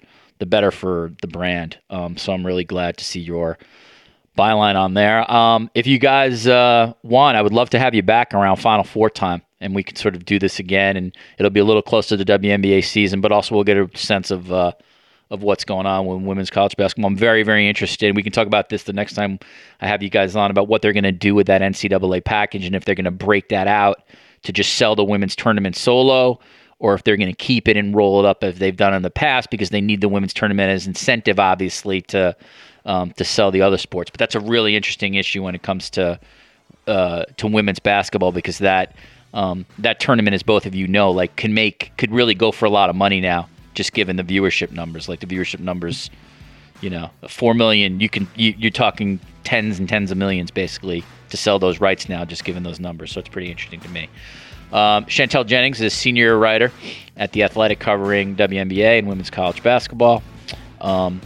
the 0.43 0.47
better 0.47 0.73
for 0.73 1.13
the 1.21 1.29
brand. 1.29 1.79
Um, 1.89 2.17
so 2.17 2.33
I'm 2.33 2.45
really 2.45 2.65
glad 2.65 2.97
to 2.97 3.05
see 3.05 3.21
your 3.21 3.59
byline 4.37 4.75
on 4.75 4.95
there. 4.95 5.31
Um, 5.31 5.71
if 5.73 5.87
you 5.87 6.01
guys 6.01 6.49
uh, 6.49 6.95
want, 7.05 7.37
I 7.37 7.43
would 7.43 7.53
love 7.53 7.71
to 7.71 7.79
have 7.79 7.95
you 7.95 8.03
back 8.03 8.35
around 8.35 8.57
Final 8.57 8.83
Four 8.83 9.09
time, 9.09 9.43
and 9.61 9.73
we 9.73 9.85
can 9.85 9.95
sort 9.95 10.17
of 10.17 10.25
do 10.25 10.41
this 10.41 10.59
again, 10.59 10.97
and 10.97 11.17
it'll 11.39 11.51
be 11.51 11.61
a 11.61 11.65
little 11.65 11.81
closer 11.81 12.17
to 12.17 12.25
the 12.25 12.39
WNBA 12.39 12.85
season, 12.85 13.21
but 13.21 13.31
also 13.31 13.55
we'll 13.55 13.63
get 13.63 13.77
a 13.77 13.89
sense 13.97 14.33
of 14.33 14.53
uh, 14.53 14.73
of 15.31 15.45
what's 15.45 15.65
going 15.65 15.87
on 15.87 16.07
with 16.07 16.27
women's 16.27 16.51
college 16.51 16.77
basketball. 16.77 17.07
I'm 17.07 17.17
very, 17.17 17.45
very 17.45 17.69
interested. 17.69 18.17
We 18.17 18.25
can 18.25 18.33
talk 18.33 18.49
about 18.49 18.69
this 18.69 18.83
the 18.83 18.93
next 18.93 19.15
time 19.15 19.39
I 19.81 19.87
have 19.87 20.03
you 20.03 20.11
guys 20.11 20.35
on 20.35 20.51
about 20.51 20.67
what 20.67 20.83
they're 20.83 20.93
going 20.93 21.05
to 21.05 21.13
do 21.13 21.37
with 21.37 21.47
that 21.47 21.63
NCAA 21.63 22.25
package, 22.25 22.67
and 22.67 22.75
if 22.75 22.85
they're 22.85 22.97
going 22.97 23.05
to 23.05 23.13
break 23.13 23.49
that 23.51 23.69
out 23.69 24.03
to 24.43 24.53
just 24.53 24.75
sell 24.75 24.97
the 24.97 25.05
women's 25.05 25.37
tournament 25.37 25.77
solo. 25.77 26.41
Or 26.83 26.95
if 26.95 27.05
they're 27.05 27.17
going 27.17 27.31
to 27.31 27.37
keep 27.37 27.69
it 27.69 27.77
and 27.77 27.95
roll 27.95 28.19
it 28.19 28.27
up 28.27 28.43
as 28.43 28.59
they've 28.59 28.77
done 28.77 28.93
in 28.93 29.03
the 29.03 29.11
past, 29.11 29.51
because 29.51 29.71
they 29.71 29.81
need 29.81 30.01
the 30.01 30.09
women's 30.09 30.35
tournament 30.35 30.69
as 30.69 30.85
incentive, 30.85 31.39
obviously, 31.39 32.01
to 32.03 32.35
um, 32.85 33.13
to 33.13 33.25
sell 33.25 33.53
the 33.53 33.63
other 33.63 33.79
sports. 33.79 34.11
But 34.11 34.19
that's 34.19 34.35
a 34.35 34.41
really 34.41 34.75
interesting 34.75 35.15
issue 35.15 35.45
when 35.45 35.55
it 35.55 35.63
comes 35.63 35.89
to 35.91 36.19
uh, 36.89 37.25
to 37.37 37.47
women's 37.47 37.79
basketball 37.79 38.33
because 38.33 38.59
that 38.59 38.97
um, 39.33 39.65
that 39.79 40.01
tournament, 40.01 40.35
as 40.35 40.43
both 40.43 40.67
of 40.67 40.75
you 40.75 40.89
know, 40.89 41.13
like 41.13 41.37
can 41.37 41.55
make 41.55 41.93
could 41.99 42.11
really 42.11 42.35
go 42.35 42.51
for 42.51 42.67
a 42.67 42.71
lot 42.71 42.91
of 42.91 42.97
money 42.97 43.21
now, 43.21 43.49
just 43.75 43.93
given 43.93 44.17
the 44.17 44.25
viewership 44.25 44.73
numbers. 44.73 45.09
Like 45.09 45.21
the 45.21 45.27
viewership 45.27 45.61
numbers, 45.61 46.11
you 46.81 46.91
know, 46.91 47.11
four 47.29 47.55
million. 47.55 48.01
You 48.01 48.09
can 48.09 48.27
you, 48.35 48.55
you're 48.59 48.73
talking 48.73 49.21
tens 49.45 49.79
and 49.79 49.89
tens 49.89 50.11
of 50.11 50.19
millions 50.19 50.51
basically 50.51 51.05
to 51.31 51.37
sell 51.37 51.61
those 51.61 51.81
rights 51.81 52.09
now, 52.09 52.25
just 52.25 52.45
given 52.45 52.65
those 52.65 52.81
numbers. 52.81 53.13
So 53.13 53.21
it's 53.21 53.29
pretty 53.29 53.51
interesting 53.53 53.81
to 53.81 53.89
me. 53.89 54.09
Um, 54.73 55.05
Chantel 55.05 55.47
Jennings 55.47 55.81
is 55.81 55.93
a 55.93 55.97
senior 55.97 56.39
writer 56.39 56.73
at 57.17 57.33
The 57.33 57.43
Athletic 57.43 57.79
covering 57.79 58.37
WNBA 58.37 58.99
and 58.99 59.09
women's 59.09 59.31
college 59.31 59.63
basketball. 59.63 60.23
Um, 60.81 61.21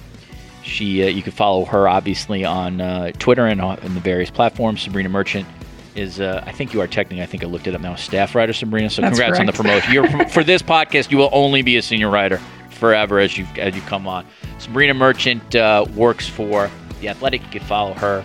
she, 0.63 1.05
uh, 1.05 1.07
you 1.07 1.23
can 1.23 1.33
follow 1.33 1.65
her 1.65 1.89
obviously 1.89 2.45
on 2.45 2.81
uh, 2.81 3.13
Twitter 3.19 3.47
and 3.47 3.61
on 3.61 3.79
the 3.81 4.01
various 4.01 4.31
platforms. 4.31 4.87
Sabreena 4.87 5.11
Merchant 5.11 5.47
is, 5.95 6.21
uh, 6.21 6.43
I 6.45 6.53
think 6.53 6.75
you 6.75 6.81
are 6.81 6.89
technically, 6.89 7.23
I 7.23 7.27
think 7.27 7.45
I 7.45 7.47
looked 7.47 7.69
it 7.69 7.75
up 7.75 7.81
now, 7.81 7.95
staff 7.95 8.35
writer 8.35 8.53
Sabreena. 8.53 8.91
So 8.91 9.01
That's 9.01 9.19
congrats 9.19 9.39
correct. 9.39 9.41
on 9.41 9.47
the 9.47 9.53
promotion. 9.53 9.93
You're, 9.93 10.29
for 10.29 10.43
this 10.43 10.63
podcast, 10.63 11.11
you 11.11 11.17
will 11.17 11.31
only 11.33 11.63
be 11.63 11.77
a 11.77 11.83
senior 11.83 12.11
writer 12.11 12.41
forever 12.71 13.19
as 13.21 13.39
you 13.39 13.47
as 13.57 13.75
you 13.75 13.81
come 13.83 14.07
on. 14.07 14.27
Sabreena 14.59 14.95
Merchant 14.95 15.55
uh, 15.55 15.87
works 15.95 16.29
for 16.29 16.71
the 17.01 17.09
Athletic. 17.09 17.43
You 17.45 17.61
can 17.61 17.63
follow 17.63 17.95
her 17.95 18.25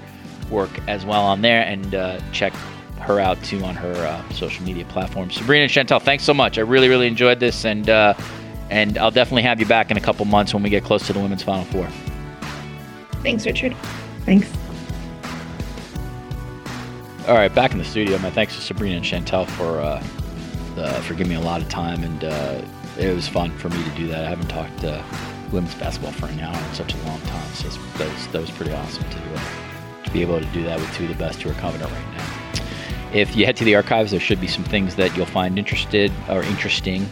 work 0.50 0.72
as 0.88 1.06
well 1.06 1.22
on 1.22 1.42
there 1.42 1.62
and 1.62 1.96
uh, 1.96 2.20
check 2.34 2.54
her 3.02 3.20
out 3.20 3.42
too 3.44 3.64
on 3.64 3.76
her 3.76 3.94
uh, 3.94 4.34
social 4.34 4.64
media 4.64 4.86
platforms. 4.86 5.38
Sabreena 5.38 5.64
and 5.64 5.72
Chantel, 5.72 6.02
thanks 6.02 6.24
so 6.24 6.34
much. 6.34 6.58
I 6.58 6.62
really 6.62 6.90
really 6.90 7.08
enjoyed 7.08 7.40
this 7.40 7.66
and. 7.66 7.90
and 8.72 8.98
I'll 8.98 9.12
definitely 9.12 9.42
have 9.42 9.60
you 9.60 9.66
back 9.66 9.92
in 9.92 9.98
a 9.98 10.00
couple 10.00 10.24
months 10.24 10.54
when 10.54 10.64
we 10.64 10.70
get 10.70 10.86
close 10.86 11.06
to 11.08 11.14
the 11.14 11.20
women's 11.20 11.44
Final 11.44 11.66
Four. 11.66 11.90
Thanks, 13.22 13.46
Richard. 13.46 13.76
Thanks. 14.26 14.50
All 17.28 17.36
right, 17.36 17.54
back 17.54 17.74
in 17.74 17.78
the 17.78 17.86
studio. 17.86 18.18
My 18.20 18.32
thanks 18.32 18.56
to 18.56 18.74
Sabreena 18.74 18.98
and 18.98 19.06
Chantel 19.06 19.46
for 19.46 19.80
uh, 19.80 20.02
the, 20.76 20.88
for 21.04 21.14
giving 21.14 21.30
me 21.30 21.36
a 21.36 21.46
lot 21.46 21.62
of 21.62 21.70
time, 21.70 22.04
and 22.04 22.24
uh, 22.24 22.62
it 22.98 23.14
was 23.14 23.28
fun 23.28 23.52
for 23.58 23.70
me 23.70 23.84
to 23.84 23.90
do 23.92 24.08
that. 24.08 24.26
I 24.26 24.30
haven't 24.30 24.48
talked 24.48 24.84
uh, 24.84 25.04
women's 25.52 25.76
basketball 25.76 26.14
for 26.14 26.28
an 26.28 26.40
hour 26.40 26.56
in 26.56 26.74
such 26.74 26.94
a 26.94 26.98
long 27.06 27.22
time, 27.22 27.54
so 27.54 27.68
that 27.68 28.12
was, 28.12 28.28
that 28.28 28.42
was 28.42 28.52
pretty 28.52 28.72
awesome 28.72 29.04
to, 29.04 29.20
uh, 29.36 30.04
to 30.04 30.12
be 30.12 30.22
able 30.22 30.40
to 30.40 30.46
do 30.48 30.64
that 30.64 30.80
with 30.80 30.92
two 30.96 31.04
of 31.04 31.10
the 31.10 31.16
best 31.16 31.42
who 31.42 31.52
are 31.52 31.54
coming 31.56 31.80
it 31.80 31.86
right 31.86 32.18
now. 32.18 32.41
If 33.14 33.36
you 33.36 33.46
head 33.46 33.58
to 33.58 33.66
the 33.66 33.76
archives, 33.76 34.12
there 34.12 34.20
should 34.20 34.40
be 34.40 34.48
some 34.48 34.64
things 34.64 34.96
that 34.96 35.16
you'll 35.18 35.26
find 35.26 35.60
interested 35.60 36.12
or 36.30 36.44
interesting. 36.44 37.04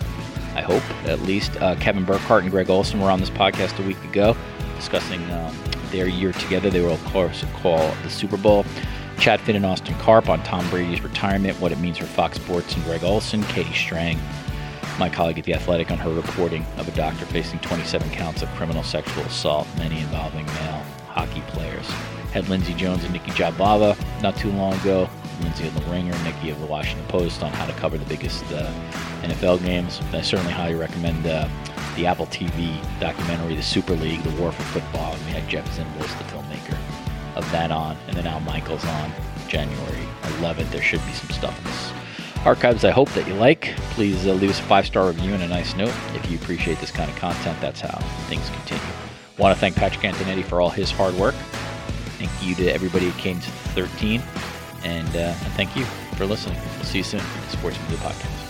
I 0.56 0.62
hope, 0.62 0.84
at 1.06 1.22
least. 1.22 1.56
Uh, 1.62 1.76
Kevin 1.76 2.06
Burkhardt 2.06 2.44
and 2.44 2.52
Greg 2.52 2.70
Olsen 2.70 3.00
were 3.00 3.12
on 3.12 3.20
this 3.20 3.30
podcast 3.30 3.84
a 3.84 3.88
week 3.88 4.02
ago 4.04 4.36
discussing 4.80 5.22
um, 5.32 5.56
their 5.92 6.08
year 6.08 6.32
together. 6.32 6.70
They 6.70 6.82
were 6.82 6.90
of 6.90 7.04
course, 7.06 7.44
call 7.62 7.94
the 8.04 8.10
Super 8.10 8.38
Bowl. 8.38 8.66
Chad 9.20 9.42
Finn 9.42 9.58
and 9.58 9.66
Austin 9.66 9.96
Karp 9.96 10.30
on 10.30 10.42
Tom 10.44 10.68
Brady's 10.70 11.02
retirement, 11.02 11.60
what 11.60 11.74
it 11.74 11.80
means 11.80 11.98
for 11.98 12.06
Fox 12.06 12.38
Sports 12.38 12.74
and 12.76 12.84
Greg 12.86 13.04
Olsen, 13.04 13.44
Katie 13.44 13.74
Strang, 13.74 14.18
my 14.98 15.10
colleague 15.10 15.38
at 15.38 15.44
The 15.44 15.54
Athletic, 15.54 15.92
on 15.92 15.98
her 15.98 16.14
reporting 16.14 16.66
of 16.78 16.88
a 16.88 16.92
doctor 16.92 17.26
facing 17.26 17.60
27 17.60 18.10
counts 18.12 18.42
of 18.42 18.48
criminal 18.56 18.82
sexual 18.82 19.24
assault, 19.24 19.68
many 19.78 20.00
involving 20.00 20.46
male 20.46 20.84
hockey 21.10 21.42
players. 21.48 21.86
Had 22.32 22.48
Lindsay 22.48 22.74
Jones 22.76 23.04
and 23.04 23.12
Nicki 23.12 23.32
Jhabvala 23.32 23.98
not 24.22 24.38
too 24.38 24.52
long 24.52 24.74
ago. 24.76 25.10
Lindsay 25.42 25.68
of 25.68 25.74
the 25.74 25.92
Ringer, 25.92 26.18
Nicki 26.24 26.50
of 26.50 26.60
the 26.60 26.66
Washington 26.66 27.06
Post 27.08 27.44
on 27.44 27.52
how 27.52 27.66
to 27.66 27.74
cover 27.74 27.98
the 27.98 28.06
biggest 28.06 28.44
uh, 28.52 28.72
NFL 29.22 29.64
games. 29.64 30.02
I 30.14 30.22
certainly 30.22 30.54
highly 30.54 30.76
recommend 30.76 31.26
uh, 31.26 31.48
the 31.96 32.06
Apple 32.06 32.28
TV 32.28 32.78
documentary, 33.00 33.56
The 33.56 33.64
Super 33.64 33.96
League, 33.96 34.24
The 34.24 34.42
War 34.42 34.52
for 34.52 34.64
Football. 34.64 35.16
We 35.26 35.32
had 35.32 35.48
Jeff 35.50 35.68
Zimbalist, 35.78 36.18
the 36.18 36.24
filmmaker 36.26 36.78
of 37.36 37.50
that 37.52 37.72
on, 37.72 37.98
and 38.08 38.16
then 38.16 38.28
Al 38.28 38.40
Michaels 38.42 38.86
on 38.86 39.12
January 39.48 40.08
11th. 40.24 40.72
There 40.72 40.82
should 40.82 41.06
be 41.06 41.14
some 41.14 41.30
stuff 41.30 41.58
in 41.58 41.66
this 41.66 41.92
archives 42.46 42.86
I 42.86 42.92
hope 42.92 43.10
that 43.12 43.28
you 43.28 43.34
like. 43.34 43.76
Please 43.92 44.26
uh, 44.26 44.34
leave 44.34 44.50
us 44.50 44.60
a 44.60 44.64
five 44.64 44.86
star 44.86 45.08
review 45.08 45.34
and 45.34 45.44
a 45.44 45.48
nice 45.48 45.76
note. 45.76 45.94
If 46.16 46.30
you 46.30 46.38
appreciate 46.38 46.80
this 46.80 46.92
kind 46.92 47.10
of 47.10 47.16
content, 47.18 47.60
that's 47.60 47.82
how 47.82 48.00
things 48.28 48.50
continue. 48.50 48.94
Want 49.38 49.56
to 49.56 49.60
thank 49.60 49.76
Patrick 49.76 50.06
Antonetti 50.06 50.44
for 50.44 50.62
all 50.62 50.70
his 50.70 50.92
hard 50.92 51.14
work. 51.16 51.36
Thank 52.18 52.32
you 52.42 52.56
to 52.56 52.74
everybody 52.74 53.10
who 53.10 53.18
came 53.20 53.40
to 53.40 53.50
13. 53.50 54.22
And, 54.84 55.16
uh, 55.16 55.34
thank 55.56 55.76
you 55.76 55.86
for 56.16 56.26
listening. 56.26 56.60
We'll 56.76 56.86
see 56.86 57.00
you 57.00 57.04
soon 57.04 57.20
at 57.20 57.44
the 57.46 57.58
Sports 57.58 57.80
Media 57.82 57.98
Podcast. 57.98 58.50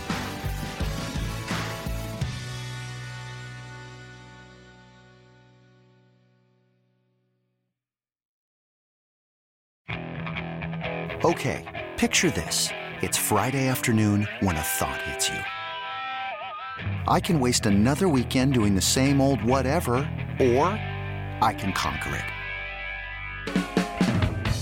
Okay, 11.26 11.66
picture 11.98 12.32
this. 12.32 12.70
It's 13.02 13.18
Friday 13.18 13.68
afternoon 13.68 14.28
when 14.40 14.56
a 14.56 14.62
thought 14.62 15.02
hits 15.02 15.30
you. 15.30 15.38
I 17.08 17.20
can 17.20 17.42
waste 17.42 17.66
another 17.66 18.08
weekend 18.08 18.54
doing 18.54 18.74
the 18.74 18.82
same 18.82 19.20
old 19.20 19.44
whatever, 19.44 19.96
or 20.40 20.68
I 21.42 21.54
can 21.58 21.74
conquer 21.74 22.16
it. 22.16 23.79